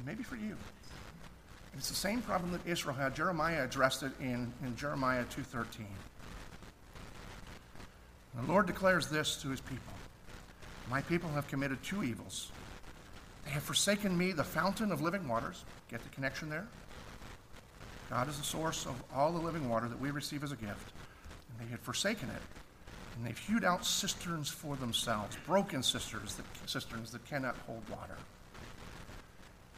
maybe 0.07 0.23
for 0.23 0.37
you. 0.37 0.51
And 0.51 1.77
it's 1.77 1.89
the 1.89 1.97
same 1.97 2.23
problem 2.23 2.53
that 2.53 2.65
Israel 2.69 2.95
had. 2.95 3.17
Jeremiah 3.17 3.65
addressed 3.65 4.05
it 4.05 4.13
in, 4.21 4.53
in 4.63 4.77
Jeremiah 4.77 5.25
2.13. 5.25 5.65
The 8.37 8.53
Lord 8.53 8.67
declares 8.67 9.09
this 9.09 9.43
to 9.43 9.49
his 9.49 9.61
people. 9.61 9.93
My 10.89 11.03
people 11.03 11.29
have 11.31 11.49
committed 11.49 11.83
two 11.83 12.05
evils. 12.05 12.53
They 13.45 13.51
have 13.51 13.65
forsaken 13.65 14.17
me, 14.17 14.31
the 14.31 14.45
fountain 14.45 14.93
of 14.93 15.01
living 15.01 15.27
waters. 15.27 15.65
Get 15.91 16.05
the 16.05 16.11
connection 16.11 16.49
there? 16.49 16.69
God 18.09 18.29
is 18.29 18.39
the 18.39 18.45
source 18.45 18.87
of 18.87 18.95
all 19.13 19.33
the 19.33 19.41
living 19.41 19.69
water 19.69 19.89
that 19.89 19.99
we 19.99 20.13
receive 20.13 20.45
as 20.45 20.53
a 20.53 20.57
gift. 20.57 20.93
And 21.51 21.67
they 21.67 21.71
had 21.73 21.81
forsaken 21.81 22.29
it. 22.29 22.43
And 23.19 23.27
they've 23.27 23.39
hewed 23.39 23.65
out 23.65 23.85
cisterns 23.85 24.49
for 24.49 24.77
themselves, 24.77 25.37
broken 25.45 25.83
cisterns 25.83 26.37
that, 26.37 26.45
cisterns 26.67 27.11
that 27.11 27.25
cannot 27.27 27.57
hold 27.67 27.83
water. 27.91 28.17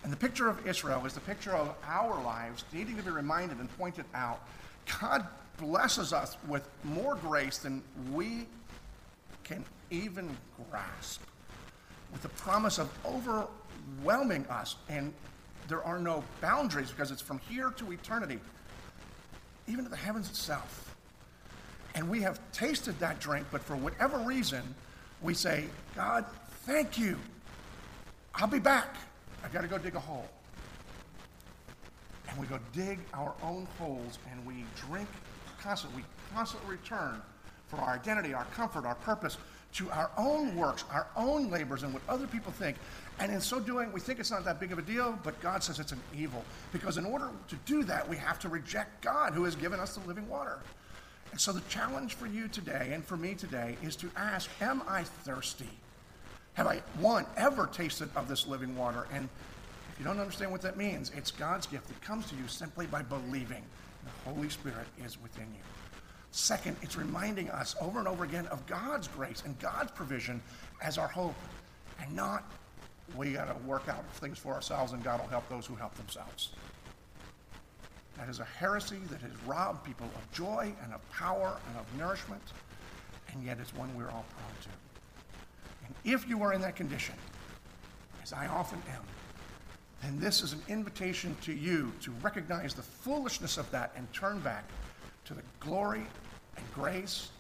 And 0.04 0.12
the 0.12 0.16
picture 0.16 0.48
of 0.48 0.66
Israel 0.66 1.06
is 1.06 1.14
the 1.14 1.20
picture 1.20 1.52
of 1.52 1.74
our 1.86 2.22
lives 2.22 2.64
needing 2.70 2.96
to 2.98 3.02
be 3.02 3.10
reminded 3.10 3.58
and 3.58 3.74
pointed 3.78 4.04
out. 4.14 4.42
God 5.00 5.26
blesses 5.56 6.12
us 6.12 6.36
with 6.48 6.68
more 6.84 7.14
grace 7.16 7.58
than 7.58 7.82
we 8.12 8.46
can 9.42 9.64
even 9.90 10.36
grasp, 10.70 11.22
with 12.12 12.22
the 12.22 12.28
promise 12.28 12.78
of 12.78 12.90
overwhelming 13.06 14.46
us. 14.48 14.76
And 14.90 15.14
there 15.66 15.82
are 15.82 15.98
no 15.98 16.24
boundaries 16.42 16.90
because 16.90 17.10
it's 17.10 17.22
from 17.22 17.38
here 17.48 17.70
to 17.70 17.92
eternity, 17.92 18.38
even 19.66 19.84
to 19.84 19.90
the 19.90 19.96
heavens 19.96 20.28
itself. 20.28 20.89
And 21.94 22.08
we 22.08 22.20
have 22.22 22.40
tasted 22.52 22.98
that 23.00 23.20
drink, 23.20 23.46
but 23.50 23.62
for 23.62 23.76
whatever 23.76 24.18
reason, 24.18 24.62
we 25.22 25.34
say, 25.34 25.64
God, 25.94 26.24
thank 26.64 26.98
you. 26.98 27.18
I'll 28.34 28.46
be 28.46 28.58
back. 28.58 28.96
I've 29.44 29.52
got 29.52 29.62
to 29.62 29.68
go 29.68 29.78
dig 29.78 29.96
a 29.96 30.00
hole. 30.00 30.28
And 32.28 32.38
we 32.38 32.46
go 32.46 32.58
dig 32.72 33.00
our 33.12 33.34
own 33.42 33.66
holes 33.78 34.18
and 34.30 34.46
we 34.46 34.64
drink 34.88 35.08
constantly. 35.60 36.02
We 36.02 36.34
constantly 36.34 36.70
return 36.70 37.20
for 37.66 37.76
our 37.76 37.94
identity, 37.94 38.34
our 38.34 38.44
comfort, 38.46 38.84
our 38.86 38.94
purpose 38.96 39.36
to 39.72 39.90
our 39.90 40.10
own 40.16 40.56
works, 40.56 40.84
our 40.90 41.06
own 41.16 41.50
labors, 41.50 41.82
and 41.82 41.92
what 41.92 42.02
other 42.08 42.26
people 42.26 42.52
think. 42.52 42.76
And 43.18 43.32
in 43.32 43.40
so 43.40 43.60
doing, 43.60 43.92
we 43.92 44.00
think 44.00 44.18
it's 44.18 44.30
not 44.30 44.44
that 44.44 44.58
big 44.58 44.72
of 44.72 44.78
a 44.78 44.82
deal, 44.82 45.18
but 45.22 45.40
God 45.40 45.62
says 45.62 45.78
it's 45.78 45.92
an 45.92 46.00
evil. 46.16 46.44
Because 46.72 46.98
in 46.98 47.04
order 47.04 47.30
to 47.48 47.56
do 47.66 47.84
that, 47.84 48.08
we 48.08 48.16
have 48.16 48.38
to 48.40 48.48
reject 48.48 49.02
God 49.02 49.32
who 49.32 49.44
has 49.44 49.54
given 49.54 49.78
us 49.78 49.94
the 49.94 50.06
living 50.08 50.28
water. 50.28 50.58
So 51.36 51.52
the 51.52 51.62
challenge 51.62 52.14
for 52.14 52.26
you 52.26 52.48
today 52.48 52.90
and 52.92 53.04
for 53.04 53.16
me 53.16 53.34
today 53.34 53.76
is 53.82 53.96
to 53.96 54.10
ask 54.16 54.50
Am 54.60 54.82
I 54.88 55.04
thirsty? 55.04 55.70
Have 56.54 56.66
I, 56.66 56.82
one, 56.98 57.24
ever 57.36 57.66
tasted 57.66 58.10
of 58.16 58.28
this 58.28 58.46
living 58.46 58.76
water? 58.76 59.06
And 59.12 59.28
if 59.92 59.98
you 59.98 60.04
don't 60.04 60.18
understand 60.18 60.50
what 60.50 60.62
that 60.62 60.76
means, 60.76 61.12
it's 61.16 61.30
God's 61.30 61.66
gift 61.66 61.86
that 61.88 62.00
comes 62.02 62.26
to 62.26 62.36
you 62.36 62.46
simply 62.48 62.86
by 62.86 63.02
believing 63.02 63.62
the 64.04 64.30
Holy 64.30 64.48
Spirit 64.48 64.86
is 65.04 65.20
within 65.22 65.46
you. 65.54 65.62
Second, 66.32 66.76
it's 66.82 66.96
reminding 66.96 67.50
us 67.50 67.74
over 67.80 67.98
and 67.98 68.08
over 68.08 68.24
again 68.24 68.46
of 68.48 68.66
God's 68.66 69.08
grace 69.08 69.42
and 69.44 69.58
God's 69.58 69.90
provision 69.92 70.42
as 70.82 70.98
our 70.98 71.08
hope, 71.08 71.34
and 72.00 72.14
not 72.14 72.44
we 73.16 73.32
got 73.32 73.46
to 73.46 73.66
work 73.66 73.88
out 73.88 74.04
things 74.14 74.38
for 74.38 74.52
ourselves 74.52 74.92
and 74.92 75.02
God 75.02 75.20
will 75.20 75.28
help 75.28 75.48
those 75.48 75.66
who 75.66 75.74
help 75.74 75.94
themselves. 75.94 76.50
That 78.20 78.28
is 78.28 78.38
a 78.38 78.44
heresy 78.44 78.98
that 79.10 79.22
has 79.22 79.30
robbed 79.46 79.82
people 79.82 80.06
of 80.14 80.30
joy 80.30 80.70
and 80.84 80.92
of 80.92 81.10
power 81.10 81.56
and 81.68 81.78
of 81.78 81.86
nourishment, 81.98 82.42
and 83.32 83.42
yet 83.42 83.56
it's 83.58 83.74
one 83.74 83.88
we're 83.96 84.10
all 84.10 84.26
prone 84.28 84.62
to. 84.62 84.68
And 85.86 85.94
if 86.04 86.28
you 86.28 86.42
are 86.42 86.52
in 86.52 86.60
that 86.60 86.76
condition, 86.76 87.14
as 88.22 88.34
I 88.34 88.46
often 88.46 88.82
am, 88.94 89.02
then 90.02 90.20
this 90.20 90.42
is 90.42 90.52
an 90.52 90.60
invitation 90.68 91.34
to 91.40 91.54
you 91.54 91.92
to 92.02 92.10
recognize 92.20 92.74
the 92.74 92.82
foolishness 92.82 93.56
of 93.56 93.70
that 93.70 93.92
and 93.96 94.10
turn 94.12 94.40
back 94.40 94.64
to 95.24 95.32
the 95.32 95.42
glory 95.58 96.06
and 96.58 96.72
grace 96.74 97.30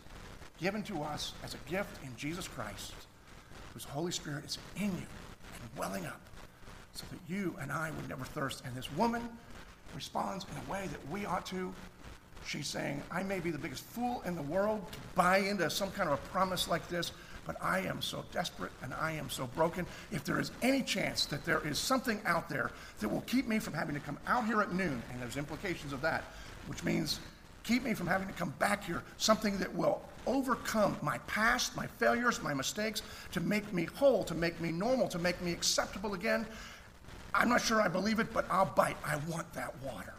given 0.58 0.82
to 0.84 1.02
us 1.02 1.34
as 1.44 1.52
a 1.52 1.58
gift 1.70 2.02
in 2.04 2.16
Jesus 2.16 2.48
Christ, 2.48 2.94
whose 3.74 3.84
Holy 3.84 4.12
Spirit 4.12 4.46
is 4.46 4.56
in 4.76 4.86
you 4.86 4.90
and 5.60 5.78
welling 5.78 6.06
up 6.06 6.22
so 6.94 7.04
that 7.10 7.18
you 7.28 7.54
and 7.60 7.70
I 7.70 7.90
would 7.90 8.08
never 8.08 8.24
thirst. 8.24 8.62
And 8.64 8.74
this 8.74 8.90
woman 8.94 9.28
responds 9.94 10.44
in 10.44 10.68
a 10.68 10.70
way 10.72 10.86
that 10.88 11.10
we 11.10 11.26
ought 11.26 11.46
to. 11.46 11.72
She's 12.46 12.66
saying, 12.66 13.02
I 13.10 13.22
may 13.22 13.38
be 13.38 13.50
the 13.50 13.58
biggest 13.58 13.84
fool 13.84 14.22
in 14.24 14.34
the 14.34 14.42
world 14.42 14.80
to 14.92 14.98
buy 15.14 15.38
into 15.38 15.68
some 15.70 15.90
kind 15.90 16.08
of 16.08 16.14
a 16.14 16.28
promise 16.28 16.68
like 16.68 16.88
this, 16.88 17.12
but 17.46 17.56
I 17.62 17.80
am 17.80 18.00
so 18.00 18.24
desperate 18.32 18.72
and 18.82 18.94
I 18.94 19.12
am 19.12 19.28
so 19.28 19.46
broken. 19.48 19.86
If 20.10 20.24
there 20.24 20.40
is 20.40 20.50
any 20.62 20.82
chance 20.82 21.26
that 21.26 21.44
there 21.44 21.60
is 21.66 21.78
something 21.78 22.20
out 22.24 22.48
there 22.48 22.70
that 23.00 23.08
will 23.08 23.22
keep 23.22 23.46
me 23.46 23.58
from 23.58 23.74
having 23.74 23.94
to 23.94 24.00
come 24.00 24.18
out 24.26 24.46
here 24.46 24.60
at 24.60 24.72
noon, 24.72 25.02
and 25.12 25.20
there's 25.20 25.36
implications 25.36 25.92
of 25.92 26.00
that, 26.02 26.24
which 26.66 26.82
means 26.82 27.20
keep 27.62 27.82
me 27.82 27.94
from 27.94 28.06
having 28.06 28.26
to 28.26 28.34
come 28.34 28.54
back 28.58 28.84
here, 28.84 29.02
something 29.16 29.58
that 29.58 29.74
will 29.74 30.02
overcome 30.26 30.96
my 31.02 31.18
past, 31.26 31.76
my 31.76 31.86
failures, 31.86 32.42
my 32.42 32.54
mistakes, 32.54 33.02
to 33.32 33.40
make 33.40 33.72
me 33.72 33.84
whole, 33.84 34.24
to 34.24 34.34
make 34.34 34.60
me 34.60 34.70
normal, 34.70 35.08
to 35.08 35.18
make 35.18 35.40
me 35.42 35.52
acceptable 35.52 36.14
again. 36.14 36.46
I'm 37.34 37.48
not 37.48 37.60
sure 37.60 37.80
I 37.80 37.88
believe 37.88 38.18
it, 38.18 38.32
but 38.32 38.46
I'll 38.50 38.66
bite. 38.66 38.96
I 39.04 39.16
want 39.28 39.52
that 39.54 39.74
water. 39.82 40.14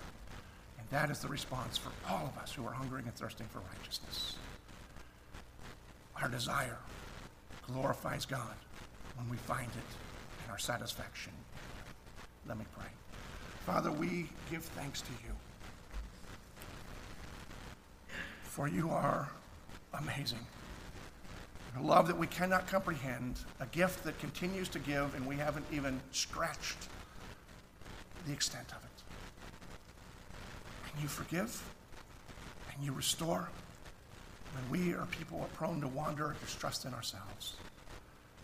And 0.79 0.87
that 0.89 1.09
is 1.09 1.19
the 1.19 1.27
response 1.27 1.77
for 1.77 1.91
all 2.09 2.25
of 2.25 2.37
us 2.41 2.53
who 2.53 2.65
are 2.65 2.71
hungering 2.71 3.05
and 3.05 3.15
thirsting 3.15 3.47
for 3.47 3.59
righteousness. 3.75 4.35
Our 6.21 6.29
desire 6.29 6.77
glorifies 7.67 8.25
God 8.25 8.55
when 9.17 9.29
we 9.29 9.37
find 9.37 9.67
it 9.67 9.95
and 10.43 10.51
our 10.51 10.59
satisfaction. 10.59 11.33
Let 12.47 12.57
me 12.57 12.65
pray. 12.77 12.87
Father, 13.65 13.91
we 13.91 14.29
give 14.49 14.63
thanks 14.63 15.01
to 15.01 15.11
you 15.25 15.33
for 18.51 18.67
you 18.67 18.89
are 18.89 19.29
amazing. 19.93 20.45
A 21.79 21.81
love 21.81 22.05
that 22.07 22.17
we 22.17 22.27
cannot 22.27 22.67
comprehend, 22.67 23.39
a 23.61 23.65
gift 23.67 24.03
that 24.03 24.19
continues 24.19 24.67
to 24.67 24.79
give, 24.79 25.15
and 25.15 25.25
we 25.25 25.37
haven't 25.37 25.65
even 25.71 26.01
scratched 26.11 26.89
the 28.25 28.33
extent 28.33 28.71
of 28.71 28.83
it. 28.83 29.03
And 30.93 31.01
you 31.01 31.07
forgive, 31.07 31.61
and 32.73 32.83
you 32.85 32.91
restore 32.91 33.49
when 34.53 34.81
we 34.81 34.93
are 34.93 35.05
people 35.07 35.39
are 35.41 35.47
prone 35.55 35.81
to 35.81 35.87
wander 35.87 36.31
and 36.31 36.39
distrust 36.41 36.85
in 36.85 36.93
ourselves. 36.93 37.55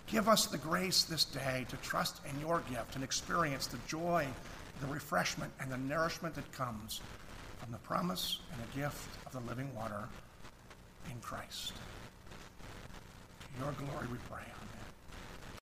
Give 0.08 0.30
us 0.30 0.46
the 0.46 0.58
grace 0.58 1.04
this 1.04 1.26
day 1.26 1.66
to 1.70 1.76
trust 1.78 2.22
in 2.30 2.40
your 2.40 2.64
gift 2.70 2.96
and 2.96 3.04
experience 3.04 3.68
the 3.68 3.78
joy, 3.88 4.26
the 4.80 4.88
refreshment, 4.88 5.52
and 5.60 5.70
the 5.70 5.78
nourishment 5.78 6.34
that 6.36 6.50
comes 6.54 7.02
from 7.58 7.72
the 7.72 7.78
promise 7.80 8.40
and 8.54 8.62
the 8.62 8.80
gift 8.80 9.10
of 9.26 9.34
the 9.34 9.42
living 9.50 9.74
water 9.76 10.08
in 11.12 11.20
Christ. 11.20 11.74
To 13.42 13.64
your 13.64 13.74
glory 13.74 14.08
we 14.10 14.18
pray. 14.30 14.57